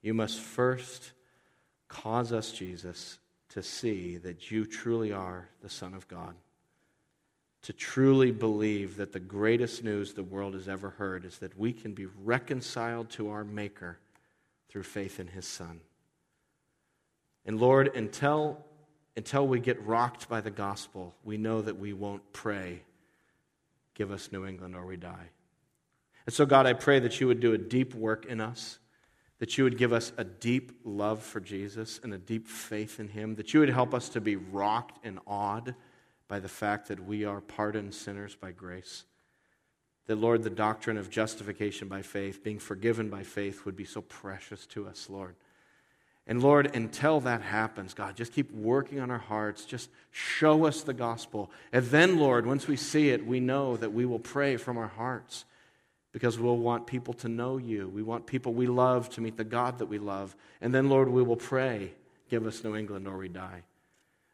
You 0.00 0.12
must 0.12 0.40
first 0.40 1.12
cause 1.86 2.32
us, 2.32 2.50
Jesus, 2.50 3.20
to 3.50 3.62
see 3.62 4.16
that 4.16 4.50
you 4.50 4.66
truly 4.66 5.12
are 5.12 5.48
the 5.60 5.70
Son 5.70 5.94
of 5.94 6.08
God, 6.08 6.34
to 7.62 7.72
truly 7.72 8.32
believe 8.32 8.96
that 8.96 9.12
the 9.12 9.20
greatest 9.20 9.84
news 9.84 10.14
the 10.14 10.24
world 10.24 10.54
has 10.54 10.68
ever 10.68 10.90
heard 10.90 11.24
is 11.24 11.38
that 11.38 11.56
we 11.56 11.72
can 11.72 11.92
be 11.94 12.06
reconciled 12.24 13.08
to 13.10 13.30
our 13.30 13.44
Maker 13.44 13.98
through 14.68 14.82
faith 14.82 15.20
in 15.20 15.28
His 15.28 15.46
Son. 15.46 15.78
And 17.44 17.60
Lord, 17.60 17.94
until, 17.96 18.64
until 19.16 19.46
we 19.46 19.60
get 19.60 19.84
rocked 19.84 20.28
by 20.28 20.40
the 20.40 20.50
gospel, 20.50 21.14
we 21.24 21.36
know 21.36 21.60
that 21.62 21.78
we 21.78 21.92
won't 21.92 22.32
pray, 22.32 22.82
Give 23.94 24.10
us 24.10 24.32
New 24.32 24.46
England 24.46 24.74
or 24.74 24.86
we 24.86 24.96
die. 24.96 25.30
And 26.26 26.34
so, 26.34 26.46
God, 26.46 26.66
I 26.66 26.72
pray 26.72 26.98
that 27.00 27.20
you 27.20 27.26
would 27.26 27.40
do 27.40 27.52
a 27.52 27.58
deep 27.58 27.94
work 27.94 28.26
in 28.26 28.40
us, 28.40 28.78
that 29.38 29.58
you 29.58 29.64
would 29.64 29.76
give 29.76 29.92
us 29.92 30.12
a 30.16 30.24
deep 30.24 30.72
love 30.84 31.22
for 31.22 31.40
Jesus 31.40 32.00
and 32.02 32.14
a 32.14 32.18
deep 32.18 32.46
faith 32.46 33.00
in 33.00 33.08
him, 33.08 33.34
that 33.34 33.52
you 33.52 33.60
would 33.60 33.68
help 33.68 33.92
us 33.92 34.08
to 34.10 34.20
be 34.20 34.36
rocked 34.36 35.04
and 35.04 35.18
awed 35.26 35.74
by 36.28 36.38
the 36.38 36.48
fact 36.48 36.88
that 36.88 37.04
we 37.04 37.24
are 37.24 37.40
pardoned 37.40 37.94
sinners 37.94 38.34
by 38.34 38.52
grace. 38.52 39.04
That, 40.06 40.16
Lord, 40.16 40.42
the 40.42 40.50
doctrine 40.50 40.96
of 40.96 41.10
justification 41.10 41.88
by 41.88 42.02
faith, 42.02 42.42
being 42.42 42.58
forgiven 42.58 43.10
by 43.10 43.24
faith, 43.24 43.64
would 43.64 43.76
be 43.76 43.84
so 43.84 44.00
precious 44.00 44.66
to 44.68 44.86
us, 44.86 45.08
Lord. 45.10 45.34
And 46.26 46.40
Lord, 46.40 46.74
until 46.74 47.20
that 47.20 47.42
happens, 47.42 47.94
God, 47.94 48.16
just 48.16 48.32
keep 48.32 48.52
working 48.52 49.00
on 49.00 49.10
our 49.10 49.18
hearts. 49.18 49.64
Just 49.64 49.90
show 50.12 50.66
us 50.66 50.82
the 50.82 50.94
gospel. 50.94 51.50
And 51.72 51.84
then, 51.86 52.18
Lord, 52.18 52.46
once 52.46 52.68
we 52.68 52.76
see 52.76 53.10
it, 53.10 53.26
we 53.26 53.40
know 53.40 53.76
that 53.76 53.92
we 53.92 54.06
will 54.06 54.20
pray 54.20 54.56
from 54.56 54.78
our 54.78 54.88
hearts 54.88 55.44
because 56.12 56.38
we'll 56.38 56.58
want 56.58 56.86
people 56.86 57.14
to 57.14 57.28
know 57.28 57.56
you. 57.56 57.88
We 57.88 58.02
want 58.02 58.26
people 58.26 58.52
we 58.52 58.66
love 58.66 59.08
to 59.10 59.20
meet 59.20 59.36
the 59.36 59.44
God 59.44 59.78
that 59.78 59.86
we 59.86 59.98
love. 59.98 60.36
And 60.60 60.72
then, 60.72 60.88
Lord, 60.88 61.08
we 61.08 61.22
will 61.22 61.36
pray, 61.36 61.92
give 62.28 62.46
us 62.46 62.62
New 62.62 62.76
England 62.76 63.08
or 63.08 63.16
we 63.16 63.28
die. 63.28 63.62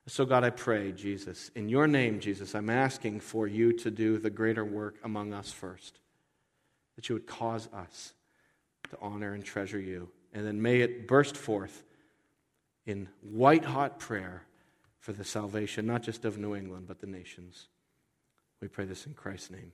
So, 0.09 0.25
God, 0.25 0.43
I 0.43 0.51
pray, 0.51 0.93
Jesus, 0.93 1.51
in 1.55 1.69
your 1.69 1.87
name, 1.87 2.21
Jesus, 2.21 2.55
I'm 2.55 2.71
asking 2.71 3.21
for 3.21 3.47
you 3.47 3.73
to 3.75 3.91
do 3.91 4.19
the 4.19 4.31
greater 4.31 4.65
work 4.65 4.97
among 5.05 5.35
us 5.35 5.53
first, 5.53 6.01
that 6.97 7.09
you 7.09 7.15
would 7.15 7.27
cause 7.27 7.69
us 7.75 8.15
to 8.91 8.99
honor 9.01 9.35
and 9.35 9.45
treasure 9.45 9.79
you. 9.79 10.09
And 10.33 10.47
then 10.47 10.61
may 10.61 10.81
it 10.81 11.09
burst 11.09 11.37
forth 11.37 11.85
in 12.87 13.09
white 13.21 13.65
hot 13.65 13.99
prayer 13.99 14.43
for 14.99 15.13
the 15.13 15.25
salvation, 15.25 15.87
not 15.87 16.03
just 16.03 16.25
of 16.25 16.39
New 16.39 16.55
England, 16.55 16.87
but 16.87 17.01
the 17.01 17.07
nations. 17.07 17.69
We 18.61 18.69
pray 18.69 18.85
this 18.85 19.07
in 19.07 19.15
Christ's 19.15 19.51
name. 19.51 19.73